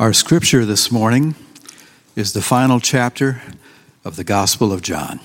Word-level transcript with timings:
Our 0.00 0.14
scripture 0.14 0.64
this 0.64 0.90
morning 0.90 1.34
is 2.16 2.32
the 2.32 2.40
final 2.40 2.80
chapter 2.80 3.42
of 4.04 4.16
the 4.16 4.24
Gospel 4.24 4.72
of 4.72 4.80
John. 4.80 5.20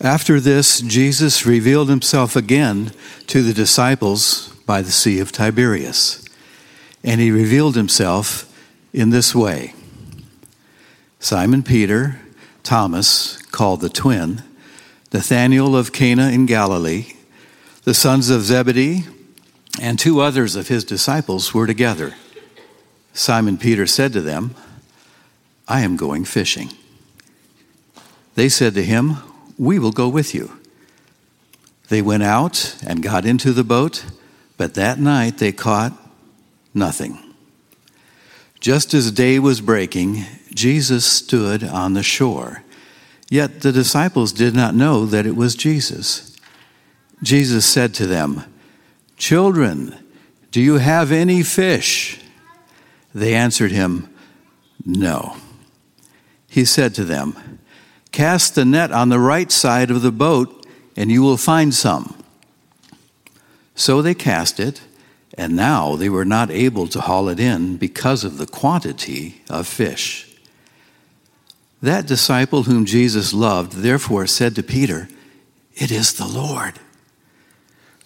After 0.00 0.38
this, 0.38 0.80
Jesus 0.80 1.46
revealed 1.46 1.88
himself 1.88 2.36
again 2.36 2.92
to 3.28 3.42
the 3.42 3.54
disciples 3.54 4.50
by 4.66 4.82
the 4.82 4.92
Sea 4.92 5.18
of 5.18 5.32
Tiberias. 5.32 6.28
And 7.02 7.20
he 7.20 7.30
revealed 7.30 7.74
himself 7.74 8.52
in 8.92 9.10
this 9.10 9.34
way 9.34 9.74
Simon 11.20 11.62
Peter, 11.62 12.20
Thomas, 12.62 13.38
called 13.50 13.80
the 13.80 13.88
twin, 13.88 14.42
Nathanael 15.12 15.74
of 15.74 15.92
Cana 15.92 16.28
in 16.28 16.44
Galilee, 16.44 17.14
the 17.84 17.94
sons 17.94 18.28
of 18.28 18.42
Zebedee, 18.42 19.06
and 19.80 19.98
two 19.98 20.20
others 20.20 20.56
of 20.56 20.68
his 20.68 20.84
disciples 20.84 21.54
were 21.54 21.66
together. 21.66 22.14
Simon 23.14 23.58
Peter 23.58 23.86
said 23.86 24.12
to 24.12 24.20
them, 24.20 24.54
I 25.68 25.80
am 25.80 25.96
going 25.96 26.24
fishing. 26.24 26.70
They 28.34 28.48
said 28.48 28.74
to 28.74 28.82
him, 28.82 29.16
We 29.58 29.78
will 29.78 29.92
go 29.92 30.08
with 30.08 30.34
you. 30.34 30.58
They 31.88 32.02
went 32.02 32.22
out 32.22 32.76
and 32.86 33.02
got 33.02 33.26
into 33.26 33.52
the 33.52 33.64
boat, 33.64 34.04
but 34.56 34.74
that 34.74 34.98
night 34.98 35.38
they 35.38 35.52
caught 35.52 35.92
nothing. 36.72 37.18
Just 38.60 38.94
as 38.94 39.10
day 39.10 39.38
was 39.38 39.60
breaking, 39.60 40.24
Jesus 40.54 41.04
stood 41.04 41.64
on 41.64 41.94
the 41.94 42.02
shore. 42.02 42.62
Yet 43.28 43.62
the 43.62 43.72
disciples 43.72 44.32
did 44.32 44.54
not 44.54 44.74
know 44.74 45.04
that 45.06 45.26
it 45.26 45.36
was 45.36 45.54
Jesus. 45.54 46.36
Jesus 47.22 47.66
said 47.66 47.94
to 47.94 48.06
them, 48.06 48.44
Children, 49.22 49.94
do 50.50 50.60
you 50.60 50.78
have 50.78 51.12
any 51.12 51.44
fish? 51.44 52.18
They 53.14 53.34
answered 53.34 53.70
him, 53.70 54.12
No. 54.84 55.36
He 56.48 56.64
said 56.64 56.92
to 56.96 57.04
them, 57.04 57.60
Cast 58.10 58.56
the 58.56 58.64
net 58.64 58.90
on 58.90 59.10
the 59.10 59.20
right 59.20 59.52
side 59.52 59.92
of 59.92 60.02
the 60.02 60.10
boat, 60.10 60.66
and 60.96 61.08
you 61.08 61.22
will 61.22 61.36
find 61.36 61.72
some. 61.72 62.20
So 63.76 64.02
they 64.02 64.12
cast 64.12 64.58
it, 64.58 64.80
and 65.38 65.54
now 65.54 65.94
they 65.94 66.08
were 66.08 66.24
not 66.24 66.50
able 66.50 66.88
to 66.88 67.00
haul 67.00 67.28
it 67.28 67.38
in 67.38 67.76
because 67.76 68.24
of 68.24 68.38
the 68.38 68.46
quantity 68.48 69.40
of 69.48 69.68
fish. 69.68 70.36
That 71.80 72.08
disciple 72.08 72.64
whom 72.64 72.86
Jesus 72.86 73.32
loved 73.32 73.74
therefore 73.74 74.26
said 74.26 74.56
to 74.56 74.64
Peter, 74.64 75.08
It 75.76 75.92
is 75.92 76.12
the 76.12 76.26
Lord. 76.26 76.80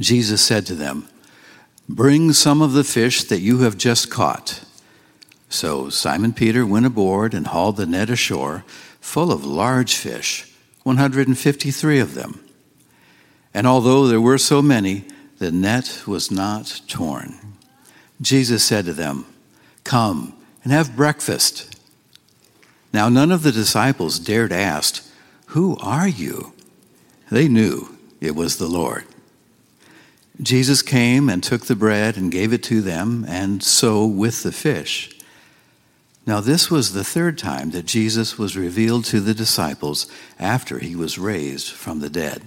Jesus 0.00 0.40
said 0.40 0.66
to 0.66 0.74
them, 0.74 1.06
Bring 1.88 2.32
some 2.32 2.62
of 2.62 2.72
the 2.72 2.84
fish 2.84 3.24
that 3.24 3.40
you 3.40 3.58
have 3.58 3.76
just 3.76 4.10
caught. 4.10 4.64
So 5.48 5.90
Simon 5.90 6.32
Peter 6.32 6.64
went 6.64 6.86
aboard 6.86 7.34
and 7.34 7.48
hauled 7.48 7.76
the 7.76 7.86
net 7.86 8.08
ashore, 8.08 8.64
full 9.00 9.30
of 9.30 9.44
large 9.44 9.96
fish, 9.96 10.50
153 10.84 11.98
of 11.98 12.14
them. 12.14 12.40
And 13.52 13.66
although 13.66 14.06
there 14.06 14.20
were 14.20 14.38
so 14.38 14.62
many, 14.62 15.04
the 15.38 15.50
net 15.50 16.04
was 16.06 16.30
not 16.30 16.80
torn. 16.86 17.34
Jesus 18.20 18.62
said 18.62 18.84
to 18.84 18.92
them, 18.92 19.26
Come 19.84 20.34
and 20.62 20.72
have 20.72 20.96
breakfast. 20.96 21.76
Now 22.92 23.08
none 23.08 23.32
of 23.32 23.42
the 23.42 23.52
disciples 23.52 24.18
dared 24.18 24.52
ask, 24.52 25.04
Who 25.46 25.76
are 25.78 26.08
you? 26.08 26.52
They 27.30 27.48
knew 27.48 27.98
it 28.20 28.36
was 28.36 28.56
the 28.56 28.68
Lord. 28.68 29.04
Jesus 30.40 30.80
came 30.82 31.28
and 31.28 31.42
took 31.42 31.66
the 31.66 31.76
bread 31.76 32.16
and 32.16 32.32
gave 32.32 32.52
it 32.52 32.62
to 32.64 32.80
them, 32.80 33.24
and 33.28 33.62
so 33.62 34.06
with 34.06 34.42
the 34.42 34.52
fish. 34.52 35.10
Now, 36.26 36.40
this 36.40 36.70
was 36.70 36.92
the 36.92 37.04
third 37.04 37.38
time 37.38 37.70
that 37.70 37.86
Jesus 37.86 38.38
was 38.38 38.56
revealed 38.56 39.04
to 39.06 39.20
the 39.20 39.34
disciples 39.34 40.06
after 40.38 40.78
he 40.78 40.94
was 40.94 41.18
raised 41.18 41.70
from 41.70 42.00
the 42.00 42.10
dead. 42.10 42.42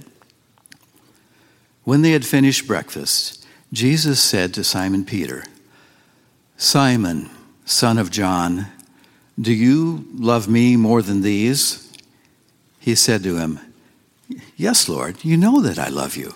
When 1.84 2.02
they 2.02 2.12
had 2.12 2.26
finished 2.26 2.68
breakfast, 2.68 3.46
Jesus 3.72 4.22
said 4.22 4.54
to 4.54 4.64
Simon 4.64 5.06
Peter, 5.06 5.44
Simon, 6.58 7.30
son 7.66 7.98
of 7.98 8.10
John, 8.10 8.68
do 9.40 9.52
you 9.52 10.06
love 10.14 10.48
me 10.48 10.76
more 10.76 11.02
than 11.02 11.22
these? 11.22 11.92
He 12.80 12.96
said 12.96 13.24
to 13.24 13.38
him, 13.38 13.60
Yes, 14.56 14.88
Lord, 14.88 15.26
you 15.26 15.38
know 15.38 15.62
that 15.62 15.80
I 15.80 15.90
love 15.90 16.16
you. 16.16 16.36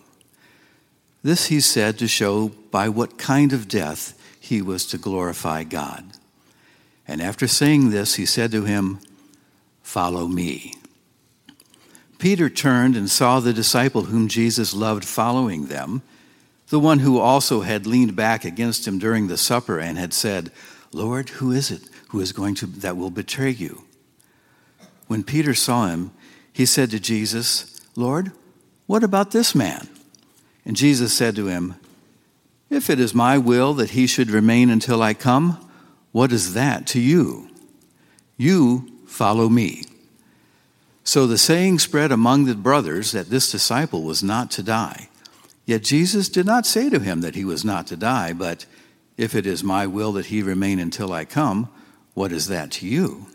This 1.23 1.47
he 1.47 1.59
said 1.59 1.99
to 1.99 2.07
show 2.07 2.49
by 2.71 2.89
what 2.89 3.17
kind 3.17 3.53
of 3.53 3.67
death 3.67 4.17
he 4.39 4.61
was 4.61 4.85
to 4.87 4.97
glorify 4.97 5.63
God. 5.63 6.03
And 7.07 7.21
after 7.21 7.47
saying 7.47 7.89
this, 7.89 8.15
he 8.15 8.25
said 8.25 8.51
to 8.51 8.63
him, 8.65 8.99
Follow 9.83 10.27
me. 10.27 10.73
Peter 12.17 12.49
turned 12.49 12.95
and 12.95 13.09
saw 13.09 13.39
the 13.39 13.53
disciple 13.53 14.03
whom 14.03 14.27
Jesus 14.27 14.73
loved 14.73 15.03
following 15.03 15.65
them, 15.65 16.01
the 16.69 16.79
one 16.79 16.99
who 16.99 17.19
also 17.19 17.61
had 17.61 17.85
leaned 17.85 18.15
back 18.15 18.45
against 18.45 18.87
him 18.87 18.97
during 18.99 19.27
the 19.27 19.37
supper 19.37 19.79
and 19.79 19.97
had 19.97 20.13
said, 20.13 20.51
Lord, 20.93 21.29
who 21.29 21.51
is 21.51 21.71
it 21.71 21.81
who 22.09 22.19
is 22.19 22.31
going 22.31 22.55
to 22.55 22.65
that 22.65 22.97
will 22.97 23.09
betray 23.09 23.49
you? 23.49 23.83
When 25.07 25.23
Peter 25.23 25.53
saw 25.53 25.87
him, 25.87 26.11
he 26.53 26.65
said 26.65 26.91
to 26.91 26.99
Jesus, 26.99 27.81
Lord, 27.95 28.31
what 28.85 29.03
about 29.03 29.31
this 29.31 29.53
man? 29.55 29.89
And 30.65 30.75
Jesus 30.75 31.13
said 31.13 31.35
to 31.35 31.47
him, 31.47 31.75
If 32.69 32.89
it 32.89 32.99
is 32.99 33.13
my 33.13 33.37
will 33.37 33.73
that 33.75 33.91
he 33.91 34.07
should 34.07 34.29
remain 34.29 34.69
until 34.69 35.01
I 35.01 35.13
come, 35.13 35.57
what 36.11 36.31
is 36.31 36.53
that 36.53 36.85
to 36.87 36.99
you? 36.99 37.49
You 38.37 38.91
follow 39.07 39.49
me. 39.49 39.83
So 41.03 41.25
the 41.25 41.37
saying 41.37 41.79
spread 41.79 42.11
among 42.11 42.45
the 42.45 42.55
brothers 42.55 43.11
that 43.11 43.29
this 43.29 43.51
disciple 43.51 44.03
was 44.03 44.21
not 44.21 44.51
to 44.51 44.63
die. 44.63 45.09
Yet 45.65 45.83
Jesus 45.83 46.29
did 46.29 46.45
not 46.45 46.65
say 46.65 46.89
to 46.89 46.99
him 46.99 47.21
that 47.21 47.35
he 47.35 47.45
was 47.45 47.65
not 47.65 47.87
to 47.87 47.97
die, 47.97 48.33
but, 48.33 48.65
If 49.17 49.35
it 49.35 49.45
is 49.45 49.63
my 49.63 49.87
will 49.87 50.13
that 50.13 50.27
he 50.27 50.41
remain 50.41 50.79
until 50.79 51.11
I 51.11 51.25
come, 51.25 51.69
what 52.13 52.31
is 52.31 52.47
that 52.47 52.71
to 52.71 52.87
you? 52.87 53.27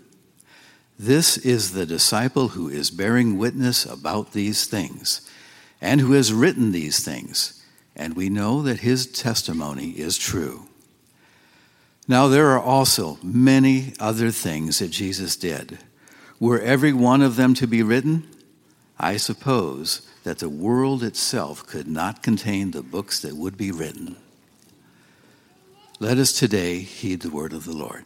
This 0.99 1.37
is 1.37 1.73
the 1.73 1.87
disciple 1.87 2.49
who 2.49 2.69
is 2.69 2.91
bearing 2.91 3.39
witness 3.39 3.85
about 3.85 4.33
these 4.33 4.67
things 4.67 5.26
and 5.81 6.01
who 6.01 6.13
has 6.13 6.33
written 6.33 6.73
these 6.73 7.05
things, 7.05 7.63
and 7.95 8.15
we 8.15 8.29
know 8.29 8.63
that 8.63 8.81
his 8.81 9.07
testimony 9.07 9.91
is 9.91 10.17
true. 10.17 10.69
Now, 12.09 12.29
there 12.29 12.51
are 12.51 12.61
also 12.61 13.19
many 13.23 13.93
other 13.99 14.31
things 14.31 14.79
that 14.79 14.91
Jesus 14.91 15.37
did. 15.37 15.79
Were 16.39 16.61
every 16.61 16.93
one 16.93 17.23
of 17.23 17.37
them 17.37 17.55
to 17.55 17.67
be 17.67 17.83
written, 17.83 18.29
I 18.99 19.17
suppose 19.17 20.07
that 20.23 20.39
the 20.39 20.49
world 20.49 21.03
itself 21.03 21.67
could 21.67 21.89
not 21.89 22.23
contain 22.23 22.71
the 22.71 22.83
books 22.83 23.21
that 23.21 23.37
would 23.37 23.57
be 23.57 23.71
written. 23.71 24.17
Let 25.99 26.19
us 26.19 26.33
today 26.33 26.81
heed 26.81 27.23
the 27.23 27.31
word 27.31 27.53
of 27.53 27.65
the 27.65 27.77
Lord. 27.77 28.05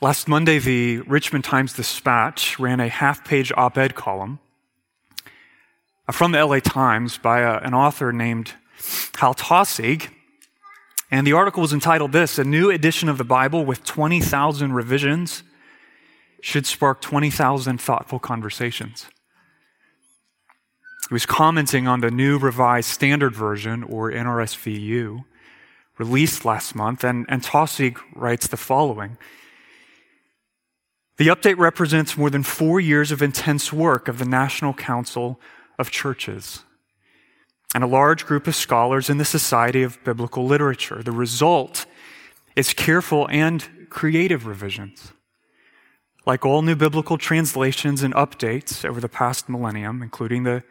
Last 0.00 0.28
Monday, 0.28 0.58
the 0.58 0.98
Richmond 1.00 1.44
Times 1.44 1.72
Dispatch 1.72 2.58
ran 2.58 2.80
a 2.80 2.88
half 2.88 3.24
page 3.24 3.52
op 3.56 3.78
ed 3.78 3.94
column 3.94 4.38
from 6.12 6.32
the 6.32 6.44
LA 6.44 6.60
Times 6.60 7.18
by 7.18 7.40
a, 7.40 7.58
an 7.58 7.74
author 7.74 8.12
named 8.12 8.52
Hal 9.16 9.34
Taussig 9.34 10.10
and 11.14 11.26
the 11.26 11.32
article 11.32 11.60
was 11.60 11.72
entitled 11.72 12.10
This 12.10 12.40
A 12.40 12.44
New 12.44 12.70
Edition 12.70 13.08
of 13.08 13.18
the 13.18 13.24
Bible 13.24 13.64
with 13.64 13.84
20,000 13.84 14.72
Revisions 14.72 15.44
Should 16.40 16.66
Spark 16.66 17.00
20,000 17.00 17.80
Thoughtful 17.80 18.18
Conversations. 18.18 19.06
He 21.08 21.14
was 21.14 21.24
commenting 21.24 21.86
on 21.86 22.00
the 22.00 22.10
new 22.10 22.36
Revised 22.36 22.88
Standard 22.88 23.32
Version, 23.32 23.84
or 23.84 24.10
NRSVU, 24.10 25.24
released 25.98 26.44
last 26.44 26.74
month, 26.74 27.04
and, 27.04 27.26
and 27.28 27.42
Taussig 27.42 27.98
writes 28.14 28.48
the 28.48 28.56
following. 28.56 29.16
The 31.18 31.28
update 31.28 31.58
represents 31.58 32.16
more 32.16 32.30
than 32.30 32.42
four 32.42 32.80
years 32.80 33.12
of 33.12 33.22
intense 33.22 33.72
work 33.72 34.08
of 34.08 34.18
the 34.18 34.24
National 34.24 34.74
Council 34.74 35.38
of 35.78 35.90
Churches 35.90 36.64
and 37.74 37.82
a 37.82 37.88
large 37.88 38.24
group 38.24 38.46
of 38.46 38.54
scholars 38.54 39.10
in 39.10 39.18
the 39.18 39.24
Society 39.24 39.82
of 39.82 40.02
Biblical 40.04 40.46
Literature. 40.46 41.02
The 41.02 41.10
result 41.10 41.86
is 42.54 42.72
careful 42.72 43.28
and 43.30 43.88
creative 43.90 44.46
revisions. 44.46 45.12
Like 46.24 46.46
all 46.46 46.62
new 46.62 46.76
biblical 46.76 47.18
translations 47.18 48.02
and 48.02 48.14
updates 48.14 48.84
over 48.84 49.00
the 49.00 49.08
past 49.08 49.48
millennium, 49.48 50.02
including 50.02 50.44
the 50.44 50.62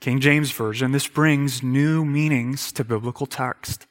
King 0.00 0.20
James 0.20 0.50
Version, 0.50 0.92
this 0.92 1.06
brings 1.06 1.62
new 1.62 2.04
meanings 2.04 2.72
to 2.72 2.82
biblical 2.82 3.26
text. 3.26 3.86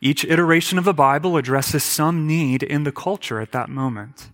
Each 0.00 0.24
iteration 0.24 0.78
of 0.78 0.84
the 0.84 0.92
Bible 0.92 1.36
addresses 1.36 1.84
some 1.84 2.26
need 2.26 2.62
in 2.62 2.82
the 2.82 2.92
culture 2.92 3.40
at 3.40 3.52
that 3.52 3.68
moment. 3.68 4.30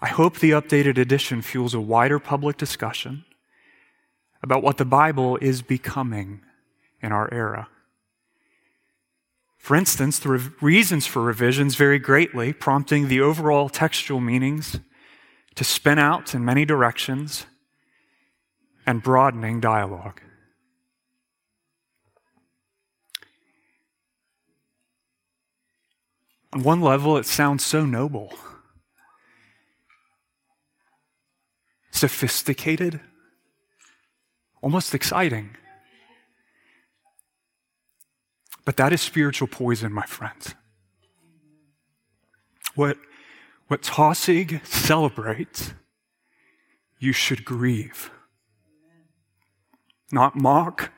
I 0.00 0.08
hope 0.08 0.38
the 0.38 0.50
updated 0.50 0.98
edition 0.98 1.42
fuels 1.42 1.74
a 1.74 1.80
wider 1.80 2.18
public 2.18 2.56
discussion 2.56 3.24
about 4.42 4.62
what 4.62 4.76
the 4.76 4.84
Bible 4.84 5.36
is 5.40 5.62
becoming 5.62 6.40
in 7.02 7.12
our 7.12 7.32
era. 7.32 7.68
For 9.58 9.74
instance, 9.74 10.18
the 10.18 10.28
re- 10.28 10.50
reasons 10.60 11.06
for 11.06 11.22
revisions 11.22 11.74
vary 11.74 11.98
greatly, 11.98 12.52
prompting 12.52 13.08
the 13.08 13.20
overall 13.20 13.68
textual 13.68 14.20
meanings 14.20 14.78
to 15.56 15.64
spin 15.64 15.98
out 15.98 16.34
in 16.34 16.44
many 16.44 16.64
directions 16.64 17.46
and 18.86 19.02
broadening 19.02 19.58
dialogue. 19.58 20.20
On 26.52 26.62
one 26.62 26.80
level, 26.80 27.16
it 27.16 27.26
sounds 27.26 27.64
so 27.64 27.84
noble, 27.84 28.32
sophisticated 31.90 33.00
almost 34.62 34.94
exciting. 34.94 35.56
But 38.64 38.76
that 38.78 38.92
is 38.92 39.00
spiritual 39.00 39.48
poison, 39.48 39.92
my 39.92 40.06
friends. 40.06 40.54
What, 42.74 42.98
what 43.68 43.82
Taussig 43.82 44.64
celebrates, 44.66 45.72
you 46.98 47.12
should 47.12 47.44
grieve. 47.44 48.10
Not 50.10 50.36
mock, 50.36 50.92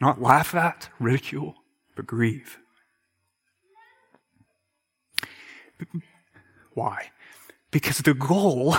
not 0.00 0.20
laugh 0.20 0.54
at, 0.54 0.88
ridicule, 0.98 1.54
but 1.94 2.06
grieve. 2.06 2.58
Why? 6.74 7.10
Because 7.70 7.98
the 7.98 8.14
goal 8.14 8.76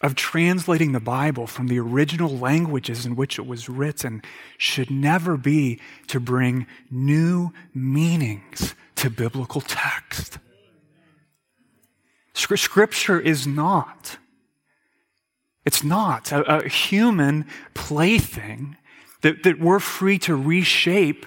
of 0.00 0.14
translating 0.14 0.92
the 0.92 1.00
Bible 1.00 1.46
from 1.46 1.68
the 1.68 1.78
original 1.78 2.38
languages 2.38 3.04
in 3.04 3.16
which 3.16 3.38
it 3.38 3.46
was 3.46 3.68
written 3.68 4.22
should 4.56 4.90
never 4.90 5.36
be 5.36 5.78
to 6.06 6.18
bring 6.18 6.66
new 6.90 7.52
meanings 7.74 8.74
to 8.96 9.10
biblical 9.10 9.60
text. 9.60 10.38
Scripture 12.34 13.20
is 13.20 13.46
not. 13.46 14.16
It's 15.66 15.84
not 15.84 16.32
a, 16.32 16.64
a 16.64 16.68
human 16.68 17.46
plaything 17.74 18.76
that, 19.20 19.42
that 19.42 19.60
we're 19.60 19.78
free 19.78 20.18
to 20.20 20.34
reshape 20.34 21.26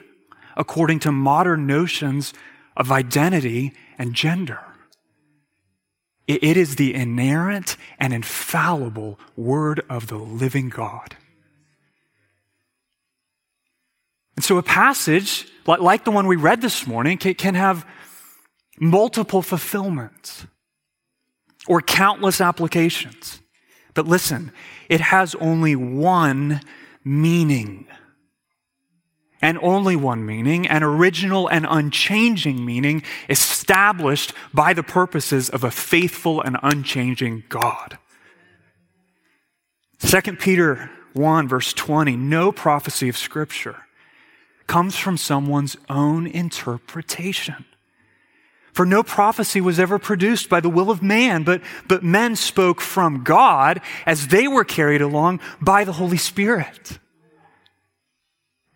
according 0.58 1.00
to 1.00 1.12
modern 1.12 1.68
notions 1.68 2.34
of 2.76 2.92
identity 2.92 3.74
and 3.98 4.14
gender. 4.14 4.60
It 6.26 6.56
is 6.56 6.78
the 6.78 6.94
inerrant 6.94 7.76
and 8.00 8.14
infallible 8.14 9.20
Word 9.36 9.82
of 9.90 10.08
the 10.08 10.18
living 10.18 10.70
God. 10.70 11.18
And 14.36 14.44
so 14.44 14.58
a 14.58 14.64
passage 14.64 15.48
like 15.66 16.06
the 16.06 16.12
one 16.12 16.28
we 16.28 16.38
read 16.38 16.62
this 16.62 16.88
morning 16.88 17.18
can 17.18 17.56
have 17.56 17.86
multiple 18.80 19.42
fulfillments 19.42 20.46
or 21.68 21.82
countless 21.82 22.42
applications. 22.42 23.42
But 23.94 24.08
listen, 24.08 24.52
it 24.90 25.02
has 25.02 25.36
only 25.36 25.76
one 25.76 26.62
meaning 27.04 27.86
and 29.44 29.60
only 29.62 29.98
one 29.98 30.26
meaning, 30.26 30.66
an 30.68 30.84
original 30.84 31.50
and 31.50 31.68
unchanging 31.70 32.64
meaning 32.66 33.04
established 33.30 34.34
by 34.54 34.72
the 34.72 34.82
purposes 34.82 35.50
of 35.50 35.66
a 35.66 35.70
faithful 35.70 36.42
and 36.42 36.58
unchanging 36.64 37.44
God. 37.50 37.98
2 40.00 40.22
Peter 40.38 40.90
1 41.12 41.50
verse 41.50 41.74
20, 41.74 42.16
no 42.16 42.54
prophecy 42.54 43.10
of 43.10 43.18
scripture 43.18 43.76
comes 44.66 44.96
from 44.96 45.18
someone's 45.18 45.76
own 45.90 46.26
interpretation. 46.26 47.66
For 48.72 48.86
no 48.86 49.04
prophecy 49.04 49.60
was 49.60 49.78
ever 49.78 50.00
produced 50.00 50.48
by 50.48 50.62
the 50.62 50.70
will 50.70 50.90
of 50.90 51.04
man, 51.04 51.44
but, 51.44 51.62
but 51.90 52.02
men 52.02 52.38
spoke 52.38 52.80
from 52.80 53.26
God 53.26 53.82
as 54.06 54.30
they 54.30 54.48
were 54.48 54.64
carried 54.64 55.02
along 55.02 55.42
by 55.60 55.84
the 55.84 55.94
Holy 55.94 56.18
Spirit. 56.18 56.98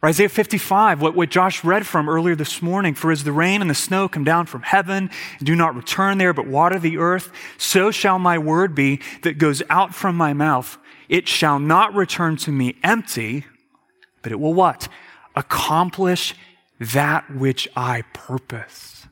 Isaiah 0.07 0.29
55, 0.29 1.01
what, 1.01 1.15
what 1.15 1.29
Josh 1.29 1.65
read 1.65 1.85
from 1.85 2.07
earlier 2.07 2.33
this 2.33 2.61
morning, 2.61 2.93
for 2.93 3.11
as 3.11 3.25
the 3.25 3.33
rain 3.33 3.59
and 3.59 3.69
the 3.69 3.75
snow 3.75 4.07
come 4.07 4.23
down 4.23 4.45
from 4.45 4.61
heaven 4.61 5.09
and 5.37 5.45
do 5.45 5.53
not 5.53 5.75
return 5.75 6.17
there, 6.17 6.31
but 6.31 6.47
water 6.47 6.79
the 6.79 6.97
earth, 6.97 7.29
so 7.57 7.91
shall 7.91 8.17
my 8.17 8.37
word 8.37 8.73
be 8.73 9.01
that 9.23 9.37
goes 9.37 9.61
out 9.69 9.93
from 9.93 10.15
my 10.15 10.31
mouth. 10.31 10.77
It 11.09 11.27
shall 11.27 11.59
not 11.59 11.93
return 11.93 12.37
to 12.37 12.53
me 12.53 12.77
empty, 12.85 13.43
but 14.21 14.31
it 14.31 14.39
will 14.39 14.53
what? 14.53 14.87
Accomplish 15.35 16.33
that 16.79 17.29
which 17.29 17.67
I 17.75 18.03
purpose. 18.13 19.07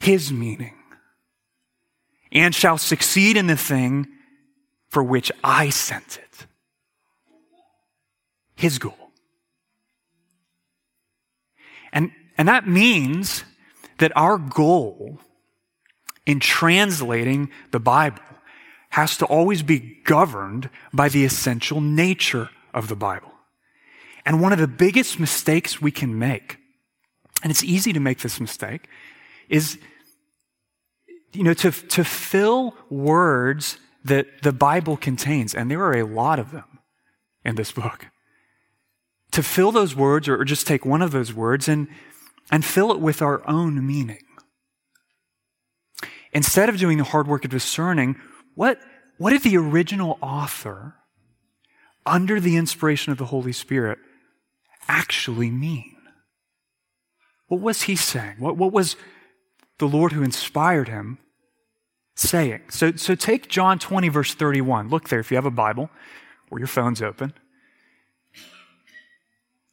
His 0.00 0.32
meaning. 0.32 0.76
And 2.32 2.54
shall 2.54 2.78
succeed 2.78 3.36
in 3.36 3.48
the 3.48 3.56
thing 3.56 4.08
for 4.88 5.02
which 5.02 5.30
I 5.44 5.68
sent 5.68 6.16
it. 6.16 6.46
His 8.54 8.78
goal. 8.78 8.99
And, 12.40 12.48
that 12.48 12.66
means 12.66 13.44
that 13.98 14.16
our 14.16 14.38
goal 14.38 15.18
in 16.24 16.40
translating 16.40 17.50
the 17.70 17.78
Bible 17.78 18.22
has 18.88 19.18
to 19.18 19.26
always 19.26 19.62
be 19.62 19.98
governed 20.04 20.70
by 20.90 21.10
the 21.10 21.26
essential 21.26 21.82
nature 21.82 22.48
of 22.72 22.88
the 22.88 22.96
Bible. 22.96 23.30
And 24.24 24.40
one 24.40 24.54
of 24.54 24.58
the 24.58 24.66
biggest 24.66 25.20
mistakes 25.20 25.82
we 25.82 25.90
can 25.90 26.18
make, 26.18 26.56
and 27.42 27.50
it's 27.50 27.62
easy 27.62 27.92
to 27.92 28.00
make 28.00 28.20
this 28.20 28.40
mistake, 28.40 28.88
is 29.50 29.78
you 31.34 31.42
know, 31.42 31.52
to, 31.52 31.70
to 31.70 32.04
fill 32.04 32.74
words 32.88 33.76
that 34.02 34.40
the 34.40 34.52
Bible 34.52 34.96
contains, 34.96 35.54
and 35.54 35.70
there 35.70 35.82
are 35.82 35.98
a 35.98 36.06
lot 36.06 36.38
of 36.38 36.52
them 36.52 36.78
in 37.44 37.56
this 37.56 37.70
book 37.70 38.06
to 39.32 39.42
fill 39.42 39.72
those 39.72 39.94
words 39.94 40.26
or, 40.26 40.42
just 40.42 40.66
take 40.66 40.86
one 40.86 41.02
of 41.02 41.10
those 41.10 41.34
words 41.34 41.68
and, 41.68 41.86
and 42.50 42.64
fill 42.64 42.92
it 42.92 43.00
with 43.00 43.22
our 43.22 43.46
own 43.48 43.86
meaning. 43.86 44.22
Instead 46.32 46.68
of 46.68 46.78
doing 46.78 46.98
the 46.98 47.04
hard 47.04 47.26
work 47.26 47.44
of 47.44 47.50
discerning, 47.50 48.16
what, 48.54 48.78
what 49.18 49.30
did 49.30 49.42
the 49.42 49.56
original 49.56 50.18
author, 50.22 50.94
under 52.06 52.40
the 52.40 52.56
inspiration 52.56 53.12
of 53.12 53.18
the 53.18 53.26
Holy 53.26 53.52
Spirit, 53.52 53.98
actually 54.88 55.50
mean? 55.50 55.96
What 57.48 57.60
was 57.60 57.82
he 57.82 57.96
saying? 57.96 58.36
What, 58.38 58.56
what 58.56 58.72
was 58.72 58.96
the 59.78 59.88
Lord 59.88 60.12
who 60.12 60.22
inspired 60.22 60.88
him 60.88 61.18
saying? 62.14 62.62
So, 62.70 62.92
so 62.94 63.14
take 63.14 63.48
John 63.48 63.78
20, 63.78 64.08
verse 64.08 64.34
31. 64.34 64.88
Look 64.88 65.08
there 65.08 65.18
if 65.18 65.30
you 65.30 65.36
have 65.36 65.46
a 65.46 65.50
Bible 65.50 65.90
or 66.50 66.58
your 66.58 66.68
phone's 66.68 67.02
open. 67.02 67.34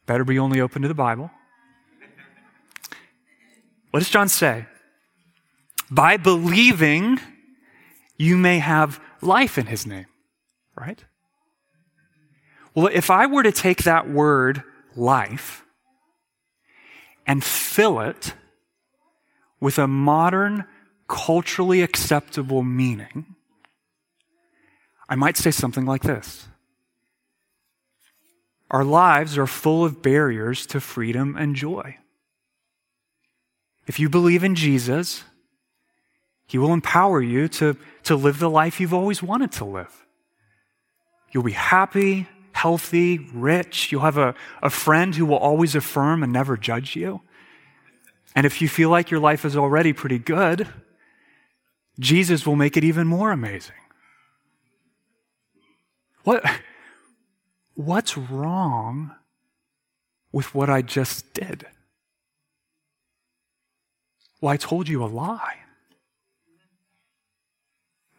Better 0.07 0.23
be 0.23 0.39
only 0.39 0.59
open 0.59 0.81
to 0.81 0.87
the 0.87 0.95
Bible. 0.95 1.29
What 3.97 4.03
does 4.03 4.11
John 4.11 4.29
say? 4.29 4.67
By 5.89 6.17
believing, 6.17 7.19
you 8.15 8.37
may 8.37 8.59
have 8.59 8.99
life 9.21 9.57
in 9.57 9.65
his 9.65 9.87
name, 9.87 10.05
right? 10.79 11.03
Well, 12.75 12.91
if 12.93 13.09
I 13.09 13.25
were 13.25 13.41
to 13.41 13.51
take 13.51 13.85
that 13.85 14.07
word 14.07 14.61
life 14.95 15.65
and 17.25 17.43
fill 17.43 17.99
it 18.01 18.35
with 19.59 19.79
a 19.79 19.87
modern, 19.87 20.65
culturally 21.07 21.81
acceptable 21.81 22.61
meaning, 22.61 23.33
I 25.09 25.15
might 25.15 25.37
say 25.37 25.49
something 25.49 25.87
like 25.87 26.03
this 26.03 26.47
Our 28.69 28.83
lives 28.83 29.39
are 29.39 29.47
full 29.47 29.83
of 29.83 30.03
barriers 30.03 30.67
to 30.67 30.79
freedom 30.79 31.35
and 31.35 31.55
joy. 31.55 31.97
If 33.87 33.99
you 33.99 34.09
believe 34.09 34.43
in 34.43 34.53
Jesus, 34.53 35.23
He 36.45 36.57
will 36.57 36.73
empower 36.73 37.21
you 37.21 37.47
to, 37.47 37.77
to 38.03 38.15
live 38.15 38.39
the 38.39 38.49
life 38.49 38.79
you've 38.79 38.93
always 38.93 39.23
wanted 39.23 39.51
to 39.53 39.65
live. 39.65 40.05
You'll 41.31 41.43
be 41.43 41.53
happy, 41.53 42.27
healthy, 42.51 43.19
rich. 43.33 43.91
You'll 43.91 44.01
have 44.01 44.17
a, 44.17 44.35
a 44.61 44.69
friend 44.69 45.15
who 45.15 45.25
will 45.25 45.37
always 45.37 45.73
affirm 45.73 46.21
and 46.21 46.31
never 46.33 46.57
judge 46.57 46.95
you. 46.95 47.21
And 48.35 48.45
if 48.45 48.61
you 48.61 48.67
feel 48.67 48.89
like 48.89 49.09
your 49.09 49.19
life 49.19 49.45
is 49.45 49.55
already 49.55 49.93
pretty 49.93 50.19
good, 50.19 50.67
Jesus 51.99 52.45
will 52.45 52.55
make 52.55 52.77
it 52.77 52.83
even 52.83 53.07
more 53.07 53.31
amazing. 53.31 53.75
What, 56.23 56.45
what's 57.73 58.17
wrong 58.17 59.15
with 60.31 60.53
what 60.53 60.69
I 60.69 60.81
just 60.81 61.33
did? 61.33 61.65
Well, 64.41 64.53
I 64.53 64.57
told 64.57 64.87
you 64.87 65.03
a 65.03 65.05
lie. 65.05 65.57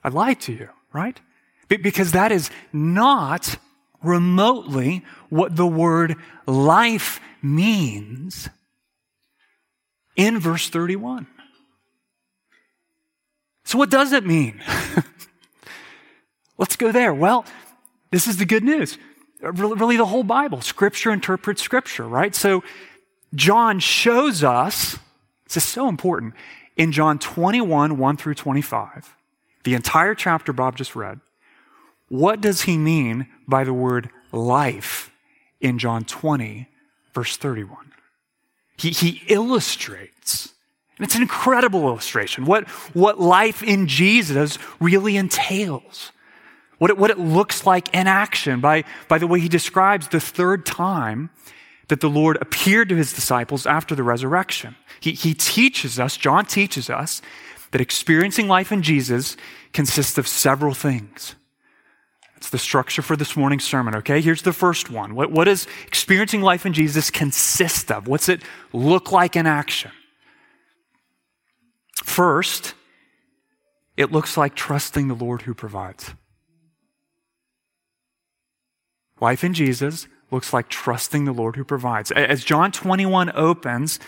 I 0.02 0.08
lied 0.08 0.40
to 0.42 0.52
you, 0.52 0.68
right? 0.92 1.20
Because 1.68 2.12
that 2.12 2.32
is 2.32 2.50
not 2.72 3.58
remotely 4.02 5.04
what 5.28 5.56
the 5.56 5.66
word 5.66 6.16
life 6.46 7.20
means 7.42 8.48
in 10.16 10.38
verse 10.38 10.68
31. 10.68 11.26
So, 13.64 13.76
what 13.76 13.90
does 13.90 14.12
it 14.12 14.24
mean? 14.24 14.62
Let's 16.58 16.76
go 16.76 16.90
there. 16.90 17.12
Well, 17.12 17.44
this 18.10 18.26
is 18.26 18.38
the 18.38 18.46
good 18.46 18.64
news. 18.64 18.96
Really, 19.42 19.96
the 19.96 20.06
whole 20.06 20.24
Bible. 20.24 20.62
Scripture 20.62 21.12
interprets 21.12 21.62
Scripture, 21.62 22.08
right? 22.08 22.34
So, 22.34 22.64
John 23.34 23.78
shows 23.78 24.42
us, 24.42 24.98
this 25.48 25.64
is 25.64 25.64
so 25.64 25.88
important, 25.88 26.34
in 26.76 26.92
John 26.92 27.18
21, 27.18 27.98
1 27.98 28.16
through 28.16 28.34
25, 28.34 29.16
the 29.64 29.74
entire 29.74 30.14
chapter 30.14 30.52
Bob 30.52 30.76
just 30.76 30.94
read, 30.94 31.20
what 32.08 32.40
does 32.40 32.62
he 32.62 32.78
mean 32.78 33.26
by 33.46 33.64
the 33.64 33.72
word 33.72 34.10
life 34.32 35.10
in 35.60 35.78
John 35.78 36.04
20, 36.04 36.68
verse 37.12 37.36
31? 37.36 37.92
He, 38.76 38.90
he 38.90 39.22
illustrates, 39.28 40.54
and 40.96 41.04
it's 41.04 41.16
an 41.16 41.22
incredible 41.22 41.82
illustration, 41.88 42.46
what, 42.46 42.68
what 42.94 43.20
life 43.20 43.62
in 43.62 43.88
Jesus 43.88 44.58
really 44.80 45.16
entails. 45.16 46.12
What 46.78 46.92
it, 46.92 46.96
what 46.96 47.10
it 47.10 47.18
looks 47.18 47.66
like 47.66 47.92
in 47.92 48.06
action 48.06 48.60
by, 48.60 48.84
by 49.08 49.18
the 49.18 49.26
way 49.26 49.40
he 49.40 49.48
describes 49.48 50.06
the 50.06 50.20
third 50.20 50.64
time 50.64 51.30
that 51.88 52.00
the 52.00 52.10
Lord 52.10 52.38
appeared 52.40 52.88
to 52.90 52.96
his 52.96 53.12
disciples 53.12 53.66
after 53.66 53.94
the 53.94 54.02
resurrection. 54.02 54.76
He, 55.00 55.12
he 55.12 55.34
teaches 55.34 55.98
us, 55.98 56.16
John 56.16 56.44
teaches 56.44 56.88
us, 56.90 57.20
that 57.70 57.80
experiencing 57.80 58.48
life 58.48 58.72
in 58.72 58.82
Jesus 58.82 59.36
consists 59.72 60.16
of 60.16 60.26
several 60.26 60.74
things. 60.74 61.34
That's 62.34 62.50
the 62.50 62.58
structure 62.58 63.02
for 63.02 63.16
this 63.16 63.36
morning's 63.36 63.64
sermon, 63.64 63.96
okay? 63.96 64.20
Here's 64.20 64.42
the 64.42 64.52
first 64.52 64.90
one. 64.90 65.14
What, 65.14 65.32
what 65.32 65.44
does 65.44 65.66
experiencing 65.86 66.40
life 66.40 66.64
in 66.64 66.72
Jesus 66.72 67.10
consist 67.10 67.90
of? 67.90 68.06
What's 68.06 68.28
it 68.28 68.42
look 68.72 69.10
like 69.10 69.34
in 69.34 69.46
action? 69.46 69.90
First, 72.04 72.74
it 73.96 74.12
looks 74.12 74.36
like 74.36 74.54
trusting 74.54 75.08
the 75.08 75.14
Lord 75.14 75.42
who 75.42 75.52
provides. 75.52 76.14
Life 79.20 79.42
in 79.42 79.52
Jesus 79.52 80.06
looks 80.30 80.52
like 80.52 80.68
trusting 80.68 81.24
the 81.24 81.32
Lord 81.32 81.56
who 81.56 81.64
provides. 81.64 82.10
As 82.12 82.44
John 82.44 82.72
21 82.72 83.32
opens, 83.34 83.98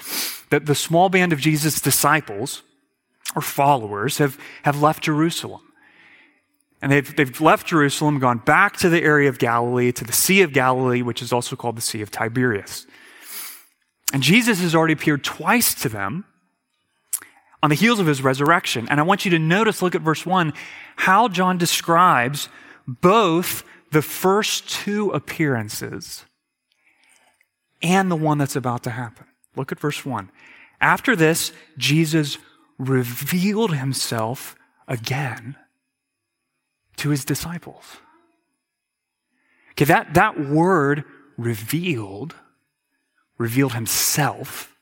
that 0.51 0.67
the 0.67 0.75
small 0.75 1.09
band 1.09 1.33
of 1.33 1.41
Jesus' 1.41 1.81
disciples 1.81 2.63
or 3.35 3.43
followers 3.43 4.19
have, 4.19 4.39
have 4.65 4.83
left 4.83 5.05
Jerusalem. 5.05 5.63
And 6.83 6.91
they've, 6.91 7.15
they've 7.17 7.41
left 7.41 7.67
Jerusalem, 7.67 8.19
gone 8.19 8.39
back 8.39 8.77
to 8.79 8.89
the 8.89 9.03
area 9.03 9.29
of 9.29 9.39
Galilee, 9.39 9.93
to 9.93 10.05
the 10.05 10.13
Sea 10.13 10.43
of 10.43 10.53
Galilee, 10.53 11.03
which 11.03 11.23
is 11.23 11.33
also 11.33 11.57
called 11.57 11.77
the 11.77 11.83
Sea 11.83 12.01
of 12.01 12.11
Tiberias. 12.11 12.87
And 14.13 14.23
Jesus 14.23 14.61
has 14.61 14.75
already 14.75 14.95
appeared 14.95 15.23
twice 15.23 15.75
to 15.83 15.89
them 15.89 16.25
on 17.63 17.71
the 17.71 17.77
heels 17.77 18.01
of 18.01 18.07
his 18.07 18.23
resurrection. 18.23 18.89
And 18.89 18.99
I 18.99 19.03
want 19.03 19.25
you 19.25 19.31
to 19.33 19.39
notice, 19.39 19.83
look 19.83 19.95
at 19.95 20.01
verse 20.01 20.25
1, 20.25 20.53
how 20.97 21.29
John 21.29 21.59
describes 21.59 22.49
both 22.87 23.63
the 23.91 24.03
first 24.03 24.69
two 24.69 25.11
appearances 25.11 26.25
and 27.83 28.11
the 28.11 28.17
one 28.17 28.39
that's 28.39 28.57
about 28.57 28.83
to 28.85 28.91
happen. 28.91 29.27
Look 29.57 29.73
at 29.73 29.81
verse 29.81 30.05
1. 30.05 30.31
After 30.81 31.17
this, 31.17 31.53
Jesus 31.77 32.39
revealed 32.79 33.75
himself 33.75 34.57
again 34.89 35.57
to 36.97 37.11
his 37.11 37.25
disciples. 37.25 37.99
Okay, 39.73 39.85
that, 39.87 40.15
that 40.15 40.39
word 40.39 41.05
revealed, 41.37 42.35
revealed 43.39 43.75
himself, 43.75 44.75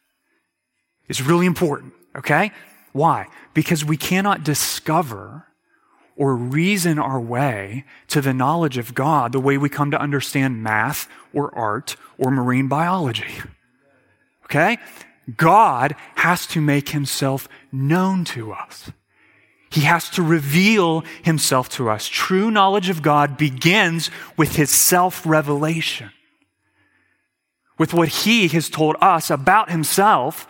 is 1.08 1.22
really 1.22 1.46
important, 1.46 1.92
okay? 2.16 2.52
Why? 2.92 3.26
Because 3.54 3.84
we 3.84 3.96
cannot 3.96 4.44
discover 4.44 5.47
or 6.18 6.34
reason 6.34 6.98
our 6.98 7.20
way 7.20 7.84
to 8.08 8.20
the 8.20 8.34
knowledge 8.34 8.76
of 8.76 8.92
God 8.94 9.32
the 9.32 9.40
way 9.40 9.56
we 9.56 9.68
come 9.68 9.92
to 9.92 10.00
understand 10.00 10.62
math 10.62 11.08
or 11.32 11.54
art 11.56 11.96
or 12.18 12.30
marine 12.30 12.66
biology. 12.66 13.32
Okay? 14.44 14.78
God 15.36 15.94
has 16.16 16.46
to 16.48 16.60
make 16.60 16.88
himself 16.88 17.48
known 17.70 18.24
to 18.26 18.52
us. 18.52 18.90
He 19.70 19.82
has 19.82 20.10
to 20.10 20.22
reveal 20.22 21.04
himself 21.22 21.68
to 21.70 21.88
us. 21.88 22.08
True 22.08 22.50
knowledge 22.50 22.88
of 22.88 23.02
God 23.02 23.36
begins 23.36 24.10
with 24.36 24.56
his 24.56 24.70
self 24.70 25.24
revelation, 25.24 26.10
with 27.78 27.94
what 27.94 28.08
he 28.08 28.48
has 28.48 28.68
told 28.68 28.96
us 29.00 29.30
about 29.30 29.70
himself 29.70 30.48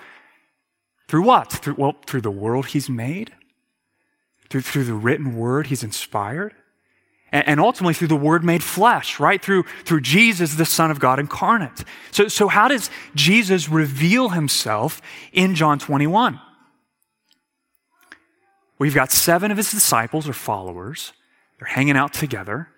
through 1.09 1.23
what? 1.23 1.51
Through, 1.51 1.75
well, 1.75 1.97
through 2.07 2.21
the 2.21 2.31
world 2.31 2.67
he's 2.67 2.89
made, 2.89 3.33
through, 4.51 4.63
through 4.63 4.85
the 4.85 4.95
written 4.95 5.37
word 5.37 5.69
he's 5.69 5.83
inspired, 5.83 6.55
and, 7.31 7.47
and 7.47 7.61
ultimately 7.61 7.95
through 7.95 8.09
the 8.09 8.17
word 8.17 8.45
made 8.45 8.63
flesh, 8.63 9.21
right? 9.21 9.43
Through, 9.43 9.65
through 9.85 10.01
Jesus, 10.01 10.55
the 10.55 10.65
Son 10.65 10.91
of 10.91 10.99
God 11.01 11.19
incarnate. 11.19 11.85
So, 12.11 12.29
so 12.29 12.49
how 12.49 12.69
does 12.69 12.91
Jesus 13.15 13.69
reveal 13.69 14.31
himself 14.31 15.03
in 15.33 15.55
John 15.55 15.79
21? 15.79 16.41
We've 18.79 18.95
got 18.95 19.11
seven 19.11 19.51
of 19.51 19.57
his 19.57 19.71
disciples 19.71 20.29
or 20.29 20.33
followers. 20.33 21.13
They're 21.59 21.69
hanging 21.69 21.97
out 21.97 22.13
together. 22.13 22.69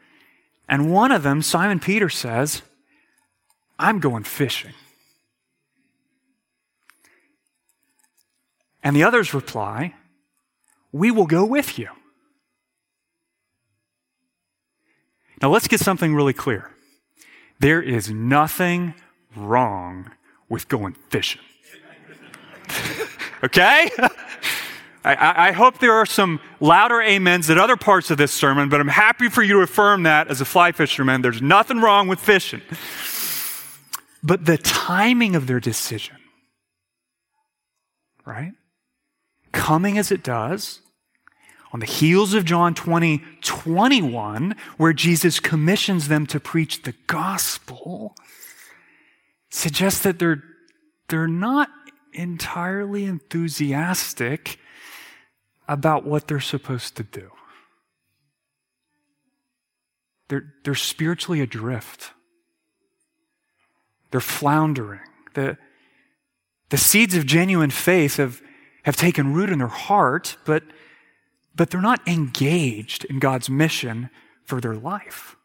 And 0.69 0.93
one 0.93 1.13
of 1.13 1.23
them, 1.23 1.43
Simon 1.43 1.79
Peter, 1.79 2.09
says, 2.09 2.63
I'm 3.79 3.99
going 3.99 4.25
fishing. 4.25 4.73
And 8.83 8.97
the 8.97 9.05
others 9.05 9.35
reply, 9.35 9.95
We 10.93 11.11
will 11.11 11.27
go 11.27 11.45
with 11.45 11.79
you. 11.79 11.89
Now 15.41 15.51
let's 15.51 15.69
get 15.69 15.81
something 15.81 16.15
really 16.15 16.33
clear. 16.33 16.71
There 17.61 17.81
is 17.81 18.11
nothing 18.11 18.95
wrong 19.37 20.11
with 20.49 20.69
going 20.69 20.95
fishing. 21.09 21.43
okay? 23.45 23.91
I, 25.03 25.49
I, 25.49 25.53
hope 25.53 25.79
there 25.79 25.95
are 25.95 26.05
some 26.05 26.41
louder 26.61 27.01
amens 27.01 27.49
at 27.49 27.57
other 27.57 27.77
parts 27.77 28.11
of 28.11 28.19
this 28.19 28.33
sermon, 28.33 28.69
but 28.69 28.81
I'm 28.81 28.89
happy 28.89 29.31
for 29.31 29.43
you 29.43 29.55
to 29.55 29.61
affirm 29.61 30.03
that 30.03 30.29
as 30.29 30.43
a 30.43 30.45
fly 30.45 30.73
fisherman. 30.73 31.23
There's 31.23 31.41
nothing 31.41 31.81
wrong 31.81 32.07
with 32.07 32.21
fishing. 32.21 32.61
But 34.23 34.45
the 34.45 34.59
timing 34.59 35.37
of 35.37 35.47
their 35.47 35.61
decision 35.61 36.17
right? 38.31 38.53
Coming 39.53 39.99
as 39.99 40.11
it 40.11 40.23
does, 40.23 40.81
on 41.73 41.81
the 41.81 41.87
heels 41.87 42.35
of 42.35 42.45
John 42.45 42.75
20, 42.75 43.23
21, 43.43 44.57
where 44.77 44.93
Jesus 44.93 45.39
commissions 45.39 46.09
them 46.09 46.27
to 46.27 46.41
preach 46.41 46.83
the 46.83 46.95
gospel, 47.07 48.17
suggests 49.51 50.03
that 50.03 50.19
they're, 50.19 50.43
they're 51.09 51.29
not 51.29 51.69
entirely 52.13 53.05
enthusiastic 53.05 54.59
about 55.69 56.05
what 56.05 56.27
they're 56.27 56.41
supposed 56.41 56.97
to 56.97 57.05
do. 57.05 57.31
They're, 60.29 60.53
they're 60.65 60.75
spiritually 60.75 61.41
adrift. 61.41 62.13
They're 64.11 64.21
floundering. 64.21 65.01
The, 65.35 65.57
the 66.71 66.77
seeds 66.77 67.15
of 67.15 67.27
genuine 67.27 67.71
faith 67.71 68.17
have, 68.17 68.41
have 68.85 68.97
taken 68.97 69.33
root 69.35 69.51
in 69.51 69.59
their 69.59 69.69
heart, 69.69 70.37
but, 70.45 70.63
but 71.55 71.71
they're 71.71 71.81
not 71.81 72.07
engaged 72.07 73.05
in 73.05 73.19
God's 73.19 73.51
mission 73.51 74.11
for 74.45 74.61
their 74.61 74.75
life. 74.75 75.37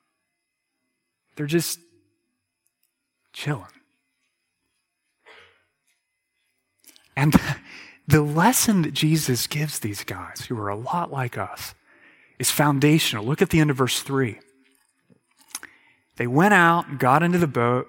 They're 1.35 1.45
just 1.45 1.79
chilling. 3.33 3.65
And 7.15 7.35
the 8.07 8.21
lesson 8.21 8.81
that 8.83 8.93
Jesus 8.93 9.47
gives 9.47 9.79
these 9.79 10.03
guys, 10.03 10.45
who 10.47 10.57
are 10.57 10.69
a 10.69 10.75
lot 10.75 11.11
like 11.11 11.37
us, 11.37 11.75
is 12.39 12.51
foundational. 12.51 13.25
Look 13.25 13.41
at 13.41 13.49
the 13.49 13.59
end 13.59 13.69
of 13.69 13.77
verse 13.77 14.01
3. 14.01 14.39
They 16.17 16.27
went 16.27 16.53
out 16.53 16.87
and 16.87 16.99
got 16.99 17.23
into 17.23 17.37
the 17.37 17.47
boat, 17.47 17.87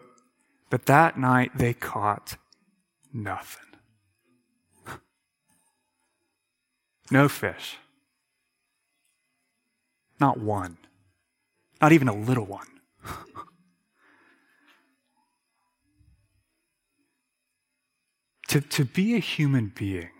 but 0.71 0.87
that 0.87 1.19
night 1.19 1.53
they 1.57 1.75
caught 1.75 2.37
nothing. 3.12 3.65
No 7.11 7.29
fish. 7.29 7.79
Not 10.19 10.39
one. 10.39 10.79
Not 11.81 11.93
even 11.93 12.09
a 12.09 12.15
little 12.15 12.47
one. 12.47 12.67
to, 18.49 18.61
to 18.61 18.85
be 18.85 19.15
a 19.15 19.19
human 19.19 19.73
being 19.75 20.11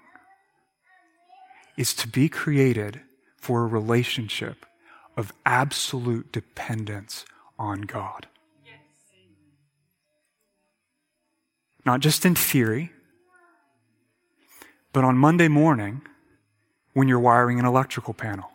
is 1.77 1.95
to 1.95 2.09
be 2.09 2.29
created 2.29 3.01
for 3.41 3.65
a 3.65 3.67
relationship 3.67 4.67
of 5.17 5.33
absolute 5.45 6.31
dependence 6.33 7.25
on 7.59 7.83
God. 7.83 8.27
Not 11.85 12.01
just 12.01 12.27
in 12.27 12.35
theory, 12.35 12.91
but 14.93 15.05
on 15.05 15.17
Monday 15.17 15.49
morning 15.49 16.03
when 16.97 17.09
you're 17.09 17.21
wiring 17.21 17.59
an 17.59 17.67
electrical 17.67 18.15
panel. 18.15 18.51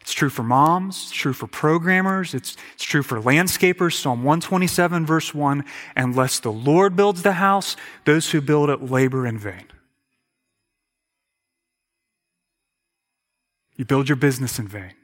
It's 0.00 0.12
true 0.12 0.30
for 0.30 0.44
moms, 0.44 1.08
it's 1.08 1.10
true 1.10 1.32
for 1.32 1.48
programmers, 1.48 2.32
it's, 2.32 2.56
it's 2.74 2.84
true 2.84 3.02
for 3.02 3.20
landscapers. 3.20 3.94
Psalm 3.94 4.22
127, 4.22 5.04
verse 5.04 5.34
1 5.34 5.64
Unless 5.96 6.38
the 6.38 6.52
Lord 6.52 6.94
builds 6.94 7.22
the 7.22 7.32
house, 7.32 7.74
those 8.04 8.30
who 8.30 8.40
build 8.40 8.70
it 8.70 8.88
labor 8.88 9.26
in 9.26 9.36
vain. 9.36 9.64
You 13.74 13.84
build 13.84 14.08
your 14.08 14.14
business 14.14 14.60
in 14.60 14.68
vain. 14.68 14.94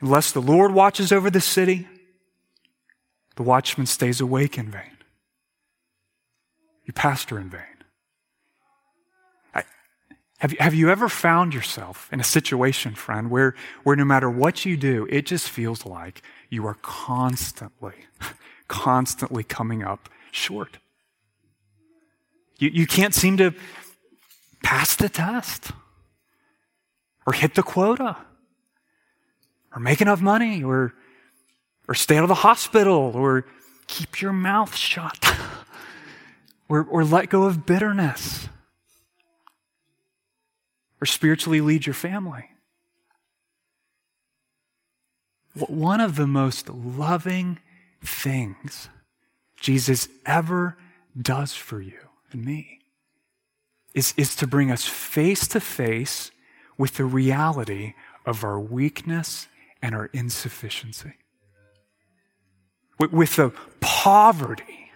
Unless 0.00 0.32
the 0.32 0.40
Lord 0.40 0.72
watches 0.72 1.12
over 1.12 1.28
the 1.28 1.42
city, 1.42 1.88
the 3.36 3.42
watchman 3.42 3.86
stays 3.86 4.22
awake 4.22 4.56
in 4.56 4.70
vain. 4.70 4.96
You 6.86 6.94
pastor 6.94 7.38
in 7.38 7.50
vain. 7.50 7.71
Have, 10.42 10.50
you, 10.50 10.58
have 10.58 10.74
you 10.74 10.90
ever 10.90 11.08
found 11.08 11.54
yourself 11.54 12.08
in 12.12 12.18
a 12.18 12.24
situation, 12.24 12.96
friend, 12.96 13.30
where, 13.30 13.54
where 13.84 13.94
no 13.94 14.04
matter 14.04 14.28
what 14.28 14.64
you 14.64 14.76
do, 14.76 15.06
it 15.08 15.24
just 15.24 15.48
feels 15.48 15.86
like 15.86 16.20
you 16.50 16.66
are 16.66 16.74
constantly, 16.82 17.94
constantly 18.66 19.44
coming 19.44 19.84
up 19.84 20.08
short? 20.32 20.78
You, 22.58 22.70
you 22.70 22.88
can't 22.88 23.14
seem 23.14 23.36
to 23.36 23.54
pass 24.64 24.96
the 24.96 25.08
test 25.08 25.70
or 27.24 27.34
hit 27.34 27.54
the 27.54 27.62
quota 27.62 28.16
or 29.72 29.78
make 29.80 30.00
enough 30.00 30.20
money 30.20 30.64
or, 30.64 30.92
or 31.86 31.94
stay 31.94 32.16
out 32.16 32.24
of 32.24 32.28
the 32.28 32.34
hospital 32.34 33.12
or 33.14 33.46
keep 33.86 34.20
your 34.20 34.32
mouth 34.32 34.74
shut 34.74 35.36
or, 36.68 36.82
or 36.82 37.04
let 37.04 37.28
go 37.28 37.44
of 37.44 37.64
bitterness 37.64 38.48
or 41.02 41.06
spiritually 41.06 41.60
lead 41.60 41.84
your 41.84 41.94
family. 41.94 42.44
One 45.54 46.00
of 46.00 46.14
the 46.14 46.28
most 46.28 46.68
loving 46.68 47.58
things 48.04 48.88
Jesus 49.60 50.08
ever 50.24 50.76
does 51.20 51.54
for 51.54 51.80
you 51.80 51.98
and 52.30 52.44
me 52.44 52.78
is, 53.94 54.14
is 54.16 54.36
to 54.36 54.46
bring 54.46 54.70
us 54.70 54.86
face 54.86 55.48
to 55.48 55.58
face 55.58 56.30
with 56.78 56.94
the 56.94 57.04
reality 57.04 57.94
of 58.24 58.44
our 58.44 58.60
weakness 58.60 59.48
and 59.82 59.96
our 59.96 60.08
insufficiency. 60.12 61.14
With 63.00 63.34
the 63.34 63.52
poverty 63.80 64.92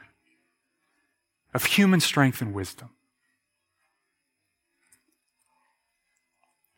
of 1.52 1.64
human 1.64 1.98
strength 1.98 2.40
and 2.40 2.54
wisdom. 2.54 2.90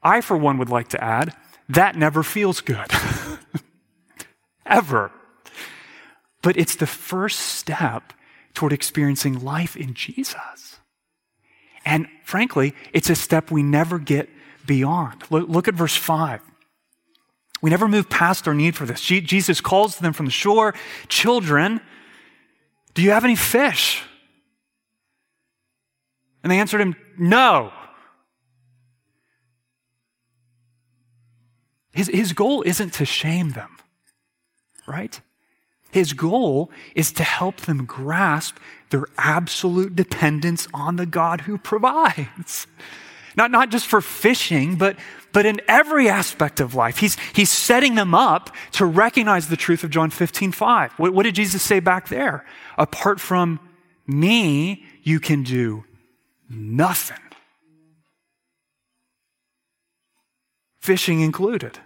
I, 0.02 0.20
for 0.20 0.36
one, 0.36 0.58
would 0.58 0.70
like 0.70 0.88
to 0.88 1.02
add 1.02 1.34
that 1.68 1.96
never 1.96 2.22
feels 2.22 2.60
good. 2.60 2.86
Ever. 4.66 5.10
But 6.42 6.56
it's 6.56 6.76
the 6.76 6.86
first 6.86 7.38
step 7.38 8.12
toward 8.54 8.72
experiencing 8.72 9.44
life 9.44 9.76
in 9.76 9.94
Jesus. 9.94 10.80
And 11.84 12.06
frankly, 12.24 12.74
it's 12.92 13.10
a 13.10 13.14
step 13.14 13.50
we 13.50 13.62
never 13.62 13.98
get 13.98 14.28
beyond. 14.66 15.24
Look, 15.30 15.48
look 15.48 15.68
at 15.68 15.74
verse 15.74 15.96
5. 15.96 16.40
We 17.60 17.70
never 17.70 17.88
move 17.88 18.08
past 18.08 18.46
our 18.46 18.54
need 18.54 18.76
for 18.76 18.86
this. 18.86 19.00
Jesus 19.00 19.60
calls 19.60 19.96
to 19.96 20.02
them 20.02 20.12
from 20.12 20.26
the 20.26 20.32
shore 20.32 20.74
Children, 21.08 21.80
do 22.94 23.02
you 23.02 23.10
have 23.10 23.24
any 23.24 23.36
fish? 23.36 24.02
And 26.42 26.52
they 26.52 26.60
answered 26.60 26.80
him, 26.80 26.94
No. 27.18 27.72
His, 31.98 32.06
his 32.06 32.32
goal 32.32 32.62
isn't 32.62 32.92
to 32.92 33.04
shame 33.04 33.50
them, 33.50 33.76
right? 34.86 35.20
His 35.90 36.12
goal 36.12 36.70
is 36.94 37.10
to 37.14 37.24
help 37.24 37.62
them 37.62 37.86
grasp 37.86 38.56
their 38.90 39.06
absolute 39.18 39.96
dependence 39.96 40.68
on 40.72 40.94
the 40.94 41.06
God 41.06 41.40
who 41.40 41.58
provides. 41.58 42.68
Not, 43.36 43.50
not 43.50 43.70
just 43.70 43.88
for 43.88 44.00
fishing, 44.00 44.76
but, 44.76 44.96
but 45.32 45.44
in 45.44 45.60
every 45.66 46.08
aspect 46.08 46.60
of 46.60 46.72
life. 46.72 46.98
He's, 46.98 47.16
he's 47.34 47.50
setting 47.50 47.96
them 47.96 48.14
up 48.14 48.54
to 48.74 48.86
recognize 48.86 49.48
the 49.48 49.56
truth 49.56 49.82
of 49.82 49.90
John 49.90 50.10
15, 50.10 50.52
5. 50.52 50.92
What, 51.00 51.12
what 51.12 51.24
did 51.24 51.34
Jesus 51.34 51.62
say 51.62 51.80
back 51.80 52.06
there? 52.06 52.46
Apart 52.76 53.18
from 53.18 53.58
me, 54.06 54.84
you 55.02 55.18
can 55.18 55.42
do 55.42 55.82
nothing. 56.48 57.18
Fishing 60.78 61.22
included. 61.22 61.80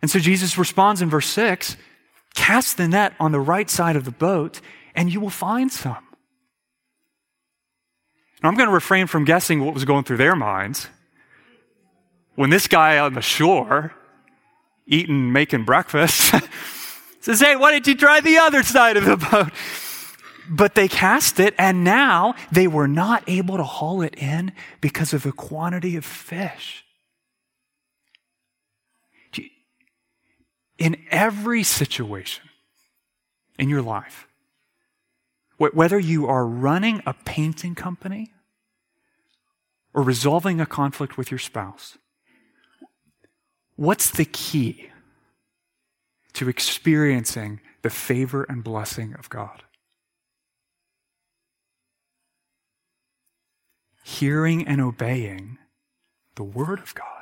And 0.00 0.10
so 0.10 0.18
Jesus 0.18 0.56
responds 0.56 1.02
in 1.02 1.10
verse 1.10 1.26
6 1.26 1.76
Cast 2.34 2.76
the 2.76 2.88
net 2.88 3.14
on 3.18 3.32
the 3.32 3.40
right 3.40 3.68
side 3.68 3.96
of 3.96 4.04
the 4.04 4.10
boat, 4.10 4.60
and 4.94 5.12
you 5.12 5.20
will 5.20 5.30
find 5.30 5.72
some. 5.72 5.96
Now, 8.42 8.48
I'm 8.48 8.54
going 8.54 8.68
to 8.68 8.74
refrain 8.74 9.06
from 9.08 9.24
guessing 9.24 9.64
what 9.64 9.74
was 9.74 9.84
going 9.84 10.04
through 10.04 10.18
their 10.18 10.36
minds. 10.36 10.88
When 12.36 12.50
this 12.50 12.68
guy 12.68 12.98
on 12.98 13.14
the 13.14 13.20
shore, 13.20 13.92
eating, 14.86 15.32
making 15.32 15.64
breakfast, 15.64 16.32
says, 17.20 17.40
Hey, 17.40 17.56
why 17.56 17.72
didn't 17.72 17.88
you 17.88 17.96
try 17.96 18.20
the 18.20 18.38
other 18.38 18.62
side 18.62 18.96
of 18.96 19.04
the 19.04 19.16
boat? 19.16 19.50
But 20.48 20.76
they 20.76 20.86
cast 20.88 21.40
it, 21.40 21.54
and 21.58 21.82
now 21.82 22.34
they 22.52 22.68
were 22.68 22.88
not 22.88 23.24
able 23.26 23.56
to 23.56 23.64
haul 23.64 24.02
it 24.02 24.14
in 24.16 24.52
because 24.80 25.12
of 25.12 25.24
the 25.24 25.32
quantity 25.32 25.96
of 25.96 26.04
fish. 26.04 26.84
in 30.78 30.96
every 31.10 31.62
situation 31.62 32.48
in 33.58 33.68
your 33.68 33.82
life, 33.82 34.28
whether 35.58 35.98
you 35.98 36.26
are 36.26 36.46
running 36.46 37.02
a 37.04 37.12
painting 37.12 37.74
company 37.74 38.32
or 39.92 40.02
resolving 40.02 40.60
a 40.60 40.66
conflict 40.66 41.18
with 41.18 41.32
your 41.32 41.38
spouse, 41.38 41.98
what's 43.74 44.10
the 44.10 44.24
key 44.24 44.90
to 46.34 46.48
experiencing 46.48 47.60
the 47.82 47.90
favor 47.90 48.44
and 48.44 48.62
blessing 48.62 49.14
of 49.14 49.28
God? 49.28 49.64
Hearing 54.04 54.66
and 54.66 54.80
obeying 54.80 55.58
the 56.36 56.44
Word 56.44 56.78
of 56.78 56.94
God. 56.94 57.17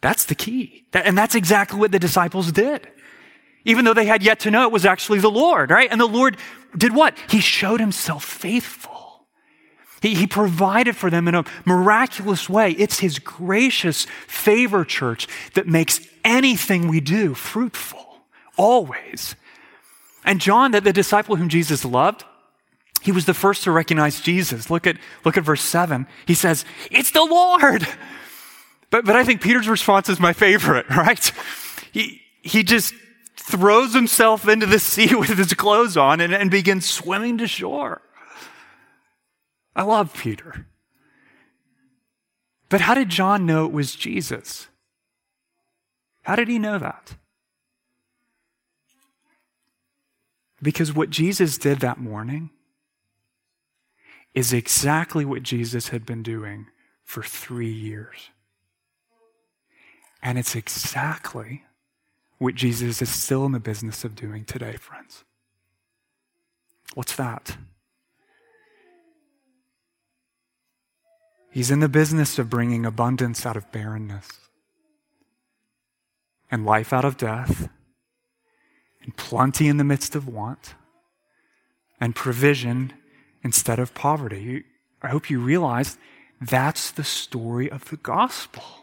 That's 0.00 0.24
the 0.24 0.34
key. 0.34 0.84
And 0.92 1.16
that's 1.16 1.34
exactly 1.34 1.78
what 1.78 1.92
the 1.92 1.98
disciples 1.98 2.52
did. 2.52 2.88
Even 3.64 3.84
though 3.84 3.94
they 3.94 4.06
had 4.06 4.22
yet 4.22 4.40
to 4.40 4.50
know 4.50 4.62
it 4.62 4.72
was 4.72 4.86
actually 4.86 5.18
the 5.18 5.30
Lord, 5.30 5.70
right? 5.70 5.88
And 5.90 6.00
the 6.00 6.06
Lord 6.06 6.36
did 6.76 6.94
what? 6.94 7.16
He 7.28 7.40
showed 7.40 7.80
himself 7.80 8.24
faithful. 8.24 9.26
He, 10.00 10.14
he 10.14 10.26
provided 10.26 10.96
for 10.96 11.10
them 11.10 11.26
in 11.26 11.34
a 11.34 11.44
miraculous 11.64 12.48
way. 12.48 12.70
It's 12.72 13.00
his 13.00 13.18
gracious 13.18 14.06
favor, 14.26 14.84
church, 14.84 15.26
that 15.54 15.66
makes 15.66 16.00
anything 16.24 16.88
we 16.88 17.00
do 17.00 17.34
fruitful, 17.34 18.06
always. 18.56 19.34
And 20.24 20.40
John, 20.40 20.70
the, 20.70 20.80
the 20.80 20.92
disciple 20.92 21.36
whom 21.36 21.48
Jesus 21.48 21.84
loved, 21.84 22.24
he 23.00 23.12
was 23.12 23.26
the 23.26 23.34
first 23.34 23.64
to 23.64 23.72
recognize 23.72 24.20
Jesus. 24.20 24.70
Look 24.70 24.86
at, 24.86 24.98
look 25.24 25.36
at 25.36 25.44
verse 25.44 25.62
7. 25.62 26.06
He 26.26 26.34
says, 26.34 26.64
It's 26.90 27.10
the 27.10 27.24
Lord. 27.24 27.86
But, 28.90 29.04
but 29.04 29.16
I 29.16 29.24
think 29.24 29.42
Peter's 29.42 29.68
response 29.68 30.08
is 30.08 30.18
my 30.18 30.32
favorite, 30.32 30.88
right? 30.90 31.32
He, 31.92 32.22
he 32.42 32.62
just 32.62 32.94
throws 33.36 33.94
himself 33.94 34.48
into 34.48 34.66
the 34.66 34.78
sea 34.78 35.14
with 35.14 35.36
his 35.36 35.54
clothes 35.54 35.96
on 35.96 36.20
and, 36.20 36.34
and 36.34 36.50
begins 36.50 36.88
swimming 36.88 37.38
to 37.38 37.46
shore. 37.46 38.02
I 39.74 39.82
love 39.82 40.12
Peter. 40.14 40.66
But 42.68 42.82
how 42.82 42.94
did 42.94 43.08
John 43.08 43.46
know 43.46 43.64
it 43.64 43.72
was 43.72 43.94
Jesus? 43.94 44.68
How 46.22 46.36
did 46.36 46.48
he 46.48 46.58
know 46.58 46.78
that? 46.78 47.16
Because 50.60 50.92
what 50.92 51.10
Jesus 51.10 51.56
did 51.56 51.80
that 51.80 51.98
morning 51.98 52.50
is 54.34 54.52
exactly 54.52 55.24
what 55.24 55.42
Jesus 55.42 55.88
had 55.88 56.04
been 56.04 56.22
doing 56.22 56.66
for 57.04 57.22
three 57.22 57.72
years. 57.72 58.30
And 60.22 60.38
it's 60.38 60.54
exactly 60.54 61.64
what 62.38 62.54
Jesus 62.54 63.02
is 63.02 63.08
still 63.08 63.44
in 63.46 63.52
the 63.52 63.60
business 63.60 64.04
of 64.04 64.14
doing 64.14 64.44
today, 64.44 64.76
friends. 64.76 65.24
What's 66.94 67.14
that? 67.16 67.56
He's 71.50 71.70
in 71.70 71.80
the 71.80 71.88
business 71.88 72.38
of 72.38 72.50
bringing 72.50 72.84
abundance 72.84 73.44
out 73.46 73.56
of 73.56 73.70
barrenness, 73.72 74.28
and 76.50 76.64
life 76.64 76.92
out 76.92 77.04
of 77.04 77.16
death, 77.16 77.68
and 79.02 79.16
plenty 79.16 79.68
in 79.68 79.76
the 79.76 79.84
midst 79.84 80.14
of 80.14 80.28
want, 80.28 80.74
and 82.00 82.14
provision 82.14 82.92
instead 83.42 83.78
of 83.78 83.94
poverty. 83.94 84.64
I 85.02 85.08
hope 85.08 85.30
you 85.30 85.40
realize 85.40 85.98
that's 86.40 86.90
the 86.90 87.04
story 87.04 87.70
of 87.70 87.86
the 87.86 87.96
gospel. 87.96 88.77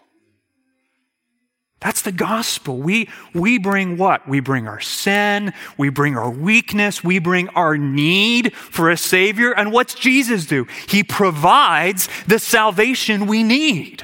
That's 1.86 2.02
the 2.02 2.12
gospel. 2.12 2.80
We, 2.80 3.08
we 3.36 3.60
bring 3.60 3.98
what? 3.98 4.28
We 4.28 4.39
bring 4.39 4.67
our 4.67 4.80
sin. 4.80 5.54
We 5.78 5.89
bring 5.89 6.17
our 6.17 6.32
weakness. 6.32 7.04
We 7.04 7.19
bring 7.19 7.48
our 7.50 7.78
need 7.78 8.56
for 8.56 8.89
a 8.89 8.98
savior. 8.98 9.52
And 9.52 9.71
what's 9.71 9.93
Jesus 9.93 10.48
do? 10.48 10.65
He 10.89 11.04
provides 11.04 12.10
the 12.26 12.39
salvation 12.39 13.28
we 13.28 13.43
need. 13.43 14.02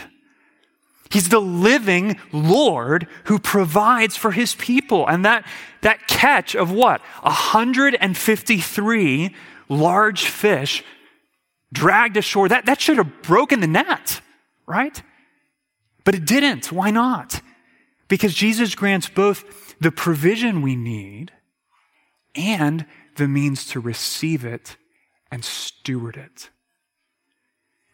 He's 1.09 1.29
the 1.29 1.41
living 1.41 2.19
Lord 2.31 3.07
who 3.23 3.39
provides 3.39 4.15
for 4.15 4.29
his 4.29 4.53
people. 4.53 5.07
And 5.07 5.25
that, 5.25 5.43
that 5.81 6.07
catch 6.07 6.55
of 6.55 6.71
what? 6.71 7.01
153 7.23 9.35
large 9.69 10.25
fish 10.25 10.83
dragged 11.73 12.15
ashore, 12.15 12.47
that, 12.47 12.67
that 12.67 12.79
should 12.79 12.97
have 12.97 13.23
broken 13.23 13.59
the 13.59 13.65
net, 13.65 14.21
right? 14.67 15.01
But 16.03 16.13
it 16.13 16.25
didn't. 16.25 16.71
Why 16.71 16.91
not? 16.91 17.41
Because 18.11 18.33
Jesus 18.33 18.75
grants 18.75 19.07
both 19.07 19.79
the 19.79 19.89
provision 19.89 20.61
we 20.61 20.75
need 20.75 21.31
and 22.35 22.85
the 23.15 23.25
means 23.25 23.65
to 23.67 23.79
receive 23.79 24.43
it 24.43 24.75
and 25.31 25.45
steward 25.45 26.17
it. 26.17 26.49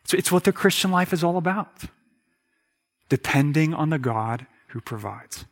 So 0.05 0.17
it's 0.17 0.31
what 0.31 0.43
the 0.43 0.51
Christian 0.51 0.89
life 0.89 1.13
is 1.13 1.23
all 1.23 1.37
about 1.37 1.83
depending 3.09 3.75
on 3.75 3.91
the 3.91 3.99
God 3.99 4.47
who 4.69 4.81
provides. 4.81 5.45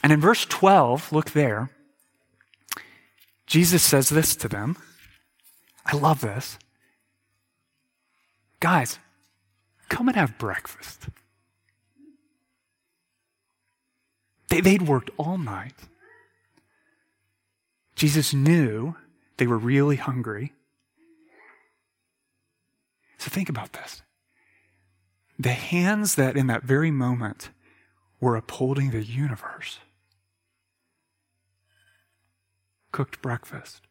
And 0.00 0.12
in 0.12 0.20
verse 0.20 0.44
12, 0.44 1.12
look 1.12 1.32
there, 1.32 1.70
Jesus 3.48 3.82
says 3.82 4.10
this 4.10 4.36
to 4.36 4.46
them. 4.46 4.76
I 5.84 5.96
love 5.96 6.20
this. 6.20 6.56
Guys, 8.60 9.00
come 9.88 10.06
and 10.06 10.16
have 10.16 10.38
breakfast. 10.38 11.08
They, 14.48 14.60
they'd 14.60 14.82
worked 14.82 15.10
all 15.16 15.38
night. 15.38 15.74
Jesus 17.94 18.32
knew 18.32 18.94
they 19.36 19.46
were 19.46 19.58
really 19.58 19.96
hungry. 19.96 20.52
So 23.18 23.28
think 23.30 23.48
about 23.48 23.72
this. 23.72 24.02
The 25.38 25.52
hands 25.52 26.14
that 26.14 26.36
in 26.36 26.46
that 26.46 26.62
very 26.62 26.90
moment 26.90 27.50
were 28.20 28.36
upholding 28.36 28.90
the 28.90 29.04
universe 29.04 29.78
cooked 32.90 33.20
breakfast 33.22 33.82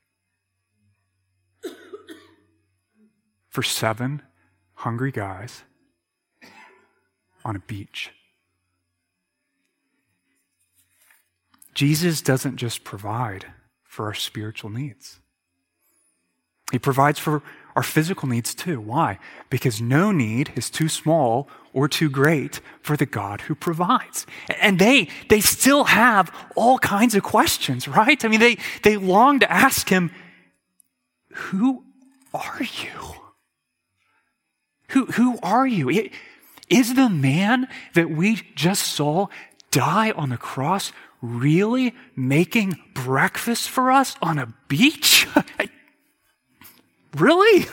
for 3.50 3.64
seven 3.64 4.22
hungry 4.76 5.12
guys 5.12 5.64
on 7.46 7.56
a 7.56 7.60
beach. 7.60 8.12
Jesus 11.78 12.24
doesn't 12.24 12.58
just 12.58 12.84
provide 12.84 13.46
for 13.84 14.08
our 14.08 14.16
spiritual 14.16 14.72
needs. 14.72 15.20
He 16.72 16.80
provides 16.80 17.20
for 17.20 17.44
our 17.76 17.84
physical 17.84 18.28
needs 18.28 18.56
too. 18.56 18.82
Why? 18.82 19.20
Because 19.52 19.80
no 19.80 20.12
need 20.12 20.52
is 20.56 20.72
too 20.72 20.90
small 20.90 21.48
or 21.74 21.88
too 21.88 22.10
great 22.10 22.62
for 22.82 22.98
the 22.98 23.06
God 23.06 23.42
who 23.42 23.54
provides. 23.54 24.26
And 24.60 24.80
they, 24.80 25.10
they 25.30 25.40
still 25.40 25.84
have 25.84 26.34
all 26.56 26.80
kinds 26.80 27.14
of 27.14 27.22
questions, 27.22 27.88
right? 27.88 28.26
I 28.26 28.28
mean, 28.28 28.40
they, 28.40 28.58
they 28.82 28.98
long 28.98 29.40
to 29.42 29.52
ask 29.52 29.88
him, 29.88 30.10
who 31.32 31.84
are 32.34 32.64
you? 32.64 33.14
Who, 34.90 35.06
who 35.06 35.38
are 35.44 35.68
you? 35.68 36.10
Is 36.70 36.96
the 36.96 37.08
man 37.10 37.68
that 37.94 38.10
we 38.10 38.42
just 38.56 38.82
saw 38.82 39.28
die 39.70 40.10
on 40.10 40.30
the 40.30 40.38
cross 40.38 40.92
really 41.22 41.94
making 42.16 42.78
breakfast 42.94 43.70
for 43.70 43.92
us 43.92 44.16
on 44.22 44.38
a 44.38 44.54
beach? 44.68 45.28
really? 47.18 47.66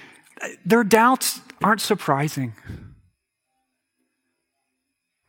Their 0.64 0.84
doubts 0.84 1.40
aren't 1.62 1.80
surprising. 1.80 2.54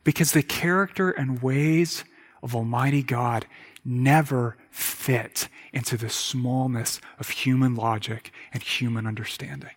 Because 0.03 0.31
the 0.31 0.43
character 0.43 1.09
and 1.09 1.41
ways 1.41 2.03
of 2.43 2.55
Almighty 2.55 3.01
God 3.01 3.45
never 3.83 4.57
fit 4.69 5.47
into 5.73 5.97
the 5.97 6.09
smallness 6.09 6.99
of 7.19 7.29
human 7.29 7.75
logic 7.75 8.31
and 8.53 8.61
human 8.61 9.05
understanding. 9.05 9.71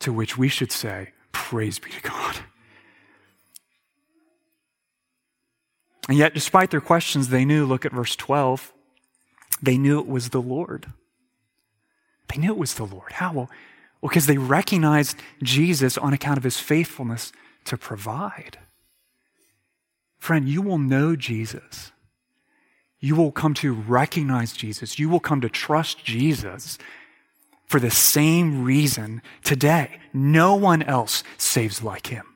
To 0.00 0.12
which 0.12 0.36
we 0.36 0.48
should 0.48 0.72
say, 0.72 1.12
Praise 1.32 1.78
be 1.78 1.90
to 1.90 2.00
God. 2.00 2.36
And 6.08 6.16
yet, 6.16 6.34
despite 6.34 6.70
their 6.70 6.80
questions, 6.80 7.28
they 7.28 7.44
knew, 7.44 7.66
look 7.66 7.84
at 7.84 7.92
verse 7.92 8.14
12, 8.16 8.72
they 9.60 9.78
knew 9.78 9.98
it 9.98 10.06
was 10.06 10.30
the 10.30 10.40
Lord. 10.40 10.92
They 12.28 12.40
knew 12.40 12.52
it 12.52 12.58
was 12.58 12.74
the 12.74 12.84
Lord. 12.86 13.12
How? 13.12 13.32
Well, 13.32 13.50
because 14.02 14.26
they 14.26 14.38
recognized 14.38 15.18
Jesus 15.42 15.98
on 15.98 16.12
account 16.12 16.38
of 16.38 16.44
his 16.44 16.60
faithfulness 16.60 17.32
to 17.64 17.76
provide. 17.76 18.58
Friend, 20.18 20.48
you 20.48 20.62
will 20.62 20.78
know 20.78 21.16
Jesus. 21.16 21.92
You 23.00 23.16
will 23.16 23.32
come 23.32 23.54
to 23.54 23.72
recognize 23.72 24.52
Jesus. 24.52 24.98
You 24.98 25.08
will 25.08 25.20
come 25.20 25.40
to 25.40 25.48
trust 25.48 26.04
Jesus 26.04 26.78
for 27.66 27.80
the 27.80 27.90
same 27.90 28.64
reason 28.64 29.22
today. 29.42 29.98
No 30.12 30.54
one 30.54 30.82
else 30.82 31.22
saves 31.36 31.82
like 31.82 32.08
him. 32.08 32.26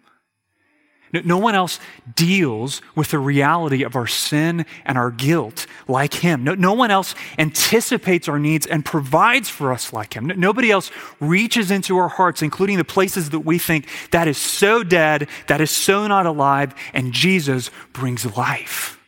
No 1.13 1.39
one 1.39 1.55
else 1.55 1.81
deals 2.15 2.81
with 2.95 3.11
the 3.11 3.19
reality 3.19 3.83
of 3.83 3.97
our 3.97 4.07
sin 4.07 4.65
and 4.85 4.97
our 4.97 5.11
guilt 5.11 5.67
like 5.89 6.15
Him. 6.15 6.45
No, 6.45 6.55
no, 6.55 6.73
one 6.73 6.91
else 6.91 7.15
anticipates 7.39 8.29
our 8.29 8.39
needs 8.39 8.65
and 8.67 8.85
provides 8.85 9.49
for 9.49 9.73
us 9.73 9.93
like 9.93 10.15
Him. 10.15 10.27
nobody 10.37 10.71
else 10.71 10.91
reaches 11.19 11.71
into 11.71 11.99
our 11.99 12.09
hearts, 12.09 12.43
including 12.43 12.79
the 12.79 12.85
places 12.85 13.31
that 13.31 13.41
we 13.41 13.59
think 13.59 13.89
that 14.13 14.29
is 14.29 14.39
so 14.39 14.85
dead, 14.85 15.29
that 15.49 15.61
is 15.61 15.71
so 15.71 16.07
not 16.07 16.27
alive, 16.27 16.75
and 16.95 17.13
Jesus 17.13 17.71
brings 17.93 18.37
life. 18.37 18.99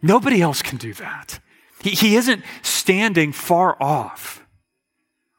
Nobody 0.00 0.40
else 0.40 0.62
can 0.62 0.78
do 0.78 0.94
that. 0.94 1.38
He, 1.82 1.90
he 1.90 2.16
isn't 2.16 2.42
standing 2.62 3.32
far 3.32 3.76
off. 3.80 4.44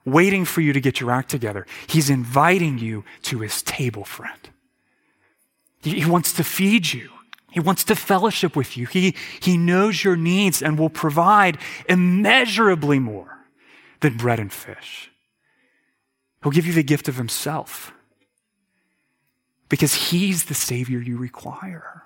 waiting 0.05 0.45
for 0.45 0.61
you 0.61 0.73
to 0.73 0.81
get 0.81 0.99
your 0.99 1.11
act 1.11 1.29
together. 1.29 1.65
He's 1.87 2.09
inviting 2.09 2.77
you 2.79 3.03
to 3.23 3.39
his 3.39 3.61
table, 3.61 4.03
friend. 4.03 4.38
He 5.81 6.05
wants 6.05 6.33
to 6.33 6.43
feed 6.43 6.91
you. 6.91 7.09
He 7.51 7.59
wants 7.59 7.83
to 7.85 7.95
fellowship 7.95 8.55
with 8.55 8.77
you. 8.77 8.85
He, 8.85 9.15
he 9.39 9.57
knows 9.57 10.03
your 10.03 10.15
needs 10.15 10.61
and 10.61 10.77
will 10.77 10.89
provide 10.89 11.57
immeasurably 11.87 12.99
more 12.99 13.39
than 14.01 14.17
bread 14.17 14.39
and 14.39 14.51
fish. 14.51 15.09
He'll 16.43 16.51
give 16.51 16.67
you 16.67 16.73
the 16.73 16.83
gift 16.83 17.07
of 17.07 17.15
himself 17.15 17.91
because 19.67 19.93
he's 19.93 20.45
the 20.45 20.53
Savior 20.53 20.99
you 20.99 21.17
require. 21.17 22.03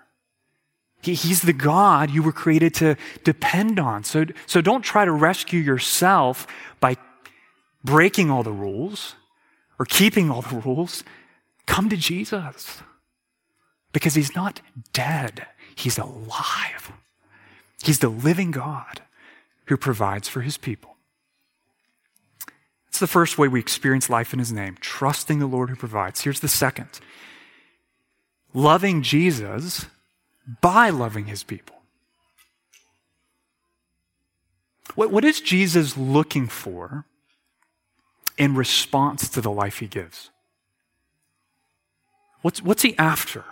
He, 1.02 1.14
he's 1.14 1.42
the 1.42 1.54
God 1.54 2.10
you 2.10 2.24
were 2.24 2.32
created 2.32 2.74
to 2.76 2.96
depend 3.24 3.80
on. 3.80 4.04
So, 4.06 4.26
so 4.46 4.62
don't 4.62 4.82
try 4.82 5.04
to 5.04 5.12
rescue 5.12 5.60
yourself 5.60 6.48
by 6.80 6.96
breaking 7.84 8.32
all 8.32 8.44
the 8.44 8.52
rules 8.52 9.16
or 9.78 9.86
keeping 9.86 10.32
all 10.32 10.42
the 10.42 10.58
rules. 10.58 11.04
Come 11.66 11.90
to 11.90 11.98
Jesus 11.98 12.82
because 13.94 14.16
he's 14.16 14.36
not 14.36 14.60
dead, 14.92 15.46
he's 15.76 15.98
alive. 15.98 16.92
He's 17.82 18.00
the 18.00 18.10
living 18.10 18.52
God 18.52 19.02
who 19.66 19.78
provides 19.78 20.28
for 20.28 20.42
his 20.42 20.58
people. 20.58 20.98
It's 22.88 23.00
the 23.00 23.08
first 23.08 23.38
way 23.38 23.48
we 23.48 23.60
experience 23.60 24.10
life 24.10 24.34
in 24.34 24.40
his 24.40 24.52
name, 24.52 24.78
trusting 24.80 25.40
the 25.40 25.48
Lord 25.48 25.70
who 25.70 25.76
provides. 25.76 26.22
Here's 26.22 26.42
the 26.42 26.48
second 26.48 26.90
loving 28.54 29.02
Jesus 29.02 29.88
by 30.62 30.90
loving 30.90 31.26
his 31.26 31.44
people. 31.44 31.76
What, 34.96 35.12
what 35.12 35.26
is 35.26 35.42
Jesus 35.42 35.98
looking 35.98 36.48
for 36.48 37.06
in 38.38 38.56
response 38.56 39.28
to 39.30 39.42
the 39.42 39.52
life 39.52 39.80
he 39.80 39.88
gives? 39.88 40.30
What's, 42.44 42.62
what's 42.62 42.84
he 42.84 42.96
after? 42.98 43.44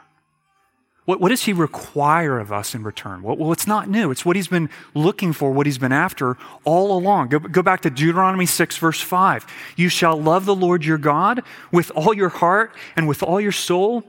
What, 1.06 1.20
what 1.20 1.30
does 1.30 1.44
he 1.44 1.54
require 1.54 2.40
of 2.40 2.52
us 2.52 2.76
in 2.76 2.84
return? 2.84 3.24
Well, 3.24 3.36
well, 3.36 3.52
it's 3.52 3.66
not 3.66 3.90
new. 3.90 4.12
It's 4.12 4.24
what 4.24 4.36
he's 4.36 4.48
been 4.48 4.70
looking 4.94 5.34
for, 5.34 5.52
what 5.52 5.66
he's 5.66 5.80
been 5.80 5.92
after 5.92 6.38
all 6.64 6.98
along. 6.98 7.30
Go, 7.30 7.40
go 7.40 7.64
back 7.64 7.82
to 7.82 7.90
Deuteronomy 7.90 8.46
6, 8.46 8.78
verse 8.78 9.02
5. 9.02 9.46
You 9.76 9.90
shall 9.90 10.22
love 10.22 10.46
the 10.46 10.56
Lord 10.56 10.86
your 10.86 11.00
God 11.00 11.42
with 11.72 11.92
all 11.96 12.14
your 12.14 12.30
heart 12.30 12.76
and 12.96 13.08
with 13.08 13.24
all 13.24 13.42
your 13.42 13.52
soul 13.52 14.04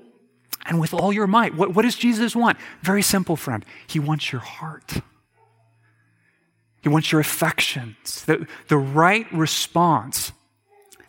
and 0.66 0.78
with 0.81 0.92
all 0.92 1.12
your 1.12 1.26
might. 1.26 1.55
What, 1.55 1.74
what 1.74 1.83
does 1.83 1.96
Jesus 1.96 2.37
want? 2.37 2.59
Very 2.83 3.02
simple, 3.02 3.37
friend. 3.37 3.64
He 3.87 3.98
wants 3.98 4.31
your 4.31 4.42
heart. 4.42 4.92
He 6.83 6.88
wants 6.88 7.11
your 7.11 7.20
affections. 7.20 8.24
The, 8.26 8.46
the 8.68 8.76
right 8.76 9.33
response 9.33 10.33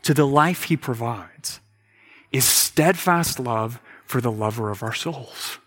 to 0.03 0.13
the 0.13 0.25
life 0.25 0.63
he 0.63 0.77
provides 0.77 1.59
is 2.31 2.45
steadfast 2.45 3.39
love 3.39 3.81
for 4.05 4.21
the 4.21 4.31
lover 4.31 4.69
of 4.69 4.81
our 4.81 4.93
souls. 4.93 5.59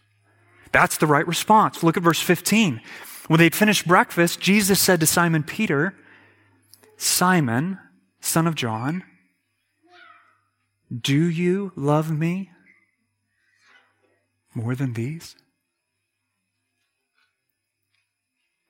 That's 0.76 0.98
the 0.98 1.06
right 1.06 1.26
response. 1.26 1.82
Look 1.82 1.96
at 1.96 2.02
verse 2.02 2.20
15. 2.20 2.82
When 3.28 3.40
they'd 3.40 3.54
finished 3.54 3.88
breakfast, 3.88 4.40
Jesus 4.40 4.78
said 4.78 5.00
to 5.00 5.06
Simon 5.06 5.42
Peter, 5.42 5.94
Simon, 6.98 7.78
son 8.20 8.46
of 8.46 8.54
John, 8.54 9.02
do 10.94 11.30
you 11.30 11.72
love 11.76 12.10
me 12.10 12.50
more 14.54 14.74
than 14.74 14.92
these? 14.92 15.34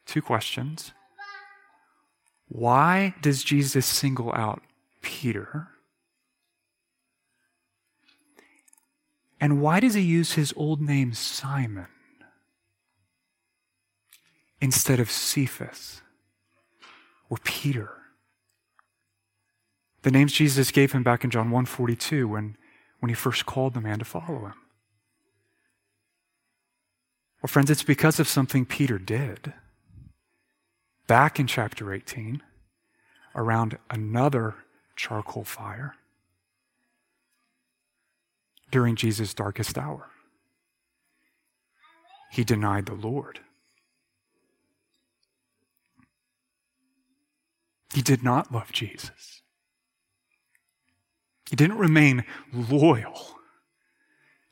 Two 0.06 0.22
questions. 0.22 0.92
Why 2.46 3.16
does 3.20 3.42
Jesus 3.42 3.84
single 3.84 4.32
out 4.32 4.62
Peter? 5.02 5.70
And 9.40 9.60
why 9.60 9.80
does 9.80 9.94
he 9.94 10.02
use 10.02 10.34
his 10.34 10.54
old 10.56 10.80
name 10.80 11.12
Simon? 11.12 11.88
Instead 14.60 15.00
of 15.00 15.10
Cephas 15.10 16.02
or 17.28 17.38
Peter. 17.44 17.90
The 20.02 20.10
names 20.10 20.32
Jesus 20.32 20.70
gave 20.70 20.92
him 20.92 21.02
back 21.02 21.24
in 21.24 21.30
John 21.30 21.50
1:42 21.50 22.28
when, 22.28 22.56
when 23.00 23.08
he 23.08 23.14
first 23.14 23.46
called 23.46 23.74
the 23.74 23.80
man 23.80 23.98
to 23.98 24.04
follow 24.04 24.46
him. 24.46 24.54
Well, 27.42 27.48
friends, 27.48 27.70
it's 27.70 27.82
because 27.82 28.18
of 28.18 28.28
something 28.28 28.64
Peter 28.64 28.98
did 28.98 29.52
back 31.06 31.38
in 31.38 31.46
chapter 31.46 31.92
18 31.92 32.42
around 33.34 33.78
another 33.90 34.54
charcoal 34.96 35.44
fire 35.44 35.94
during 38.70 38.96
Jesus' 38.96 39.34
darkest 39.34 39.78
hour. 39.78 40.08
He 42.30 42.44
denied 42.44 42.86
the 42.86 42.94
Lord. 42.94 43.40
He 47.94 48.02
did 48.02 48.22
not 48.22 48.52
love 48.52 48.72
Jesus. 48.72 49.42
He 51.48 51.56
didn't 51.56 51.78
remain 51.78 52.24
loyal 52.52 53.38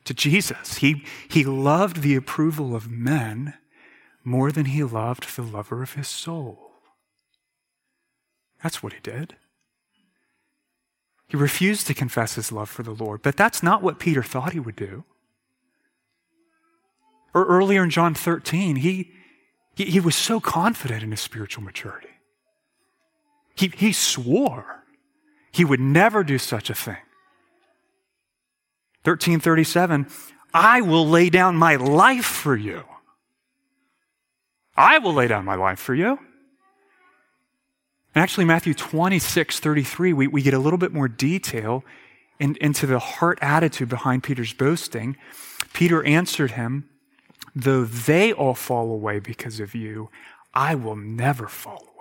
to 0.05 0.13
Jesus. 0.13 0.77
He, 0.77 1.03
he 1.27 1.43
loved 1.43 2.01
the 2.01 2.15
approval 2.15 2.75
of 2.75 2.89
men 2.89 3.55
more 4.23 4.51
than 4.51 4.65
he 4.65 4.83
loved 4.83 5.35
the 5.35 5.41
lover 5.41 5.83
of 5.83 5.93
his 5.93 6.07
soul. 6.07 6.71
That's 8.63 8.81
what 8.81 8.93
he 8.93 8.99
did. 9.01 9.35
He 11.27 11.37
refused 11.37 11.87
to 11.87 11.93
confess 11.93 12.35
his 12.35 12.51
love 12.51 12.69
for 12.69 12.83
the 12.83 12.91
Lord, 12.91 13.21
but 13.21 13.35
that's 13.35 13.61
not 13.61 13.83
what 13.83 13.99
Peter 13.99 14.23
thought 14.23 14.53
he 14.53 14.59
would 14.59 14.75
do. 14.75 15.03
Or 17.33 17.45
earlier 17.45 17.83
in 17.83 17.89
John 17.89 18.13
13, 18.13 18.77
he, 18.77 19.11
he, 19.75 19.85
he 19.85 19.99
was 19.99 20.15
so 20.15 20.39
confident 20.39 21.03
in 21.03 21.11
his 21.11 21.19
spiritual 21.19 21.63
maturity. 21.63 22.14
He, 23.55 23.71
he 23.75 23.91
swore 23.91 24.75
he 25.55 25.63
would 25.63 25.79
never 25.79 26.21
do 26.21 26.37
such 26.37 26.69
a 26.69 26.73
thing. 26.73 26.97
1337, 29.03 30.07
I 30.53 30.81
will 30.81 31.07
lay 31.07 31.29
down 31.29 31.55
my 31.55 31.77
life 31.77 32.25
for 32.25 32.57
you. 32.57 32.83
I 34.75 34.97
will 34.97 35.13
lay 35.13 35.27
down 35.27 35.45
my 35.45 35.55
life 35.55 35.79
for 35.79 35.95
you. 35.95 36.19
And 38.13 38.21
actually, 38.21 38.43
Matthew 38.43 38.73
26, 38.73 39.61
33, 39.61 40.11
we, 40.11 40.27
we 40.27 40.41
get 40.41 40.53
a 40.53 40.59
little 40.59 40.77
bit 40.77 40.91
more 40.91 41.07
detail 41.07 41.85
in, 42.37 42.57
into 42.59 42.85
the 42.85 42.99
heart 42.99 43.39
attitude 43.41 43.87
behind 43.87 44.23
Peter's 44.23 44.51
boasting. 44.51 45.15
Peter 45.71 46.03
answered 46.03 46.51
him, 46.51 46.89
Though 47.55 47.85
they 47.85 48.33
all 48.33 48.55
fall 48.55 48.91
away 48.91 49.19
because 49.19 49.61
of 49.61 49.73
you, 49.73 50.09
I 50.53 50.75
will 50.75 50.97
never 50.97 51.47
fall 51.47 51.94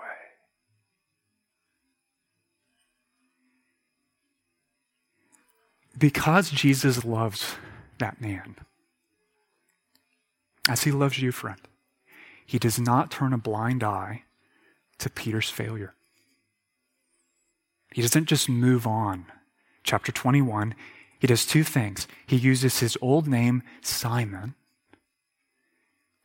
because 5.98 6.50
Jesus 6.50 7.04
loves 7.04 7.56
that 7.98 8.20
man, 8.20 8.56
as 10.68 10.84
he 10.84 10.90
loves 10.90 11.20
you, 11.20 11.30
friend, 11.32 11.60
he 12.44 12.58
does 12.58 12.78
not 12.78 13.10
turn 13.10 13.32
a 13.32 13.38
blind 13.38 13.84
eye 13.84 14.24
to 14.98 15.10
Peter's 15.10 15.50
failure. 15.50 15.94
He 17.92 18.02
doesn't 18.02 18.26
just 18.26 18.48
move 18.48 18.86
on. 18.86 19.26
Chapter 19.82 20.10
21, 20.10 20.74
he 21.18 21.26
does 21.26 21.46
two 21.46 21.62
things. 21.62 22.08
He 22.26 22.36
uses 22.36 22.80
his 22.80 22.98
old 23.00 23.28
name, 23.28 23.62
Simon, 23.82 24.54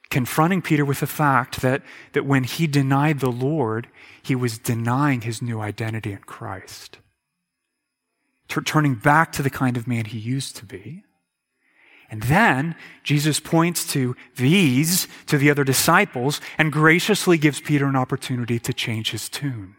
confronting 0.09 0.61
Peter 0.61 0.83
with 0.83 1.01
the 1.01 1.07
fact 1.07 1.61
that, 1.61 1.83
that 2.13 2.25
when 2.25 2.43
he 2.43 2.65
denied 2.65 3.19
the 3.19 3.31
Lord, 3.31 3.87
he 4.23 4.35
was 4.35 4.57
denying 4.57 5.21
his 5.21 5.41
new 5.41 5.59
identity 5.59 6.11
in 6.11 6.19
Christ 6.19 6.97
t- 8.49 8.61
turning 8.61 8.95
back 8.95 9.31
to 9.33 9.43
the 9.43 9.49
kind 9.49 9.77
of 9.77 9.87
man 9.87 10.05
he 10.05 10.17
used 10.17 10.55
to 10.57 10.65
be. 10.65 11.03
And 12.11 12.23
then 12.23 12.75
Jesus 13.03 13.39
points 13.39 13.85
to 13.93 14.15
these, 14.35 15.07
to 15.27 15.37
the 15.37 15.51
other 15.51 15.63
disciples, 15.63 16.41
and 16.57 16.71
graciously 16.71 17.37
gives 17.37 17.61
Peter 17.61 17.85
an 17.85 17.95
opportunity 17.95 18.59
to 18.59 18.73
change 18.73 19.11
his 19.11 19.29
tune, 19.29 19.75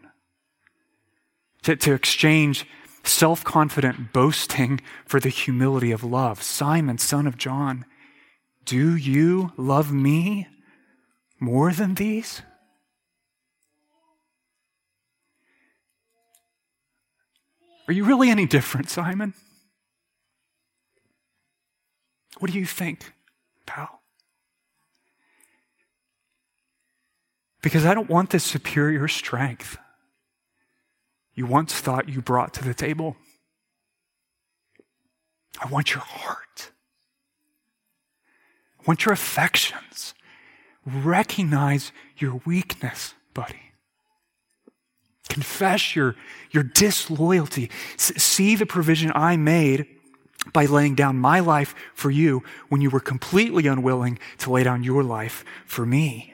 to, 1.63 1.75
to 1.75 1.93
exchange 1.93 2.65
self 3.03 3.43
confident 3.43 4.13
boasting 4.13 4.79
for 5.05 5.19
the 5.19 5.29
humility 5.29 5.91
of 5.91 6.03
love. 6.03 6.41
Simon, 6.41 6.97
son 6.97 7.27
of 7.27 7.37
John, 7.37 7.85
do 8.63 8.95
you 8.95 9.51
love 9.57 9.91
me 9.91 10.47
more 11.39 11.73
than 11.73 11.95
these? 11.95 12.43
Are 17.87 17.93
you 17.93 18.03
really 18.03 18.29
any 18.29 18.45
different, 18.45 18.89
Simon? 18.89 19.33
What 22.39 22.51
do 22.51 22.57
you 22.57 22.65
think, 22.65 23.13
pal? 23.65 24.01
Because 27.61 27.85
I 27.85 27.93
don't 27.93 28.09
want 28.09 28.31
this 28.31 28.43
superior 28.43 29.07
strength 29.07 29.77
you 31.33 31.45
once 31.45 31.73
thought 31.73 32.09
you 32.09 32.21
brought 32.21 32.53
to 32.55 32.63
the 32.63 32.73
table. 32.73 33.15
I 35.59 35.67
want 35.67 35.93
your 35.93 36.01
heart. 36.01 36.71
I 38.79 38.83
want 38.85 39.05
your 39.05 39.13
affections. 39.13 40.13
Recognize 40.85 41.91
your 42.17 42.41
weakness, 42.45 43.13
buddy. 43.33 43.70
Confess 45.31 45.95
your, 45.95 46.17
your 46.51 46.63
disloyalty. 46.63 47.71
S- 47.93 48.21
see 48.21 48.57
the 48.57 48.65
provision 48.65 49.13
I 49.15 49.37
made 49.37 49.85
by 50.51 50.65
laying 50.65 50.93
down 50.93 51.15
my 51.15 51.39
life 51.39 51.73
for 51.93 52.11
you 52.11 52.43
when 52.67 52.81
you 52.81 52.89
were 52.89 52.99
completely 52.99 53.65
unwilling 53.65 54.19
to 54.39 54.51
lay 54.51 54.63
down 54.63 54.83
your 54.83 55.03
life 55.03 55.45
for 55.65 55.85
me. 55.85 56.33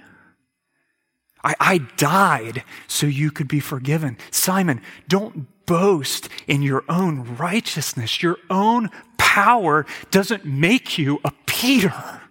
I, 1.43 1.53
I 1.60 1.77
died 1.77 2.63
so 2.88 3.05
you 3.05 3.29
could 3.29 3.47
be 3.47 3.60
forgiven. 3.60 4.17
Simon, 4.31 4.81
don't 5.07 5.45
boast 5.67 6.27
in 6.47 6.63
your 6.63 6.83
own 6.89 7.36
righteousness. 7.38 8.23
Your 8.23 8.38
own 8.49 8.89
power 9.19 9.86
doesn't 10.10 10.43
make 10.43 10.97
you 10.97 11.19
a 11.23 11.31
Peter, 11.45 12.21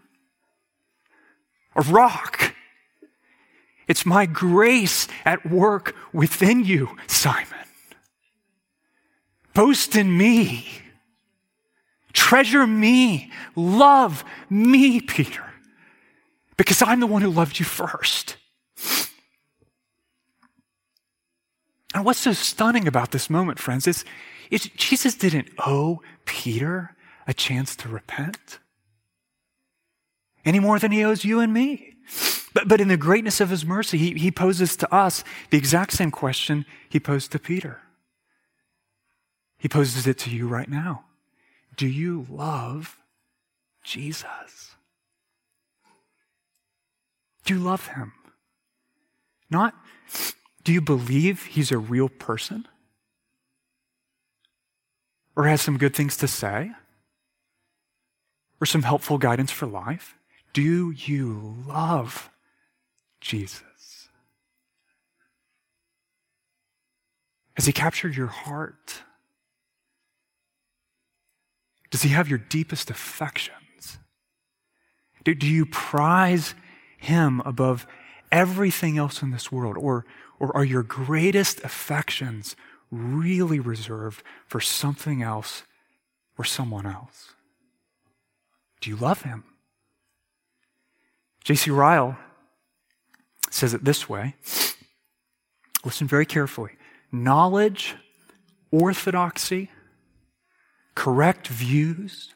a 1.77 1.83
rock. 1.83 2.56
It's 3.87 4.05
my 4.05 4.27
grace 4.27 5.07
at 5.25 5.47
work 5.47 5.95
within 6.13 6.65
you, 6.65 6.97
Simon. 7.07 7.47
Boast 9.55 9.97
in 9.97 10.17
me. 10.17 10.67
Treasure 12.13 12.67
me. 12.67 13.31
Love 13.55 14.25
me, 14.51 15.01
Peter. 15.01 15.45
Because 16.57 16.83
I'm 16.83 17.01
the 17.01 17.07
one 17.07 17.23
who 17.23 17.31
loved 17.31 17.59
you 17.59 17.65
first. 17.65 18.37
And 21.95 22.05
what's 22.05 22.19
so 22.19 22.33
stunning 22.33 22.87
about 22.87 23.13
this 23.13 23.31
moment, 23.31 23.59
friends, 23.59 23.87
is, 23.87 24.05
is 24.51 24.69
Jesus 24.77 25.15
didn't 25.15 25.49
owe 25.59 26.03
Peter 26.25 26.95
a 27.27 27.33
chance 27.33 27.75
to 27.77 27.89
repent 27.89 28.59
any 30.45 30.61
more 30.61 30.79
than 30.79 30.93
he 30.93 31.05
owes 31.05 31.25
you 31.25 31.41
and 31.41 31.53
me. 31.53 31.96
But, 32.55 32.69
but 32.69 32.81
in 32.81 32.89
the 32.89 32.97
greatness 32.97 33.41
of 33.41 33.51
his 33.51 33.67
mercy, 33.67 33.99
he, 33.99 34.15
he 34.15 34.31
poses 34.31 34.77
to 34.77 34.95
us 34.95 35.25
the 35.51 35.59
exact 35.59 35.93
same 35.93 36.11
question 36.11 36.65
he 36.89 36.99
posed 36.99 37.33
to 37.33 37.39
Peter. 37.39 37.83
He 39.59 39.69
poses 39.69 40.07
it 40.07 40.19
to 40.19 40.31
you 40.31 40.49
right 40.49 40.69
now. 40.69 41.05
Do 41.77 41.87
you 41.87 42.27
love 42.31 42.97
Jesus? 43.83 44.75
Do 47.45 47.55
you 47.55 47.61
love 47.61 47.89
him? 47.89 48.13
Not, 49.51 49.75
do 50.65 50.73
you 50.73 50.81
believe 50.81 51.45
he's 51.45 51.71
a 51.71 51.79
real 51.79 52.09
person? 52.09 52.67
Or 55.37 55.47
has 55.47 55.61
some 55.61 55.79
good 55.79 55.95
things 55.95 56.17
to 56.17 56.29
say? 56.29 56.73
Or 58.61 58.67
some 58.67 58.83
helpful 58.83 59.19
guidance 59.19 59.51
for 59.51 59.67
life? 59.67 60.16
Do 60.57 60.91
you 60.91 61.55
love 61.67 62.31
Jesus? 63.21 64.09
Has 67.57 67.67
he 67.67 67.75
captured 67.75 68.17
your 68.17 68.29
heart? 68.29 69.03
Does 71.91 72.01
he 72.01 72.09
have 72.09 72.31
your 72.31 72.39
deepest 72.39 72.89
affections? 72.89 73.99
Do, 75.25 75.35
do 75.35 75.47
you 75.47 75.67
prize 75.67 76.55
him 76.97 77.43
above 77.45 77.87
everything 78.33 78.97
else 78.97 79.21
in 79.21 79.33
this 79.33 79.53
world? 79.53 79.77
Or, 79.77 80.07
or 80.41 80.57
are 80.57 80.65
your 80.65 80.83
greatest 80.83 81.63
affections 81.65 82.57
really 82.91 83.61
reserved 83.61 84.23
for 84.47 84.63
something 84.63 85.23
else 85.23 85.65
or 86.39 86.47
someone 86.47 86.87
else? 86.87 87.35
Do 88.81 88.89
you 88.89 88.97
love 88.97 89.21
him? 89.21 89.45
J.C. 91.47 91.71
Ryle 91.71 92.19
says 93.51 93.73
it 93.73 93.85
this 93.85 94.09
way. 94.09 94.35
Listen 95.85 96.09
very 96.09 96.27
carefully. 96.27 96.73
Knowledge, 97.13 97.95
orthodoxy, 98.73 99.71
correct 100.97 101.47
views, 101.47 102.35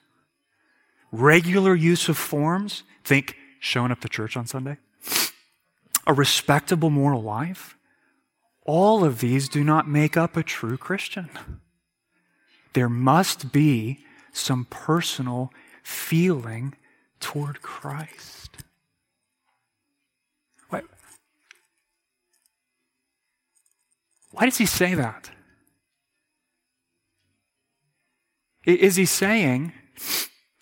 regular 1.11 1.75
use 1.75 2.09
of 2.09 2.17
forms, 2.17 2.85
think 3.03 3.35
showing 3.59 3.91
up 3.91 3.99
to 4.03 4.09
church 4.09 4.37
on 4.37 4.47
Sunday, 4.47 4.77
a 6.07 6.13
respectable 6.13 6.89
moral 6.89 7.21
life, 7.21 7.77
all 8.65 9.05
of 9.05 9.19
these 9.19 9.49
do 9.49 9.65
not 9.65 9.89
make 9.89 10.17
up 10.17 10.37
a 10.37 10.45
true 10.45 10.77
Christian. 10.77 11.31
There 12.75 12.89
must 12.89 13.51
be 13.51 14.05
some 14.33 14.67
personal 14.71 15.53
feeling 15.83 16.77
toward 17.19 17.61
Christ. 17.61 18.59
Why 24.33 24.45
does 24.45 24.59
he 24.59 24.67
say 24.67 24.95
that? 24.95 25.31
Is 28.65 28.97
he 28.97 29.05
saying 29.05 29.73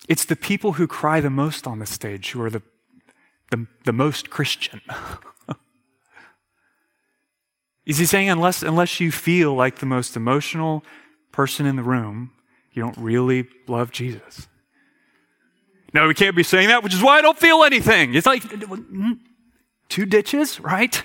it's 0.07 0.25
the 0.25 0.35
people 0.35 0.73
who 0.73 0.87
cry 0.87 1.19
the 1.19 1.29
most 1.29 1.67
on 1.67 1.79
the 1.79 1.85
stage 1.85 2.31
who 2.31 2.41
are 2.41 2.49
the, 2.49 2.61
the, 3.51 3.67
the 3.85 3.93
most 3.93 4.29
Christian? 4.29 4.81
Is 7.85 7.97
he 7.97 8.05
saying 8.05 8.29
unless, 8.29 8.61
unless 8.61 8.99
you 8.99 9.11
feel 9.11 9.55
like 9.55 9.79
the 9.79 9.85
most 9.87 10.15
emotional 10.15 10.83
person 11.31 11.65
in 11.65 11.75
the 11.75 11.81
room, 11.81 12.31
you 12.71 12.83
don't 12.83 12.97
really 12.97 13.47
love 13.67 13.91
Jesus? 13.91 14.47
No, 15.91 16.07
we 16.07 16.13
can't 16.13 16.35
be 16.35 16.43
saying 16.43 16.67
that, 16.67 16.83
which 16.83 16.93
is 16.93 17.01
why 17.01 17.17
I 17.17 17.21
don't 17.21 17.37
feel 17.37 17.63
anything. 17.63 18.13
It's 18.13 18.27
like 18.27 18.43
two 19.89 20.05
ditches, 20.05 20.59
right? 20.59 21.01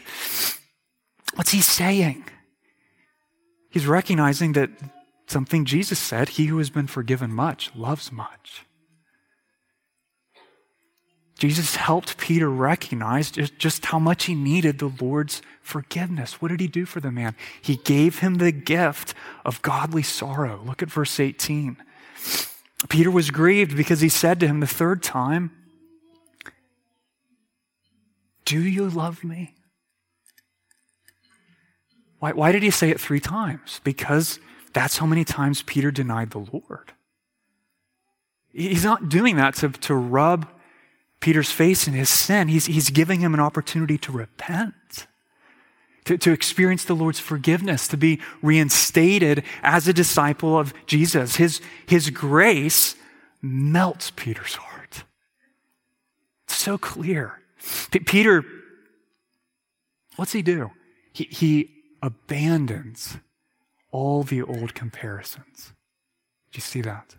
What's 1.37 1.53
he 1.53 1.63
saying? 1.63 2.27
He's 3.75 3.89
recognizing 3.89 4.53
that 4.53 4.71
something 5.27 5.65
Jesus 5.65 5.99
said 5.99 6.29
he 6.29 6.47
who 6.47 6.59
has 6.59 6.71
been 6.71 6.87
forgiven 6.87 7.33
much 7.33 7.73
loves 7.75 8.13
much. 8.13 8.65
Jesus 11.41 11.75
helped 11.75 12.17
Peter 12.17 12.49
recognize 12.49 13.33
just, 13.33 13.87
how 13.87 13.99
much 13.99 14.27
he 14.27 14.37
needed 14.37 14.79
the 14.79 14.93
Lord's 15.01 15.43
forgiveness. 15.61 16.41
What 16.41 16.53
did 16.53 16.61
he 16.61 16.69
do 16.69 16.85
for 16.85 17.01
the 17.01 17.11
man? 17.11 17.35
He 17.61 17.75
gave 17.75 18.21
him 18.21 18.37
the 18.37 18.53
gift 18.53 19.13
of 19.45 19.61
godly 19.61 20.05
sorrow. 20.05 20.63
Look 20.65 20.81
at 20.81 20.89
verse 20.89 21.19
18. 21.19 21.77
Peter 22.89 23.11
was 23.11 23.33
grieved 23.33 23.77
because 23.77 24.03
he 24.03 24.09
said 24.09 24.39
to 24.39 24.47
him 24.47 24.61
the 24.61 24.69
third 24.69 25.03
time, 25.03 25.51
Do 28.45 28.61
you 28.61 28.89
love 28.89 29.25
me? 29.25 29.57
Why, 32.25 32.33
why 32.33 32.53
did 32.53 32.63
he 32.63 32.71
say 32.71 32.89
it 32.89 32.99
three 32.99 33.21
times? 33.21 33.83
Because 33.85 34.39
that's 34.73 34.97
how 34.97 35.05
many 35.05 35.25
times 35.25 35.61
Peter 35.61 35.91
denied 35.91 36.31
the 36.31 36.39
Lord. 36.39 36.95
He's 38.51 38.83
not 38.83 39.11
doing 39.11 39.37
that 39.37 39.55
to, 39.57 39.69
to 39.69 39.95
rub 39.95 40.49
Peter's 41.21 41.51
face 41.51 41.87
in 41.87 41.93
his 41.93 42.09
sin. 42.09 42.49
He's, 42.49 42.65
he's 42.65 42.89
giving 42.89 43.21
him 43.21 43.35
an 43.35 43.41
opportunity 43.41 43.99
to 43.99 44.11
repent, 44.11 45.07
to, 46.07 46.17
to 46.17 46.33
experience 46.33 46.87
the 46.87 46.97
Lord's 46.97 47.21
forgiveness, 47.21 47.87
to 47.89 47.99
be 47.99 48.23
reinstated 48.41 49.45
as 49.63 49.87
a 49.87 49.93
disciple 49.93 50.59
of 50.59 50.73
Jesus. 50.87 51.37
His, 51.37 51.61
his 51.85 52.09
grace 52.09 52.97
melts 53.43 54.13
Peter's 54.17 54.55
heart. 54.55 55.05
It's 56.45 56.57
so 56.57 56.79
clear. 56.79 57.43
P- 57.91 57.99
Peter, 57.99 58.47
what's 60.17 60.33
he 60.33 60.41
do? 60.41 60.71
He, 61.13 61.25
he 61.25 61.71
abandons 62.05 63.17
all 63.91 64.23
the 64.23 64.43
old 64.43 64.75
comparisons. 64.75 65.73
Do 66.53 66.59
you 66.59 66.61
see 66.61 66.83
that? 66.83 67.17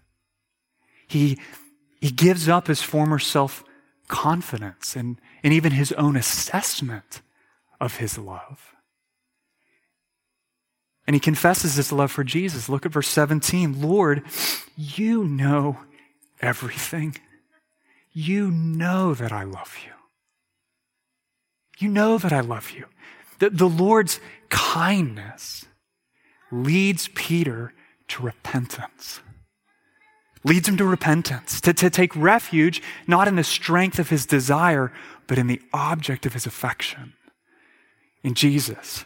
He, 1.07 1.39
he 1.99 2.11
gives 2.11 2.47
up 2.47 2.67
his 2.67 2.83
former 2.83 3.17
self 3.17 3.63
confidence 4.07 4.95
and, 4.95 5.19
and 5.43 5.51
even 5.51 5.71
his 5.71 5.91
own 5.93 6.15
assessment 6.15 7.23
of 7.81 7.97
his 7.97 8.19
love. 8.19 8.75
And 11.07 11.15
he 11.15 11.19
confesses 11.19 11.75
his 11.75 11.91
love 11.91 12.11
for 12.11 12.23
Jesus. 12.23 12.69
Look 12.69 12.85
at 12.85 12.91
verse 12.91 13.07
17. 13.07 13.81
Lord, 13.81 14.23
you 14.77 15.23
know 15.23 15.79
everything. 16.41 17.17
You 18.11 18.51
know 18.51 19.15
that 19.15 19.31
I 19.31 19.43
love 19.43 19.75
you. 19.83 19.91
You 21.79 21.89
know 21.89 22.19
that 22.19 22.31
I 22.31 22.41
love 22.41 22.71
you. 22.71 22.85
The, 23.39 23.49
the 23.49 23.69
Lord's 23.69 24.19
kindness 24.55 25.65
leads 26.49 27.09
Peter 27.09 27.73
to 28.07 28.23
repentance. 28.23 29.19
Leads 30.45 30.69
him 30.69 30.77
to 30.77 30.85
repentance, 30.85 31.59
to, 31.59 31.73
to 31.73 31.89
take 31.89 32.15
refuge 32.15 32.81
not 33.05 33.27
in 33.27 33.35
the 33.35 33.43
strength 33.43 33.99
of 33.99 34.09
his 34.09 34.25
desire, 34.25 34.93
but 35.27 35.37
in 35.37 35.47
the 35.47 35.61
object 35.73 36.25
of 36.25 36.33
his 36.33 36.45
affection, 36.45 37.13
in 38.23 38.33
Jesus. 38.33 39.03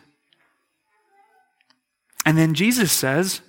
And 2.26 2.38
then 2.38 2.54
Jesus 2.54 2.92
says, 2.92 3.42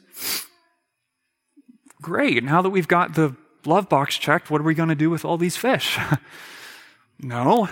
Great, 2.01 2.43
now 2.43 2.63
that 2.63 2.71
we've 2.71 2.89
got 2.89 3.15
the 3.15 3.37
love 3.67 3.91
box 3.91 4.17
checked, 4.17 4.51
what 4.51 4.63
are 4.63 4.65
we 4.65 4.75
going 4.75 4.89
to 4.89 4.95
do 4.95 5.11
with 5.11 5.23
all 5.23 5.37
these 5.37 5.57
fish? 5.57 5.99
no, 7.21 7.69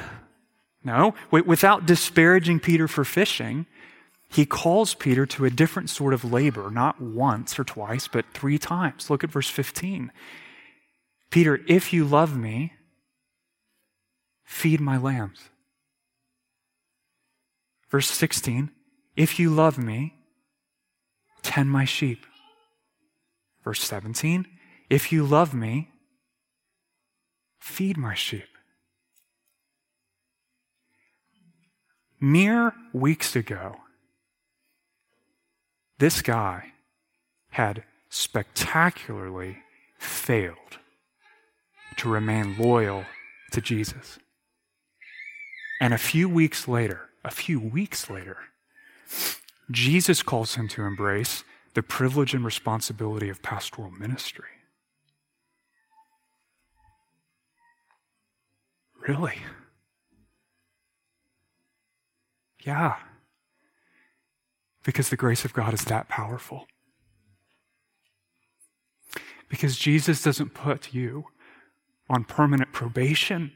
no. 0.84 1.14
Without 1.30 1.86
disparaging 1.86 2.60
Peter 2.60 2.88
for 2.88 3.04
fishing, 3.04 3.64
he 4.28 4.44
calls 4.44 4.94
Peter 4.94 5.24
to 5.26 5.46
a 5.46 5.50
different 5.50 5.88
sort 5.88 6.12
of 6.12 6.24
labor, 6.24 6.70
not 6.70 7.00
once 7.00 7.58
or 7.58 7.64
twice, 7.64 8.08
but 8.08 8.26
three 8.34 8.58
times. 8.58 9.08
Look 9.08 9.24
at 9.24 9.30
verse 9.30 9.48
15. 9.48 10.12
Peter, 11.30 11.60
if 11.66 11.92
you 11.92 12.04
love 12.04 12.36
me, 12.36 12.72
feed 14.44 14.80
my 14.80 14.98
lambs. 14.98 15.48
Verse 17.88 18.10
16, 18.10 18.70
if 19.16 19.38
you 19.38 19.48
love 19.48 19.78
me, 19.78 20.14
tend 21.42 21.70
my 21.70 21.86
sheep. 21.86 22.26
Verse 23.64 23.82
17, 23.82 24.46
if 24.90 25.10
you 25.10 25.24
love 25.24 25.54
me, 25.54 25.90
feed 27.58 27.96
my 27.96 28.14
sheep. 28.14 28.48
Mere 32.20 32.74
weeks 32.92 33.34
ago, 33.34 33.76
this 35.99 36.22
guy 36.22 36.72
had 37.51 37.84
spectacularly 38.09 39.59
failed 39.99 40.78
to 41.96 42.09
remain 42.09 42.57
loyal 42.59 43.05
to 43.53 43.61
Jesus. 43.61 44.18
And 45.80 45.92
a 45.92 45.99
few 45.99 46.28
weeks 46.28 46.68
later, 46.68 47.09
a 47.24 47.30
few 47.30 47.61
weeks 47.61 48.09
later, 48.09 48.38
Jesus 49.70 50.22
calls 50.22 50.55
him 50.55 50.68
to 50.68 50.82
embrace 50.82 51.44
the 51.74 51.82
privilege 51.82 52.34
and 52.34 52.44
responsibility 52.44 53.28
of 53.28 53.42
pastoral 53.42 53.90
ministry. 53.90 54.44
Really? 59.07 59.38
Yeah. 62.64 62.96
Because 64.84 65.10
the 65.10 65.16
grace 65.16 65.44
of 65.44 65.52
God 65.52 65.74
is 65.74 65.84
that 65.84 66.08
powerful. 66.08 66.66
Because 69.48 69.76
Jesus 69.76 70.22
doesn't 70.22 70.54
put 70.54 70.92
you 70.94 71.26
on 72.08 72.24
permanent 72.24 72.72
probation. 72.72 73.52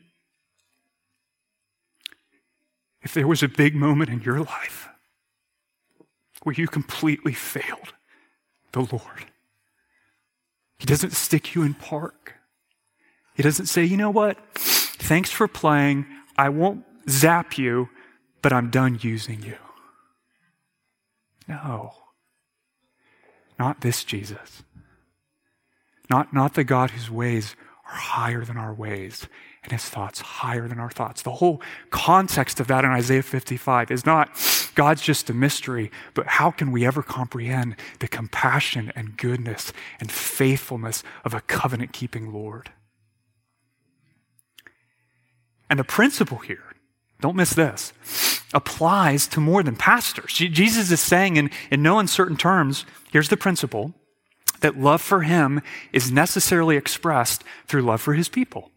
If 3.03 3.15
there 3.15 3.27
was 3.27 3.43
a 3.43 3.49
big 3.49 3.75
moment 3.75 4.11
in 4.11 4.21
your 4.23 4.41
life 4.41 4.89
where 6.43 6.55
you 6.55 6.67
completely 6.67 7.33
failed 7.33 7.95
the 8.73 8.81
Lord, 8.81 9.27
He 10.79 10.87
doesn't 10.87 11.13
stick 11.13 11.55
you 11.55 11.63
in 11.63 11.75
park. 11.75 12.35
He 13.35 13.43
doesn't 13.43 13.67
say, 13.67 13.85
you 13.85 13.97
know 13.97 14.11
what? 14.11 14.39
Thanks 14.55 15.31
for 15.31 15.49
playing. 15.49 16.07
I 16.37 16.49
won't 16.49 16.85
zap 17.09 17.59
you, 17.59 17.89
but 18.41 18.53
I'm 18.53 18.71
done 18.71 18.99
using 19.03 19.43
you. 19.43 19.57
No. 21.53 21.93
Not 23.59 23.83
this 23.83 24.05
Jesus. 24.05 24.63
Not, 26.09 26.33
not 26.33 26.55
the 26.55 26.65
God 26.65 26.91
whose 26.91 27.11
ways 27.11 27.55
are 27.87 27.97
higher 27.97 28.45
than 28.45 28.57
our 28.57 28.73
ways 28.73 29.29
and 29.63 29.73
his 29.73 29.85
thoughts 29.85 30.21
higher 30.21 30.67
than 30.67 30.81
our 30.81 30.91
thoughts. 30.91 31.23
The 31.23 31.33
whole 31.33 31.61
context 31.91 32.59
of 32.59 32.67
that 32.69 32.85
in 32.85 32.91
Isaiah 32.91 33.23
55 33.23 33.91
is 33.91 34.05
not 34.05 34.31
God's 34.75 35.03
just 35.03 35.31
a 35.31 35.35
mystery, 35.35 35.91
but 36.15 36.27
how 36.27 36.51
can 36.51 36.73
we 36.73 36.87
ever 36.87 37.03
comprehend 37.03 37.77
the 38.01 38.09
compassion 38.09 38.93
and 38.97 39.17
goodness 39.17 39.73
and 40.01 40.11
faithfulness 40.11 41.05
of 41.25 41.35
a 41.35 41.43
covenant 41.43 41.93
keeping 41.93 42.33
Lord? 42.33 42.71
And 45.69 45.79
the 45.79 45.85
principle 45.85 46.39
here, 46.39 46.72
don't 47.23 47.37
miss 47.37 47.55
this, 47.55 47.93
applies 48.53 49.27
to 49.29 49.41
more 49.41 49.63
than 49.63 49.77
pastors. 49.77 50.33
Jesus 50.33 50.91
is 50.91 51.01
saying 51.01 51.37
in, 51.37 51.51
in 51.71 51.83
no 51.83 51.99
uncertain 51.99 52.37
terms, 52.37 52.85
here's 53.13 53.29
the 53.29 53.37
principle 53.37 53.95
that 54.61 54.79
love 54.79 55.01
for 55.01 55.23
him 55.23 55.61
is 55.93 56.11
necessarily 56.11 56.77
expressed 56.77 57.45
through 57.67 57.83
love 57.83 58.01
for 58.01 58.15
his 58.15 58.29
people. 58.29 58.71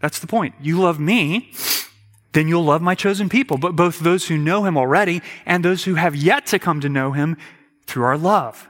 That's 0.00 0.18
the 0.18 0.26
point. 0.26 0.54
You 0.60 0.78
love 0.78 1.00
me, 1.00 1.50
then 2.32 2.48
you'll 2.48 2.64
love 2.64 2.82
my 2.82 2.94
chosen 2.94 3.28
people, 3.28 3.56
but 3.56 3.76
both 3.76 4.00
those 4.00 4.28
who 4.28 4.36
know 4.36 4.64
him 4.64 4.76
already 4.76 5.22
and 5.46 5.64
those 5.64 5.84
who 5.84 5.94
have 5.94 6.14
yet 6.14 6.46
to 6.46 6.58
come 6.58 6.80
to 6.80 6.88
know 6.88 7.12
him 7.12 7.36
through 7.86 8.04
our 8.04 8.18
love. 8.18 8.68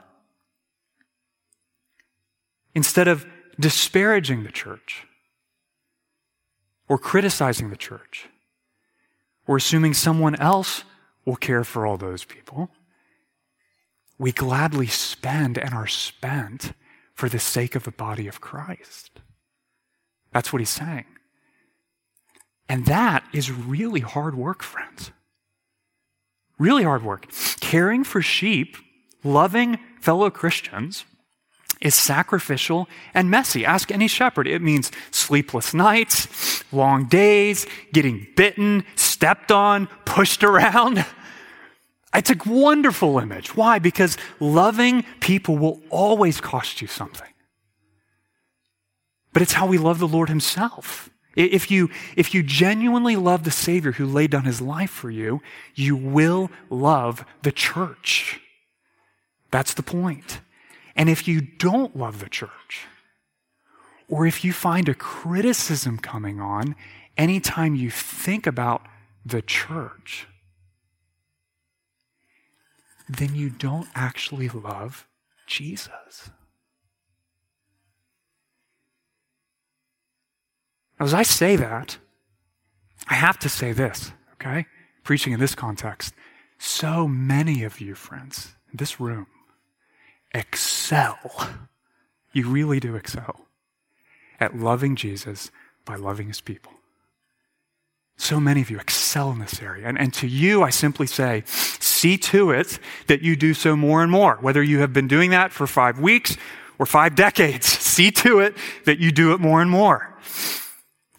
Instead 2.73 3.07
of 3.07 3.25
disparaging 3.59 4.43
the 4.43 4.51
church 4.51 5.05
or 6.87 6.97
criticizing 6.97 7.69
the 7.69 7.75
church 7.75 8.27
or 9.47 9.57
assuming 9.57 9.93
someone 9.93 10.35
else 10.35 10.83
will 11.25 11.35
care 11.35 11.63
for 11.63 11.85
all 11.85 11.97
those 11.97 12.25
people, 12.25 12.69
we 14.19 14.31
gladly 14.31 14.87
spend 14.87 15.57
and 15.57 15.73
are 15.73 15.87
spent 15.87 16.73
for 17.13 17.29
the 17.29 17.39
sake 17.39 17.75
of 17.75 17.83
the 17.83 17.91
body 17.91 18.27
of 18.27 18.41
Christ. 18.41 19.21
That's 20.31 20.51
what 20.51 20.59
he's 20.59 20.69
saying. 20.69 21.05
And 22.69 22.85
that 22.85 23.23
is 23.33 23.51
really 23.51 24.01
hard 24.01 24.35
work, 24.35 24.61
friends. 24.61 25.11
Really 26.59 26.83
hard 26.83 27.03
work. 27.03 27.27
Caring 27.59 28.03
for 28.03 28.21
sheep, 28.21 28.77
loving 29.23 29.79
fellow 30.01 30.29
Christians, 30.29 31.05
is 31.79 31.95
sacrificial 31.95 32.87
and 33.13 33.29
messy. 33.29 33.65
Ask 33.65 33.91
any 33.91 34.07
shepherd. 34.07 34.47
It 34.47 34.61
means 34.61 34.91
sleepless 35.11 35.73
nights, 35.73 36.63
long 36.73 37.05
days, 37.05 37.67
getting 37.93 38.27
bitten, 38.35 38.83
stepped 39.17 39.51
on, 39.51 39.87
pushed 40.05 40.43
around. 40.43 41.03
It's 42.13 42.29
a 42.29 42.37
wonderful 42.45 43.17
image. 43.17 43.55
Why? 43.55 43.79
Because 43.79 44.15
loving 44.39 45.03
people 45.21 45.57
will 45.57 45.81
always 45.89 46.39
cost 46.39 46.81
you 46.83 46.87
something. 46.87 47.33
But 49.33 49.41
it's 49.41 49.53
how 49.53 49.65
we 49.65 49.79
love 49.79 49.97
the 49.97 50.07
Lord 50.07 50.29
Himself. 50.29 51.09
If 51.35 51.71
you, 51.71 51.89
if 52.15 52.33
you 52.33 52.43
genuinely 52.43 53.15
love 53.15 53.43
the 53.43 53.51
Savior 53.51 53.93
who 53.93 54.05
laid 54.05 54.31
down 54.31 54.45
his 54.45 54.61
life 54.61 54.89
for 54.89 55.11
you, 55.11 55.41
you 55.75 55.95
will 55.95 56.49
love 56.69 57.25
the 57.41 57.51
church. 57.51 58.39
That's 59.51 59.73
the 59.73 59.83
point. 59.83 60.41
And 60.95 61.09
if 61.09 61.27
you 61.27 61.41
don't 61.41 61.95
love 61.95 62.19
the 62.19 62.29
church, 62.29 62.87
or 64.07 64.25
if 64.25 64.43
you 64.43 64.53
find 64.53 64.87
a 64.89 64.95
criticism 64.95 65.97
coming 65.99 66.39
on 66.39 66.75
anytime 67.17 67.75
you 67.75 67.91
think 67.91 68.47
about 68.47 68.81
the 69.27 69.41
church, 69.41 70.27
then 73.09 73.35
you 73.35 73.49
don't 73.49 73.87
actually 73.95 74.49
love 74.49 75.07
Jesus. 75.45 76.29
As 80.99 81.13
I 81.13 81.23
say 81.23 81.55
that, 81.55 81.97
I 83.07 83.13
have 83.15 83.37
to 83.39 83.49
say 83.49 83.71
this, 83.71 84.11
okay? 84.33 84.65
Preaching 85.03 85.33
in 85.33 85.39
this 85.39 85.55
context. 85.55 86.13
So 86.57 87.07
many 87.07 87.63
of 87.63 87.79
you, 87.79 87.95
friends, 87.95 88.55
in 88.71 88.77
this 88.77 88.99
room, 88.99 89.27
excel. 90.33 91.49
You 92.33 92.49
really 92.49 92.79
do 92.79 92.95
excel 92.95 93.45
at 94.39 94.57
loving 94.57 94.95
Jesus 94.95 95.51
by 95.85 95.95
loving 95.95 96.27
his 96.27 96.41
people. 96.41 96.76
So 98.17 98.39
many 98.39 98.61
of 98.61 98.69
you 98.69 98.79
excel 98.79 99.31
in 99.31 99.39
this 99.39 99.61
area. 99.61 99.87
And, 99.87 99.97
and 99.97 100.13
to 100.15 100.27
you, 100.27 100.63
I 100.63 100.71
simply 100.71 101.05
say, 101.05 101.43
see 101.45 102.17
to 102.17 102.51
it 102.51 102.79
that 103.07 103.21
you 103.21 103.35
do 103.35 103.53
so 103.53 103.75
more 103.75 104.01
and 104.01 104.11
more. 104.11 104.37
Whether 104.41 104.63
you 104.63 104.79
have 104.79 104.91
been 104.91 105.07
doing 105.07 105.29
that 105.31 105.51
for 105.51 105.67
five 105.67 105.99
weeks 105.99 106.35
or 106.79 106.85
five 106.85 107.15
decades, 107.15 107.65
see 107.67 108.11
to 108.11 108.39
it 108.39 108.55
that 108.85 108.99
you 108.99 109.11
do 109.11 109.33
it 109.33 109.39
more 109.39 109.61
and 109.61 109.69
more. 109.69 110.15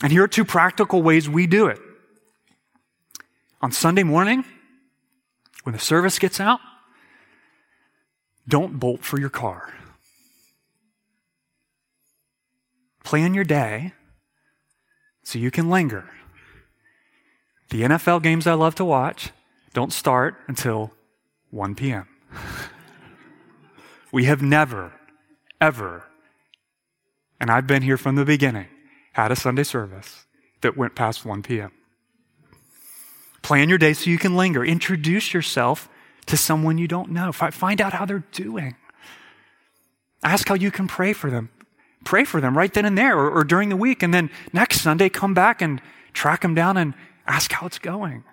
And 0.03 0.13
here 0.13 0.25
are 0.25 0.29
two 0.29 0.45
practical 0.45 1.03
ways 1.03 1.29
we 1.29 1.47
do 1.47 1.67
it. 1.67 1.81
On 3.61 3.73
Sunday 3.73 4.05
morning, 4.05 4.45
when 5.65 5.73
the 5.73 5.81
service 5.81 6.19
gets 6.19 6.41
out, 6.41 6.61
don't 8.47 8.79
bolt 8.79 9.05
for 9.05 9.21
your 9.21 9.29
car. 9.29 9.75
Plan 13.05 13.35
your 13.35 13.45
day 13.45 13.93
so 15.23 15.39
you 15.39 15.51
can 15.51 15.71
linger. 15.71 16.09
The 17.71 17.83
NFL 17.83 18.23
games 18.23 18.47
I 18.47 18.55
love 18.55 18.75
to 18.77 18.85
watch 18.85 19.31
don't 19.75 19.93
start 19.93 20.37
until 20.47 20.93
1 21.51 21.75
p.m. 21.75 22.09
we 24.13 24.25
have 24.25 24.41
never, 24.41 24.93
ever, 25.61 26.05
and 27.39 27.51
I've 27.51 27.67
been 27.67 27.83
here 27.83 27.99
from 27.99 28.17
the 28.17 28.25
beginning, 28.25 28.69
had 29.13 29.31
a 29.31 29.37
Sunday 29.37 29.65
service 29.65 30.25
that 30.63 30.77
went 30.77 30.95
past 30.95 31.25
1 31.25 31.43
p.m. 31.43 31.73
Plan 33.43 33.69
your 33.69 33.79
day 33.79 33.93
so 33.93 34.11
you 34.11 34.19
can 34.19 34.37
linger. 34.37 34.65
Introduce 34.65 35.33
yourself 35.33 35.89
to 36.27 36.37
someone 36.37 36.79
you 36.79 36.89
don't 36.89 37.11
know. 37.11 37.33
Find 37.33 37.81
out 37.81 37.93
how 37.93 38.05
they're 38.05 38.25
doing. 38.33 38.77
Ask 40.23 40.49
how 40.49 40.55
you 40.55 40.71
can 40.71 40.89
pray 40.89 41.13
for 41.13 41.31
them. 41.31 41.51
Pray 42.05 42.25
for 42.25 42.41
them 42.41 42.57
right 42.57 42.73
then 42.73 42.85
and 42.85 42.97
there 42.97 43.17
or, 43.17 43.31
or 43.31 43.45
during 43.45 43.69
the 43.69 43.77
week. 43.77 44.03
And 44.03 44.13
then 44.13 44.31
next 44.53 44.81
Sunday, 44.81 45.09
come 45.09 45.35
back 45.35 45.63
and 45.63 45.81
track 46.13 46.43
them 46.43 46.55
down 46.55 46.77
and 46.77 46.95
ask 47.29 47.53
how 47.53 47.67
it's 47.67 47.79
going. 47.79 48.25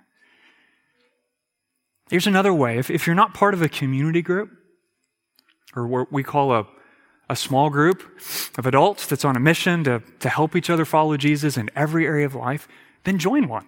Here's 2.10 2.28
another 2.28 2.54
way. 2.54 2.78
If, 2.78 2.90
if 2.90 3.08
you're 3.08 3.16
not 3.16 3.34
part 3.34 3.54
of 3.54 3.62
a 3.62 3.70
community 3.70 4.22
group, 4.22 4.52
or 5.76 5.88
what 5.88 6.12
we 6.12 6.24
call 6.24 6.54
a, 6.54 6.68
a 7.30 7.36
small 7.36 7.70
group 7.70 8.02
of 8.58 8.66
adults 8.66 9.08
that's 9.08 9.26
on 9.26 9.36
a 9.36 9.40
mission 9.40 9.84
to, 9.84 10.02
to 10.20 10.30
help 10.30 10.56
each 10.56 10.70
other 10.70 10.86
follow 10.86 11.18
Jesus 11.18 11.58
in 11.58 11.70
every 11.76 12.06
area 12.06 12.26
of 12.26 12.36
life, 12.36 12.68
then 13.04 13.18
join 13.18 13.48
one. 13.48 13.68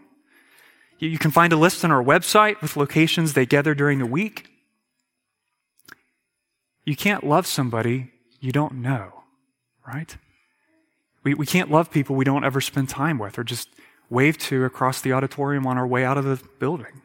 You, 1.00 1.10
you 1.10 1.18
can 1.18 1.32
find 1.32 1.52
a 1.52 1.58
list 1.58 1.84
on 1.84 1.92
our 1.92 2.04
website 2.04 2.62
with 2.62 2.78
locations 2.78 3.34
they 3.34 3.46
gather 3.46 3.74
during 3.74 4.00
the 4.00 4.06
week. 4.06 4.50
You 6.86 6.96
can't 6.96 7.26
love 7.26 7.46
somebody 7.46 8.12
you 8.40 8.52
don't 8.52 8.76
know, 8.76 9.24
right? 9.86 10.16
We, 11.24 11.34
we 11.34 11.46
can't 11.46 11.72
love 11.72 11.92
people 11.92 12.16
we 12.16 12.24
don't 12.24 12.46
ever 12.46 12.62
spend 12.62 12.88
time 12.88 13.18
with 13.18 13.38
or 13.38 13.44
just 13.44 13.68
wave 14.10 14.38
to 14.38 14.66
across 14.66 15.02
the 15.02 15.14
auditorium 15.14 15.66
on 15.68 15.78
our 15.78 15.88
way 15.88 16.06
out 16.06 16.18
of 16.18 16.26
the 16.26 16.40
building. 16.60 17.02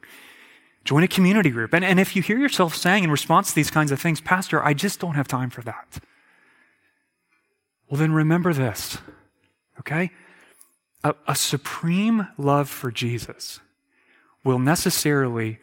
Join 0.84 1.02
a 1.02 1.08
community 1.08 1.50
group. 1.50 1.72
And, 1.72 1.84
and 1.84 2.00
if 2.00 2.16
you 2.16 2.22
hear 2.22 2.38
yourself 2.38 2.74
saying 2.74 3.04
in 3.04 3.10
response 3.10 3.50
to 3.50 3.54
these 3.54 3.70
kinds 3.70 3.92
of 3.92 4.00
things, 4.00 4.20
Pastor, 4.20 4.62
I 4.62 4.74
just 4.74 5.00
don't 5.00 5.14
have 5.14 5.28
time 5.28 5.50
for 5.50 5.62
that. 5.62 5.98
Well, 7.88 7.98
then 7.98 8.12
remember 8.12 8.52
this, 8.52 8.98
okay? 9.80 10.10
A, 11.04 11.14
a 11.28 11.36
supreme 11.36 12.28
love 12.38 12.68
for 12.68 12.90
Jesus 12.90 13.60
will 14.44 14.58
necessarily 14.58 15.58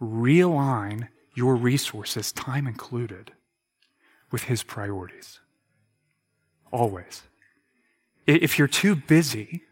realign 0.00 1.08
your 1.34 1.54
resources, 1.54 2.32
time 2.32 2.66
included, 2.66 3.32
with 4.30 4.44
his 4.44 4.62
priorities. 4.62 5.40
Always. 6.70 7.22
If 8.26 8.58
you're 8.58 8.68
too 8.68 8.94
busy 8.94 9.62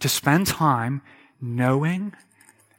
to 0.00 0.08
spend 0.08 0.46
time 0.46 1.02
knowing 1.40 2.12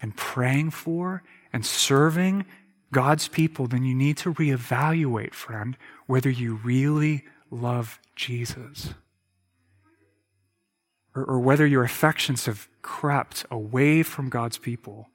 and 0.02 0.16
praying 0.16 0.72
for 0.72 1.24
and 1.52 1.66
serving 1.66 2.46
God's 2.92 3.28
people, 3.28 3.68
then 3.68 3.84
you 3.84 3.94
need 3.94 4.18
to 4.18 4.34
reevaluate, 4.34 5.34
friend, 5.34 5.78
whether 6.08 6.30
you 6.30 6.56
really 6.64 7.24
love 7.52 8.00
Jesus. 8.16 8.94
Or, 11.16 11.24
or, 11.24 11.40
whether 11.40 11.66
your 11.66 11.84
affections 11.84 12.46
have 12.46 12.68
crept 12.82 13.46
away 13.50 14.04
from 14.04 14.30
God's 14.30 14.58
people 14.58 15.10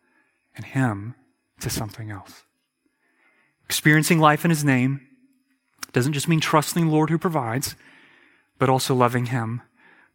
and 0.57 0.65
Him 0.65 1.15
to 1.61 1.71
something 1.71 2.11
else. 2.11 2.43
Experiencing 3.65 4.19
life 4.19 4.45
in 4.45 4.51
His 4.51 4.65
name 4.65 5.07
doesn't 5.93 6.13
just 6.13 6.29
mean 6.29 6.41
trusting 6.41 6.87
the 6.87 6.93
Lord 6.93 7.11
who 7.11 7.19
provides, 7.19 7.77
but 8.59 8.69
also 8.69 8.95
loving 8.95 9.27
Him 9.27 9.63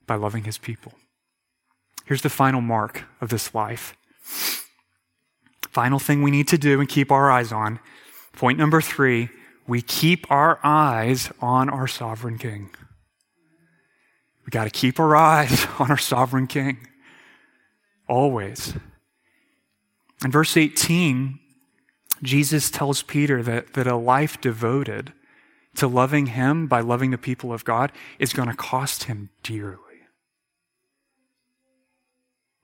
by 0.05 0.15
loving 0.15 0.43
His 0.43 0.57
people. 0.57 0.93
Here's 2.09 2.23
the 2.23 2.29
final 2.29 2.59
mark 2.59 3.03
of 3.21 3.29
this 3.29 3.53
life 3.53 3.95
Final 5.69 5.99
thing 5.99 6.23
we 6.23 6.31
need 6.31 6.47
to 6.47 6.57
do 6.57 6.79
and 6.79 6.89
keep 6.89 7.11
our 7.11 7.29
eyes 7.29 7.51
on. 7.51 7.79
Point 8.33 8.57
number 8.57 8.81
three 8.81 9.29
we 9.67 9.83
keep 9.83 10.25
our 10.31 10.59
eyes 10.63 11.31
on 11.39 11.69
our 11.69 11.87
sovereign 11.87 12.39
king. 12.39 12.71
We 14.43 14.49
got 14.49 14.63
to 14.63 14.71
keep 14.71 14.99
our 14.99 15.15
eyes 15.15 15.67
on 15.79 15.91
our 15.91 15.99
sovereign 15.99 16.47
king. 16.47 16.79
Always. 18.07 18.73
In 20.25 20.31
verse 20.31 20.57
18, 20.57 21.37
Jesus 22.23 22.71
tells 22.71 23.03
Peter 23.03 23.43
that, 23.43 23.73
that 23.75 23.85
a 23.85 23.95
life 23.95 24.41
devoted 24.41 25.13
to 25.75 25.87
loving 25.87 26.25
him 26.25 26.65
by 26.65 26.81
loving 26.81 27.11
the 27.11 27.19
people 27.19 27.53
of 27.53 27.63
God 27.63 27.91
is 28.17 28.33
going 28.33 28.49
to 28.49 28.55
cost 28.55 29.03
him 29.03 29.29
dearly. 29.43 29.88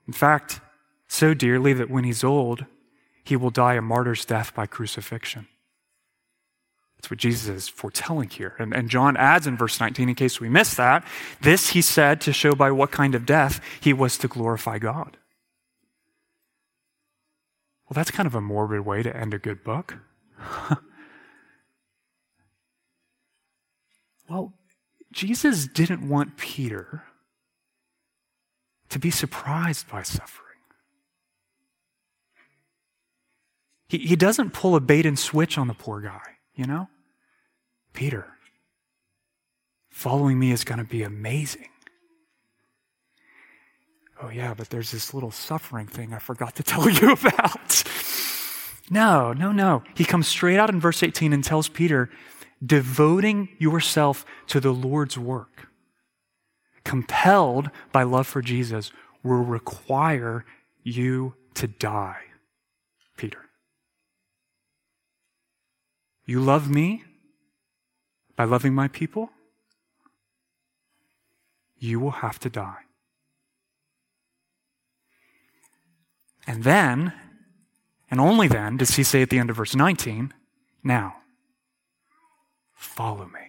In 0.06 0.12
fact, 0.12 0.60
so 1.08 1.34
dearly 1.34 1.72
that 1.72 1.90
when 1.90 2.04
he's 2.04 2.24
old, 2.24 2.64
he 3.24 3.36
will 3.36 3.50
die 3.50 3.74
a 3.74 3.82
martyr's 3.82 4.24
death 4.24 4.54
by 4.54 4.66
crucifixion. 4.66 5.48
That's 6.96 7.10
what 7.10 7.18
Jesus 7.18 7.48
is 7.48 7.68
foretelling 7.68 8.30
here. 8.30 8.54
And, 8.58 8.72
and, 8.72 8.88
John 8.88 9.16
adds 9.16 9.46
in 9.46 9.56
verse 9.56 9.78
19, 9.78 10.08
in 10.08 10.14
case 10.14 10.40
we 10.40 10.48
miss 10.48 10.74
that, 10.74 11.04
this 11.42 11.70
he 11.70 11.82
said 11.82 12.20
to 12.22 12.32
show 12.32 12.54
by 12.54 12.70
what 12.70 12.90
kind 12.90 13.14
of 13.14 13.26
death 13.26 13.60
he 13.80 13.92
was 13.92 14.16
to 14.18 14.28
glorify 14.28 14.78
God. 14.78 15.18
Well, 17.88 17.94
that's 17.94 18.10
kind 18.10 18.26
of 18.26 18.34
a 18.34 18.40
morbid 18.40 18.80
way 18.80 19.02
to 19.02 19.14
end 19.14 19.34
a 19.34 19.38
good 19.38 19.62
book. 19.62 19.98
well, 24.28 24.54
Jesus 25.12 25.66
didn't 25.66 26.08
want 26.08 26.36
Peter 26.36 27.04
to 28.96 29.00
be 29.00 29.10
surprised 29.10 29.86
by 29.90 30.02
suffering. 30.02 30.56
He, 33.88 33.98
he 33.98 34.16
doesn't 34.16 34.54
pull 34.54 34.74
a 34.74 34.80
bait 34.80 35.04
and 35.04 35.18
switch 35.18 35.58
on 35.58 35.68
the 35.68 35.74
poor 35.74 36.00
guy, 36.00 36.38
you 36.54 36.64
know? 36.64 36.88
Peter, 37.92 38.26
following 39.90 40.38
me 40.38 40.50
is 40.50 40.64
going 40.64 40.78
to 40.78 40.84
be 40.84 41.02
amazing. 41.02 41.68
Oh, 44.22 44.30
yeah, 44.30 44.54
but 44.54 44.70
there's 44.70 44.92
this 44.92 45.12
little 45.12 45.30
suffering 45.30 45.86
thing 45.86 46.14
I 46.14 46.18
forgot 46.18 46.56
to 46.56 46.62
tell 46.62 46.88
you 46.88 47.12
about. 47.12 47.84
no, 48.90 49.34
no, 49.34 49.52
no. 49.52 49.82
He 49.94 50.06
comes 50.06 50.26
straight 50.26 50.58
out 50.58 50.70
in 50.70 50.80
verse 50.80 51.02
18 51.02 51.34
and 51.34 51.44
tells 51.44 51.68
Peter, 51.68 52.08
devoting 52.64 53.50
yourself 53.58 54.24
to 54.46 54.58
the 54.58 54.72
Lord's 54.72 55.18
work, 55.18 55.68
compelled 56.86 57.68
by 57.90 58.04
love 58.04 58.28
for 58.28 58.40
Jesus, 58.40 58.92
will 59.24 59.42
require 59.42 60.44
you 60.84 61.34
to 61.54 61.66
die, 61.66 62.22
Peter. 63.16 63.46
You 66.24 66.40
love 66.40 66.70
me 66.70 67.02
by 68.36 68.44
loving 68.44 68.72
my 68.72 68.86
people? 68.86 69.30
You 71.76 71.98
will 71.98 72.22
have 72.22 72.38
to 72.40 72.48
die. 72.48 72.84
And 76.46 76.62
then, 76.62 77.12
and 78.08 78.20
only 78.20 78.46
then, 78.46 78.76
does 78.76 78.94
he 78.94 79.02
say 79.02 79.22
at 79.22 79.30
the 79.30 79.40
end 79.40 79.50
of 79.50 79.56
verse 79.56 79.74
19, 79.74 80.32
now, 80.84 81.16
follow 82.74 83.26
me. 83.26 83.45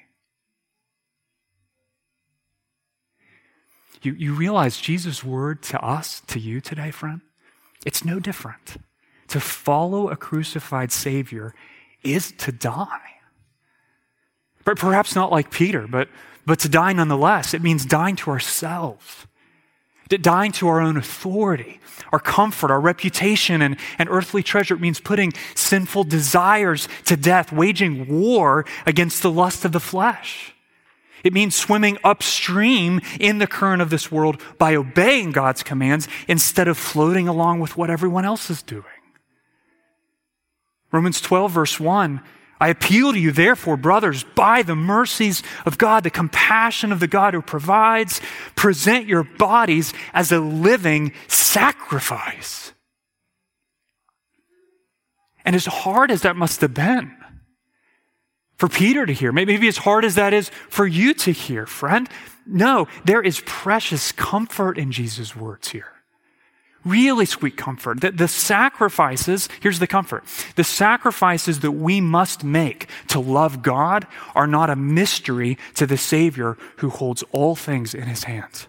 You, 4.08 4.14
you 4.14 4.34
realize 4.34 4.80
Jesus' 4.80 5.22
word 5.22 5.62
to 5.64 5.84
us, 5.84 6.22
to 6.28 6.40
you 6.40 6.62
today, 6.62 6.92
friend? 6.92 7.20
It's 7.86 8.06
no 8.06 8.22
different. 8.22 8.78
To 9.28 9.42
follow 9.42 10.10
a 10.10 10.16
crucified 10.16 10.94
Savior 10.94 11.54
is 12.04 12.32
to 12.38 12.54
die. 12.54 13.02
But 14.64 14.78
perhaps 14.78 15.14
not 15.14 15.30
like 15.30 15.52
Peter, 15.52 15.88
but, 15.88 16.08
but 16.46 16.60
to 16.60 16.70
die 16.70 16.94
nonetheless. 16.94 17.54
It 17.54 17.62
means 17.62 17.86
dying 17.86 18.16
to 18.18 18.32
ourselves, 18.32 19.28
dying 20.08 20.54
to 20.54 20.70
our 20.70 20.80
own 20.80 20.96
authority, 20.96 21.82
our 22.14 22.20
comfort, 22.20 22.72
our 22.72 22.80
reputation, 22.80 23.62
and, 23.62 23.76
and 24.00 24.08
earthly 24.10 24.42
treasure. 24.42 24.76
It 24.76 24.80
means 24.80 25.02
putting 25.02 25.34
sinful 25.54 26.06
desires 26.06 26.88
to 27.04 27.18
death, 27.18 27.52
waging 27.52 28.08
war 28.08 28.64
against 28.86 29.22
the 29.22 29.32
lust 29.32 29.66
of 29.66 29.74
the 29.74 29.82
flesh. 29.82 30.54
It 31.28 31.34
means 31.34 31.56
swimming 31.56 31.98
upstream 32.06 33.02
in 33.20 33.40
the 33.40 33.48
current 33.48 33.82
of 33.82 33.90
this 33.90 34.10
world 34.10 34.42
by 34.58 34.76
obeying 34.76 35.34
God's 35.34 35.62
commands 35.62 36.08
instead 36.30 36.70
of 36.70 36.78
floating 36.78 37.28
along 37.28 37.60
with 37.60 37.76
what 37.76 37.90
everyone 37.90 38.24
else 38.24 38.50
is 38.50 38.62
doing. 38.62 38.86
Romans 40.90 41.20
12, 41.20 41.52
verse 41.52 41.80
1 41.82 42.22
I 42.62 42.70
appeal 42.70 43.12
to 43.12 43.20
you, 43.20 43.34
therefore, 43.34 43.76
brothers, 43.76 44.24
by 44.24 44.62
the 44.62 44.74
mercies 44.74 45.44
of 45.66 45.78
God, 45.78 46.06
the 46.06 46.10
compassion 46.10 46.94
of 46.94 47.02
the 47.02 47.08
God 47.10 47.34
who 47.34 47.42
provides, 47.42 48.22
present 48.56 49.06
your 49.06 49.24
bodies 49.24 49.94
as 50.14 50.32
a 50.32 50.40
living 50.40 51.12
sacrifice. 51.28 52.72
And 55.44 55.58
as 55.58 55.66
hard 55.66 56.10
as 56.10 56.22
that 56.22 56.38
must 56.38 56.62
have 56.62 56.74
been 56.74 57.17
for 58.58 58.68
Peter 58.68 59.06
to 59.06 59.14
hear, 59.14 59.32
maybe 59.32 59.68
as 59.68 59.78
hard 59.78 60.04
as 60.04 60.16
that 60.16 60.34
is 60.34 60.50
for 60.70 60.86
you 60.86 61.14
to 61.14 61.32
hear, 61.32 61.66
friend, 61.66 62.10
no, 62.46 62.88
there 63.06 63.22
is 63.22 63.42
precious 63.46 64.12
comfort 64.12 64.78
in 64.78 64.92
Jesus' 64.92 65.36
words 65.36 65.70
here. 65.70 65.92
Really 66.84 67.26
sweet 67.26 67.58
comfort. 67.58 68.02
The, 68.02 68.12
the 68.12 68.28
sacrifices, 68.28 69.50
here's 69.62 69.80
the 69.80 69.88
comfort. 69.88 70.24
The 70.56 70.64
sacrifices 70.64 71.60
that 71.60 71.72
we 71.72 72.00
must 72.00 72.44
make 72.44 72.88
to 73.10 73.20
love 73.20 73.62
God 73.62 74.08
are 74.34 74.48
not 74.48 74.70
a 74.70 74.76
mystery 74.76 75.58
to 75.76 75.86
the 75.86 75.98
Savior 75.98 76.58
who 76.78 76.90
holds 76.90 77.24
all 77.32 77.56
things 77.56 77.94
in 77.94 78.04
his 78.04 78.24
hands. 78.24 78.68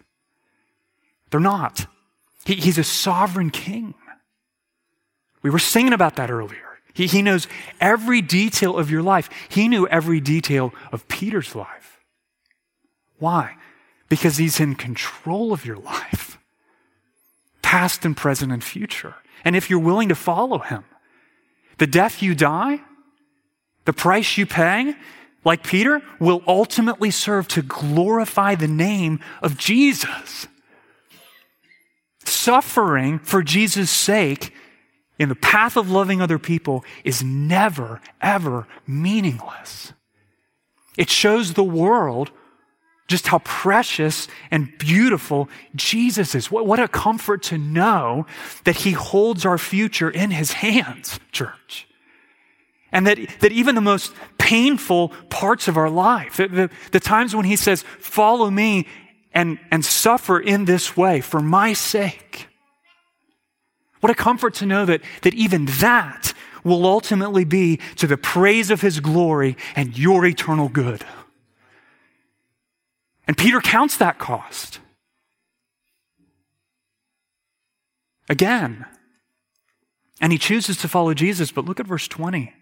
They're 1.31 1.41
not. 1.41 1.87
He, 2.45 2.55
he's 2.55 2.79
a 2.79 2.85
sovereign 2.85 3.51
king. 3.51 3.95
We 5.43 5.51
were 5.51 5.59
singing 5.61 5.93
about 5.93 6.17
that 6.17 6.31
earlier. 6.31 6.68
He, 6.99 7.07
he 7.07 7.23
knows 7.23 7.47
every 7.81 8.21
detail 8.21 8.77
of 8.77 8.91
your 8.91 9.05
life. 9.05 9.31
He 9.49 9.69
knew 9.69 9.87
every 9.87 10.19
detail 10.19 10.75
of 10.91 11.07
Peter's 11.07 11.55
life. 11.55 12.01
Why? 13.21 13.55
Because 14.09 14.39
he's 14.39 14.59
in 14.59 14.75
control 14.75 15.53
of 15.53 15.65
your 15.65 15.77
life, 15.77 16.39
past 17.63 18.05
and 18.05 18.17
present 18.17 18.51
and 18.51 18.65
future. 18.65 19.15
And 19.45 19.55
if 19.55 19.71
you're 19.71 19.79
willing 19.79 20.09
to 20.09 20.17
follow 20.17 20.59
him, 20.59 20.83
the 21.79 21.87
death 21.87 22.21
you 22.21 22.35
die, 22.35 22.81
the 23.85 23.93
price 23.93 24.37
you 24.37 24.45
pay, 24.45 24.97
like 25.45 25.63
Peter, 25.63 26.03
will 26.19 26.43
ultimately 26.49 27.13
serve 27.13 27.47
to 27.47 27.63
glorify 27.63 28.57
the 28.57 28.67
name 28.67 29.21
of 29.41 29.57
Jesus. 29.57 30.49
Suffering 32.25 33.21
for 33.21 33.41
Jesus' 33.45 33.89
sake 33.89 34.53
in 35.19 35.29
the 35.29 35.35
path 35.35 35.77
of 35.77 35.91
loving 35.91 36.23
other 36.23 36.39
people 36.39 36.85
is 37.05 37.23
never, 37.23 38.01
ever 38.21 38.67
meaningless. 38.87 39.93
It 40.97 41.11
shows 41.11 41.55
the 41.55 41.65
world 41.65 42.31
just 43.09 43.29
how 43.29 43.39
precious 43.39 44.29
and 44.51 44.77
beautiful 44.79 45.49
Jesus 45.75 46.35
is. 46.35 46.51
What, 46.51 46.67
what 46.67 46.79
a 46.79 46.89
comfort 46.89 47.43
to 47.45 47.59
know 47.59 48.27
that 48.65 48.77
He 48.77 48.93
holds 48.93 49.47
our 49.47 49.59
future 49.59 50.11
in 50.11 50.31
His 50.31 50.53
hands, 50.53 51.19
church. 51.33 51.89
And 52.93 53.07
that, 53.07 53.19
that 53.41 53.53
even 53.53 53.75
the 53.75 53.81
most 53.81 54.13
painful 54.39 55.11
parts 55.31 55.69
of 55.69 55.77
our 55.77 55.91
life, 55.91 56.37
the, 56.37 56.71
the, 56.93 57.01
times 57.01 57.35
when 57.35 57.47
He 57.47 57.57
says, 57.57 57.83
Follow 57.99 58.51
me 58.51 58.87
and, 59.33 59.59
and 59.71 59.85
suffer 59.85 60.39
in 60.39 60.67
this 60.67 60.97
way 60.97 61.21
for 61.21 61.41
my 61.41 61.73
sake. 61.73 62.48
What 64.01 64.11
a 64.11 64.15
comfort 64.15 64.55
to 64.55 64.67
know 64.67 64.85
that, 64.87 65.03
that 65.23 65.35
even 65.35 65.67
that 65.67 66.33
will 66.65 66.87
ultimately 66.87 67.45
be 67.45 67.79
to 67.97 68.07
the 68.07 68.17
praise 68.17 68.71
of 68.71 68.81
His 68.81 69.01
glory 69.01 69.57
and 69.75 69.97
your 69.97 70.25
eternal 70.27 70.69
good. 70.69 71.05
And 73.27 73.37
Peter 73.37 73.61
counts 73.61 73.97
that 73.99 74.19
cost. 74.19 74.81
Again. 78.29 78.87
And 80.21 80.33
he 80.33 80.39
chooses 80.39 80.77
to 80.79 80.89
follow 80.89 81.15
Jesus, 81.15 81.53
but 81.53 81.65
look 81.65 81.79
at 81.79 81.87
verse 81.87 82.09
20. 82.09 82.53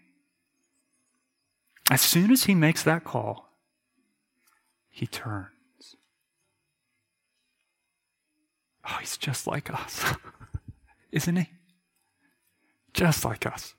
As 1.90 2.00
soon 2.00 2.30
as 2.30 2.44
he 2.44 2.54
makes 2.54 2.82
that 2.82 3.04
call, 3.04 3.48
he 4.90 5.06
turns. 5.06 5.50
Oh, 8.88 8.96
he's 9.00 9.16
just 9.16 9.46
like 9.46 9.72
us, 9.72 10.04
isn't 11.16 11.36
he? 11.36 11.48
Just 12.92 13.24
like 13.24 13.46
us. 13.46 13.74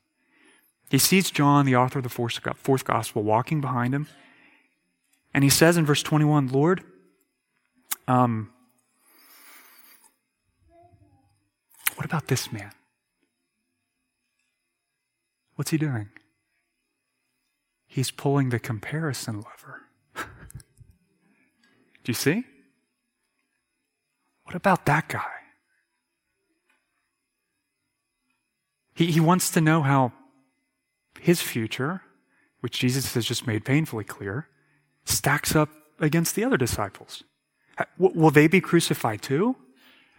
He 0.89 0.97
sees 0.97 1.29
John, 1.29 1.65
the 1.65 1.75
author 1.75 1.99
of 1.99 2.03
the 2.03 2.09
fourth 2.09 2.83
gospel, 2.83 3.23
walking 3.23 3.61
behind 3.61 3.93
him. 3.93 4.07
And 5.33 5.43
he 5.43 5.49
says 5.49 5.77
in 5.77 5.85
verse 5.85 6.01
21, 6.01 6.47
Lord, 6.47 6.83
um, 8.07 8.51
what 11.95 12.05
about 12.05 12.27
this 12.27 12.51
man? 12.51 12.71
What's 15.55 15.69
he 15.71 15.77
doing? 15.77 16.09
He's 17.85 18.09
pulling 18.09 18.49
the 18.49 18.59
comparison 18.59 19.37
lever. 19.37 19.81
Do 20.15 20.25
you 22.05 22.13
see? 22.13 22.45
What 24.43 24.55
about 24.55 24.85
that 24.85 25.07
guy? 25.09 25.36
He, 28.97 29.11
he 29.11 29.19
wants 29.19 29.51
to 29.51 29.61
know 29.61 29.83
how 29.83 30.11
his 31.19 31.39
future, 31.39 32.01
which 32.61 32.79
Jesus 32.79 33.13
has 33.13 33.27
just 33.27 33.45
made 33.45 33.63
painfully 33.63 34.03
clear, 34.03 34.47
stacks 35.05 35.55
up 35.55 35.69
against 35.99 36.33
the 36.33 36.43
other 36.43 36.57
disciples. 36.57 37.23
Will 37.99 38.31
they 38.31 38.47
be 38.47 38.59
crucified 38.59 39.21
too? 39.21 39.55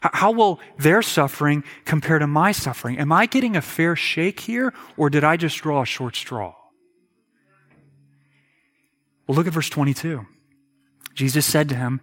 How 0.01 0.31
will 0.31 0.61
their 0.79 1.03
suffering 1.03 1.65
compare 1.85 2.21
to 2.21 2.29
my 2.29 2.53
suffering? 2.53 2.99
Am 2.99 3.11
I 3.11 3.27
getting 3.27 3.57
a 3.57 3.61
fair 3.61 3.97
shake 3.97 4.39
here, 4.39 4.73
or 4.97 5.11
did 5.11 5.25
I 5.25 5.37
just 5.37 5.59
draw 5.59 5.83
a 5.83 5.87
short 5.87 6.15
straw? 6.15 6.55
Well, 9.27 9.35
look 9.35 9.49
at 9.49 9.53
verse 9.53 9.69
22. 9.69 10.25
Jesus 11.15 11.45
said 11.45 11.69
to 11.71 11.75
him, 11.75 12.01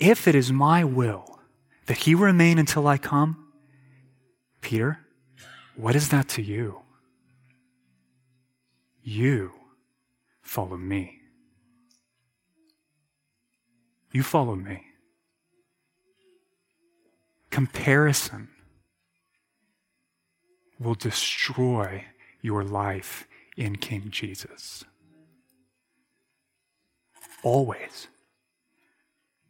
If 0.00 0.26
it 0.26 0.34
is 0.34 0.50
my 0.50 0.82
will 0.82 1.38
that 1.86 1.98
he 1.98 2.16
remain 2.16 2.58
until 2.58 2.88
I 2.88 2.98
come, 2.98 3.46
Peter, 4.60 4.98
what 5.80 5.96
is 5.96 6.10
that 6.10 6.28
to 6.28 6.42
you? 6.42 6.80
You 9.02 9.52
follow 10.42 10.76
me. 10.76 11.20
You 14.12 14.22
follow 14.22 14.56
me. 14.56 14.82
Comparison 17.50 18.48
will 20.78 20.94
destroy 20.94 22.04
your 22.42 22.62
life 22.62 23.26
in 23.56 23.76
King 23.76 24.10
Jesus. 24.10 24.84
Always. 27.42 28.08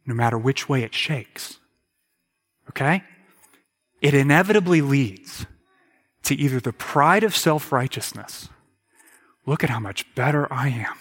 No 0.05 0.13
matter 0.13 0.37
which 0.37 0.69
way 0.69 0.83
it 0.83 0.95
shakes. 0.95 1.59
Okay? 2.69 3.03
It 4.01 4.13
inevitably 4.13 4.81
leads 4.81 5.45
to 6.31 6.41
either 6.41 6.61
the 6.61 6.71
pride 6.71 7.25
of 7.25 7.35
self 7.35 7.73
righteousness, 7.73 8.47
look 9.45 9.65
at 9.65 9.69
how 9.69 9.81
much 9.81 10.15
better 10.15 10.51
I 10.51 10.69
am, 10.69 10.95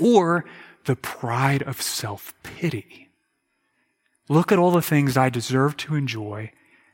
or 0.00 0.46
the 0.86 0.96
pride 0.96 1.62
of 1.62 1.82
self 1.82 2.32
pity. 2.42 3.10
Look 4.26 4.50
at 4.50 4.58
all 4.58 4.70
the 4.70 4.80
things 4.80 5.18
I 5.18 5.28
deserve 5.28 5.76
to 5.78 5.94
enjoy 5.94 6.50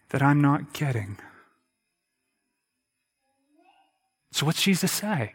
that 0.08 0.20
I'm 0.20 0.40
not 0.40 0.72
getting. 0.72 1.16
So, 4.32 4.46
what's 4.46 4.62
Jesus 4.62 4.90
say? 4.90 5.34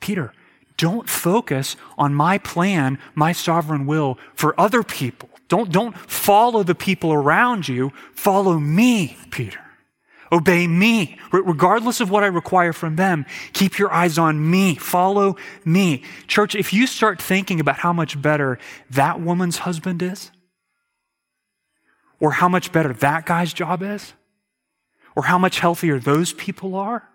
Peter, 0.00 0.32
don't 0.76 1.08
focus 1.08 1.76
on 1.96 2.14
my 2.14 2.38
plan, 2.38 2.98
my 3.14 3.30
sovereign 3.30 3.86
will 3.86 4.18
for 4.34 4.58
other 4.58 4.82
people. 4.82 5.28
Don't, 5.46 5.70
don't 5.70 5.96
follow 5.96 6.64
the 6.64 6.74
people 6.74 7.12
around 7.12 7.68
you. 7.68 7.92
Follow 8.12 8.58
me, 8.58 9.16
Peter. 9.30 9.60
Obey 10.32 10.66
me, 10.66 11.18
regardless 11.32 12.00
of 12.00 12.10
what 12.10 12.22
I 12.22 12.28
require 12.28 12.72
from 12.72 12.96
them. 12.96 13.26
Keep 13.52 13.78
your 13.78 13.92
eyes 13.92 14.16
on 14.16 14.50
me. 14.50 14.76
Follow 14.76 15.36
me. 15.64 16.04
Church, 16.28 16.54
if 16.54 16.72
you 16.72 16.86
start 16.86 17.20
thinking 17.20 17.58
about 17.58 17.78
how 17.78 17.92
much 17.92 18.20
better 18.20 18.58
that 18.90 19.20
woman's 19.20 19.58
husband 19.58 20.02
is, 20.02 20.30
or 22.20 22.32
how 22.32 22.48
much 22.48 22.70
better 22.70 22.92
that 22.92 23.26
guy's 23.26 23.52
job 23.52 23.82
is, 23.82 24.12
or 25.16 25.24
how 25.24 25.38
much 25.38 25.58
healthier 25.58 25.98
those 25.98 26.32
people 26.34 26.76
are, 26.76 27.08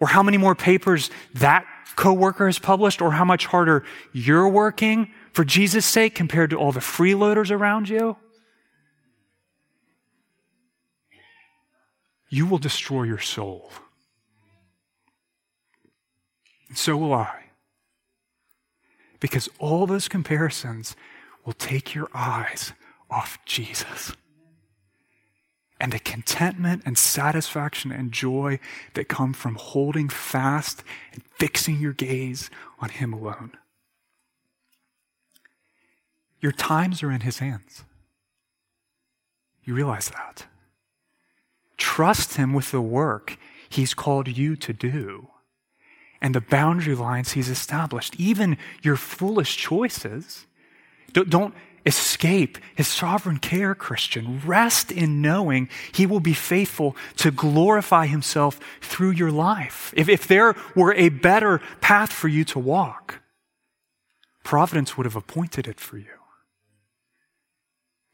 or 0.00 0.08
how 0.08 0.22
many 0.22 0.38
more 0.38 0.54
papers 0.54 1.10
that 1.34 1.64
coworker 1.94 2.46
has 2.46 2.58
published, 2.58 3.00
or 3.00 3.12
how 3.12 3.24
much 3.24 3.46
harder 3.46 3.84
you're 4.12 4.48
working 4.48 5.12
for 5.32 5.44
Jesus' 5.44 5.86
sake 5.86 6.14
compared 6.14 6.50
to 6.50 6.56
all 6.56 6.72
the 6.72 6.80
freeloaders 6.80 7.50
around 7.50 7.88
you, 7.88 8.16
you 12.28 12.46
will 12.46 12.58
destroy 12.58 13.04
your 13.04 13.18
soul. 13.18 13.70
And 16.68 16.76
so 16.76 16.96
will 16.96 17.14
I. 17.14 17.44
Because 19.20 19.48
all 19.58 19.86
those 19.86 20.08
comparisons 20.08 20.94
will 21.44 21.54
take 21.54 21.94
your 21.94 22.08
eyes 22.14 22.72
off 23.10 23.38
Jesus. 23.44 24.12
And 25.80 25.92
the 25.92 25.98
contentment 25.98 26.82
and 26.84 26.98
satisfaction 26.98 27.90
and 27.90 28.12
joy 28.12 28.58
that 28.94 29.08
come 29.08 29.32
from 29.32 29.54
holding 29.54 30.08
fast 30.08 30.82
and 31.12 31.22
fixing 31.38 31.80
your 31.80 31.92
gaze 31.92 32.50
on 32.80 32.90
Him 32.90 33.12
alone. 33.12 33.52
Your 36.40 36.52
times 36.52 37.02
are 37.02 37.10
in 37.10 37.20
His 37.20 37.38
hands. 37.38 37.84
You 39.64 39.74
realize 39.74 40.10
that. 40.10 40.46
Trust 41.78 42.36
Him 42.36 42.52
with 42.52 42.70
the 42.70 42.80
work 42.80 43.38
He's 43.68 43.94
called 43.94 44.28
you 44.28 44.56
to 44.56 44.72
do 44.72 45.28
and 46.20 46.34
the 46.34 46.40
boundary 46.40 46.94
lines 46.94 47.32
He's 47.32 47.48
established. 47.48 48.16
Even 48.18 48.58
your 48.82 48.96
foolish 48.96 49.56
choices. 49.56 50.46
Don't 51.12 51.54
escape 51.86 52.58
His 52.74 52.88
sovereign 52.88 53.38
care, 53.38 53.74
Christian. 53.74 54.40
Rest 54.44 54.90
in 54.90 55.22
knowing 55.22 55.68
He 55.92 56.06
will 56.06 56.20
be 56.20 56.34
faithful 56.34 56.96
to 57.16 57.30
glorify 57.30 58.06
Himself 58.06 58.58
through 58.80 59.12
your 59.12 59.30
life. 59.30 59.92
If, 59.96 60.08
if 60.08 60.26
there 60.26 60.54
were 60.74 60.94
a 60.94 61.08
better 61.08 61.60
path 61.80 62.12
for 62.12 62.28
you 62.28 62.44
to 62.46 62.58
walk, 62.58 63.22
Providence 64.44 64.96
would 64.96 65.04
have 65.04 65.16
appointed 65.16 65.68
it 65.68 65.78
for 65.78 65.98
you. 65.98 66.06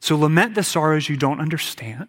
So 0.00 0.16
lament 0.16 0.56
the 0.56 0.64
sorrows 0.64 1.08
you 1.08 1.16
don't 1.16 1.40
understand 1.40 2.08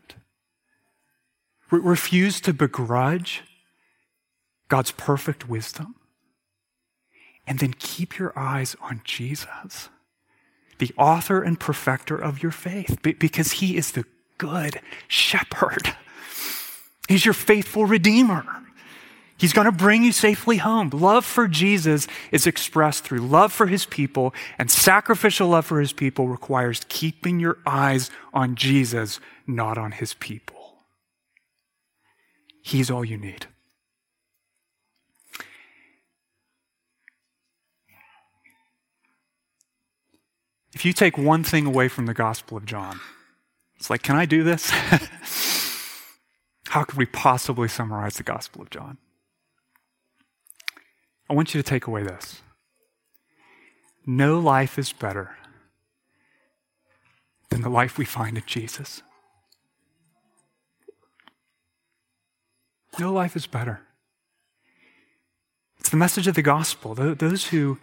refuse 1.72 2.40
to 2.42 2.54
begrudge 2.54 3.44
God's 4.68 4.92
perfect 4.92 5.48
wisdom, 5.48 5.96
and 7.46 7.60
then 7.60 7.74
keep 7.78 8.18
your 8.18 8.38
eyes 8.38 8.76
on 8.82 9.02
Jesus, 9.04 9.90
the 10.80 10.92
author 10.98 11.42
and 11.42 11.60
perfecter 11.60 12.18
of 12.18 12.42
your 12.42 12.52
faith, 12.52 13.00
because 13.02 13.54
he 13.54 13.78
is 13.78 13.92
the 13.92 14.06
good 14.38 14.80
shepherd. 15.08 15.96
He's 17.08 17.26
your 17.26 17.34
faithful 17.34 17.86
redeemer. 17.86 18.46
He's 19.38 19.54
going 19.54 19.66
to 19.66 19.72
bring 19.72 20.04
you 20.04 20.14
safely 20.14 20.58
home. 20.58 20.90
Love 20.92 21.26
for 21.26 21.48
Jesus 21.48 22.08
is 22.32 22.48
expressed 22.48 23.04
through 23.04 23.20
love 23.20 23.52
for 23.52 23.68
his 23.68 23.86
people, 23.86 24.34
and 24.58 24.72
sacrificial 24.72 25.50
love 25.50 25.66
for 25.66 25.80
his 25.80 25.94
people 25.94 26.28
requires 26.28 26.82
keeping 26.88 27.40
your 27.40 27.58
eyes 27.66 28.10
on 28.34 28.56
Jesus, 28.56 29.20
not 29.46 29.78
on 29.78 29.92
his 29.92 30.14
people. 30.16 30.55
He's 32.66 32.90
all 32.90 33.06
you 33.06 33.16
need. 33.16 33.46
If 40.74 40.84
you 40.84 40.92
take 40.92 41.16
one 41.16 41.44
thing 41.44 41.68
away 41.68 41.88
from 41.90 42.08
the 42.08 42.16
Gospel 42.16 42.58
of 42.58 42.66
John, 42.66 43.02
it's 43.78 43.92
like, 43.92 44.02
can 44.02 44.16
I 44.16 44.26
do 44.26 44.42
this? 44.42 44.72
How 46.70 46.84
could 46.84 46.98
we 46.98 47.06
possibly 47.06 47.68
summarize 47.68 48.16
the 48.16 48.24
Gospel 48.24 48.64
of 48.64 48.72
John? 48.72 48.98
I 51.30 51.36
want 51.36 51.54
you 51.54 51.62
to 51.62 51.70
take 51.70 51.86
away 51.86 52.02
this. 52.02 52.42
No 54.08 54.40
life 54.40 54.80
is 54.80 54.92
better 54.92 55.38
than 57.52 57.62
the 57.62 57.70
life 57.70 58.00
we 58.00 58.06
find 58.06 58.38
in 58.38 58.44
Jesus. 58.48 59.04
No 63.00 63.12
life 63.12 63.36
is 63.36 63.48
better. 63.48 63.82
It's 65.86 65.92
the 65.92 65.98
message 65.98 66.26
of 66.26 66.34
the 66.34 66.42
gospel. 66.42 66.96
Those 66.96 67.50
who, 67.50 67.78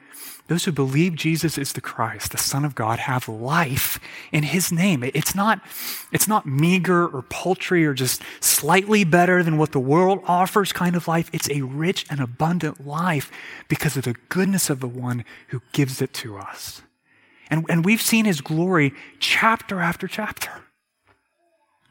those 0.49 0.65
who 0.65 0.73
believe 0.73 1.15
Jesus 1.15 1.57
is 1.57 1.73
the 1.73 1.81
Christ, 1.81 2.33
the 2.33 2.37
Son 2.37 2.65
of 2.65 2.75
God, 2.75 2.99
have 2.99 3.29
life 3.29 4.01
in 4.33 4.43
his 4.43 4.73
name. 4.73 5.05
It's 5.05 5.37
not, 5.37 5.61
it's 6.11 6.27
not 6.27 6.45
meager 6.45 7.07
or 7.07 7.23
paltry 7.23 7.87
or 7.87 7.95
just 7.95 8.21
slightly 8.41 9.05
better 9.05 9.45
than 9.45 9.57
what 9.57 9.71
the 9.71 9.79
world 9.79 10.21
offers 10.27 10.73
kind 10.73 10.97
of 10.97 11.07
life. 11.07 11.31
It's 11.33 11.49
a 11.49 11.63
rich 11.63 12.05
and 12.11 12.19
abundant 12.19 12.85
life 12.85 13.31
because 13.69 13.97
of 13.97 14.03
the 14.03 14.17
goodness 14.29 14.69
of 14.69 14.81
the 14.81 14.89
one 14.89 15.25
who 15.49 15.63
gives 15.71 16.03
it 16.03 16.13
to 16.15 16.39
us. 16.39 16.83
And, 17.51 17.65
and 17.69 17.85
we've 17.85 18.03
seen 18.03 18.25
his 18.25 18.41
glory 18.41 18.95
chapter 19.21 19.81
after 19.81 20.09
chapter, 20.09 20.51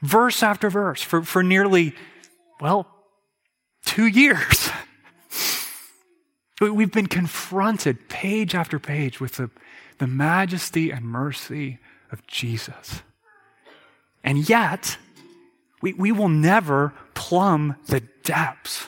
verse 0.02 0.44
after 0.44 0.70
verse, 0.70 1.02
for, 1.02 1.22
for 1.22 1.42
nearly, 1.42 1.96
well, 2.60 2.86
two 3.92 4.08
years. 4.08 4.70
We've 6.62 6.92
been 6.92 7.08
confronted 7.08 8.08
page 8.08 8.56
after 8.56 8.80
page 8.80 9.20
with 9.20 9.34
the, 9.34 9.50
the 9.98 10.08
majesty 10.08 10.92
and 10.92 11.04
mercy 11.04 11.80
of 12.10 12.26
Jesus. 12.26 13.02
And 14.24 14.48
yet, 14.48 14.98
we, 15.82 15.92
we 15.92 16.14
will 16.14 16.30
never 16.30 16.94
plumb 17.16 17.76
the 17.88 18.02
depths 18.24 18.88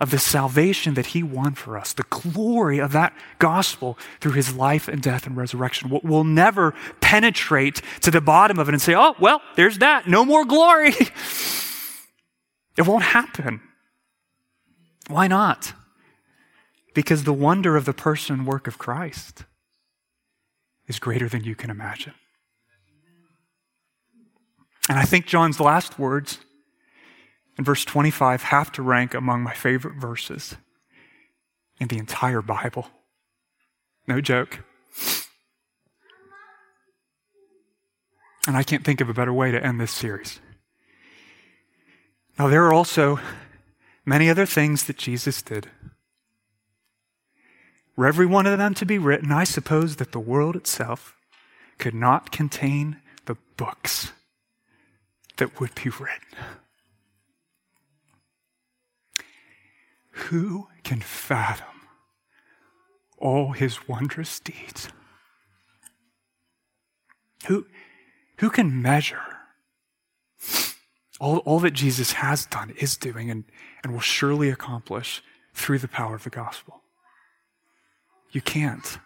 of 0.00 0.10
the 0.12 0.18
salvation 0.18 0.94
that 0.94 1.06
he 1.06 1.22
won 1.22 1.52
for 1.52 1.76
us, 1.76 1.92
the 1.92 2.06
glory 2.08 2.78
of 2.78 2.92
that 2.92 3.12
gospel 3.38 3.98
through 4.22 4.32
his 4.32 4.54
life 4.54 4.88
and 4.88 5.02
death 5.02 5.26
and 5.26 5.36
resurrection. 5.36 6.00
We'll 6.02 6.24
never 6.24 6.72
penetrate 7.00 7.82
to 8.00 8.10
the 8.10 8.22
bottom 8.22 8.58
of 8.58 8.68
it 8.68 8.72
and 8.72 8.80
say, 8.80 8.94
oh, 8.94 9.14
well, 9.20 9.42
there's 9.56 9.78
that. 9.78 10.08
No 10.08 10.24
more 10.24 10.46
glory. 10.46 10.94
it 12.78 12.86
won't 12.86 13.02
happen. 13.02 13.60
Why 15.08 15.26
not? 15.26 15.72
Because 16.94 17.24
the 17.24 17.32
wonder 17.32 17.76
of 17.76 17.84
the 17.84 17.92
person 17.92 18.36
and 18.36 18.46
work 18.46 18.66
of 18.66 18.78
Christ 18.78 19.44
is 20.86 20.98
greater 20.98 21.28
than 21.28 21.44
you 21.44 21.54
can 21.54 21.70
imagine. 21.70 22.14
And 24.88 24.98
I 24.98 25.04
think 25.04 25.26
John's 25.26 25.60
last 25.60 25.98
words 25.98 26.38
in 27.58 27.64
verse 27.64 27.84
25 27.84 28.44
have 28.44 28.72
to 28.72 28.82
rank 28.82 29.12
among 29.12 29.42
my 29.42 29.52
favorite 29.52 29.96
verses 29.96 30.56
in 31.80 31.88
the 31.88 31.98
entire 31.98 32.40
Bible. 32.40 32.86
No 34.06 34.20
joke. 34.20 34.60
And 38.46 38.56
I 38.56 38.62
can't 38.62 38.84
think 38.84 39.00
of 39.00 39.10
a 39.10 39.14
better 39.14 39.32
way 39.32 39.50
to 39.50 39.62
end 39.62 39.80
this 39.80 39.90
series. 39.90 40.40
Now, 42.38 42.46
there 42.46 42.64
are 42.66 42.72
also 42.72 43.18
many 44.06 44.30
other 44.30 44.46
things 44.46 44.84
that 44.84 44.96
Jesus 44.96 45.42
did 45.42 45.68
were 47.96 48.06
every 48.06 48.26
one 48.26 48.46
of 48.46 48.58
them 48.58 48.74
to 48.74 48.86
be 48.86 48.96
written, 48.96 49.32
I 49.32 49.42
suppose 49.42 49.96
that 49.96 50.12
the 50.12 50.20
world 50.20 50.54
itself 50.54 51.16
could 51.78 51.94
not 51.94 52.30
contain 52.30 52.98
the 53.26 53.36
books 53.56 54.12
that 55.38 55.58
would 55.58 55.74
be 55.74 55.90
written. 55.90 56.38
Who 60.10 60.68
can 60.84 61.00
fathom 61.00 61.66
all 63.16 63.50
his 63.50 63.88
wondrous 63.88 64.38
deeds? 64.38 64.90
Who, 67.46 67.66
who 68.36 68.48
can 68.48 68.80
measure 68.80 69.37
all, 71.20 71.38
all 71.38 71.60
that 71.60 71.72
Jesus 71.72 72.12
has 72.12 72.46
done, 72.46 72.70
is 72.78 72.96
doing, 72.96 73.30
and, 73.30 73.44
and 73.82 73.92
will 73.92 74.00
surely 74.00 74.50
accomplish 74.50 75.22
through 75.54 75.78
the 75.78 75.88
power 75.88 76.14
of 76.14 76.24
the 76.24 76.30
gospel? 76.30 76.82
You 78.30 78.40
can't. 78.40 78.98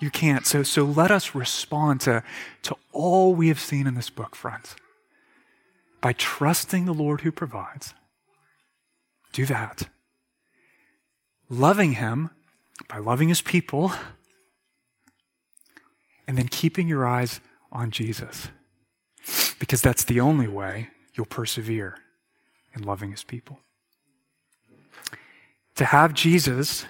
You 0.00 0.10
can't. 0.10 0.46
So, 0.46 0.62
so 0.62 0.84
let 0.84 1.10
us 1.10 1.34
respond 1.34 2.00
to, 2.02 2.22
to 2.62 2.76
all 2.92 3.34
we 3.34 3.48
have 3.48 3.60
seen 3.60 3.86
in 3.86 3.94
this 3.94 4.10
book, 4.10 4.34
friends, 4.34 4.74
by 6.00 6.14
trusting 6.14 6.86
the 6.86 6.94
Lord 6.94 7.20
who 7.20 7.30
provides. 7.30 7.94
Do 9.32 9.46
that. 9.46 9.88
Loving 11.48 11.92
Him 11.92 12.30
by 12.88 12.98
loving 12.98 13.28
His 13.28 13.42
people, 13.42 13.92
and 16.26 16.38
then 16.38 16.48
keeping 16.48 16.88
your 16.88 17.06
eyes 17.06 17.40
on 17.70 17.90
Jesus. 17.90 18.48
Because 19.58 19.82
that's 19.82 20.04
the 20.04 20.20
only 20.20 20.48
way 20.48 20.88
you'll 21.14 21.26
persevere 21.26 21.98
in 22.74 22.82
loving 22.82 23.10
His 23.10 23.24
people. 23.24 23.60
To 25.76 25.84
have 25.86 26.14
Jesus 26.14 26.84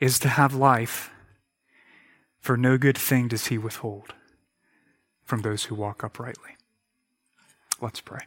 is 0.00 0.18
to 0.20 0.28
have 0.28 0.54
life, 0.54 1.10
for 2.40 2.56
no 2.56 2.78
good 2.78 2.98
thing 2.98 3.28
does 3.28 3.46
he 3.46 3.58
withhold 3.58 4.14
from 5.24 5.42
those 5.42 5.64
who 5.64 5.74
walk 5.74 6.04
uprightly. 6.04 6.52
Let's 7.80 8.00
pray. 8.00 8.20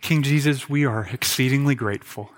King 0.00 0.22
Jesus, 0.22 0.68
we 0.68 0.84
are 0.84 1.08
exceedingly 1.12 1.74
grateful. 1.74 2.30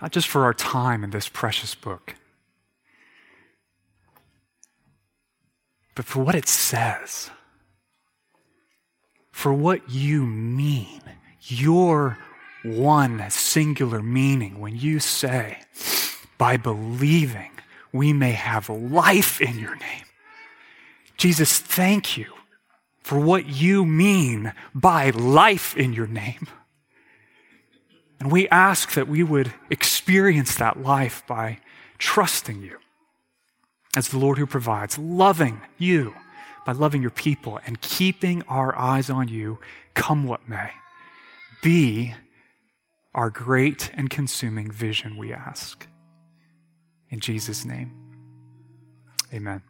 Not 0.00 0.12
just 0.12 0.28
for 0.28 0.44
our 0.44 0.54
time 0.54 1.04
in 1.04 1.10
this 1.10 1.28
precious 1.28 1.74
book 1.74 2.14
but 6.00 6.06
for 6.06 6.22
what 6.22 6.34
it 6.34 6.48
says, 6.48 7.28
for 9.30 9.52
what 9.52 9.90
you 9.90 10.24
mean, 10.24 11.02
your 11.42 12.16
one 12.62 13.22
singular 13.28 14.02
meaning 14.02 14.60
when 14.60 14.74
you 14.76 14.98
say, 14.98 15.58
by 16.38 16.56
believing, 16.56 17.50
we 17.92 18.14
may 18.14 18.32
have 18.32 18.70
life 18.70 19.42
in 19.42 19.58
your 19.58 19.76
name. 19.76 20.04
Jesus, 21.18 21.58
thank 21.58 22.16
you 22.16 22.32
for 23.02 23.18
what 23.18 23.46
you 23.46 23.84
mean 23.84 24.54
by 24.74 25.10
life 25.10 25.76
in 25.76 25.92
your 25.92 26.06
name. 26.06 26.46
And 28.20 28.30
we 28.30 28.48
ask 28.48 28.92
that 28.92 29.08
we 29.08 29.22
would 29.22 29.52
experience 29.70 30.54
that 30.56 30.82
life 30.82 31.24
by 31.26 31.58
trusting 31.98 32.62
you 32.62 32.78
as 33.96 34.08
the 34.08 34.18
Lord 34.18 34.38
who 34.38 34.46
provides, 34.46 34.98
loving 34.98 35.60
you 35.78 36.14
by 36.64 36.72
loving 36.72 37.02
your 37.02 37.10
people 37.10 37.58
and 37.66 37.80
keeping 37.80 38.42
our 38.48 38.76
eyes 38.76 39.10
on 39.10 39.28
you, 39.28 39.58
come 39.94 40.26
what 40.26 40.48
may. 40.48 40.70
Be 41.62 42.14
our 43.14 43.30
great 43.30 43.90
and 43.94 44.08
consuming 44.08 44.70
vision, 44.70 45.16
we 45.16 45.32
ask. 45.32 45.86
In 47.08 47.20
Jesus' 47.20 47.64
name, 47.64 47.92
amen. 49.32 49.62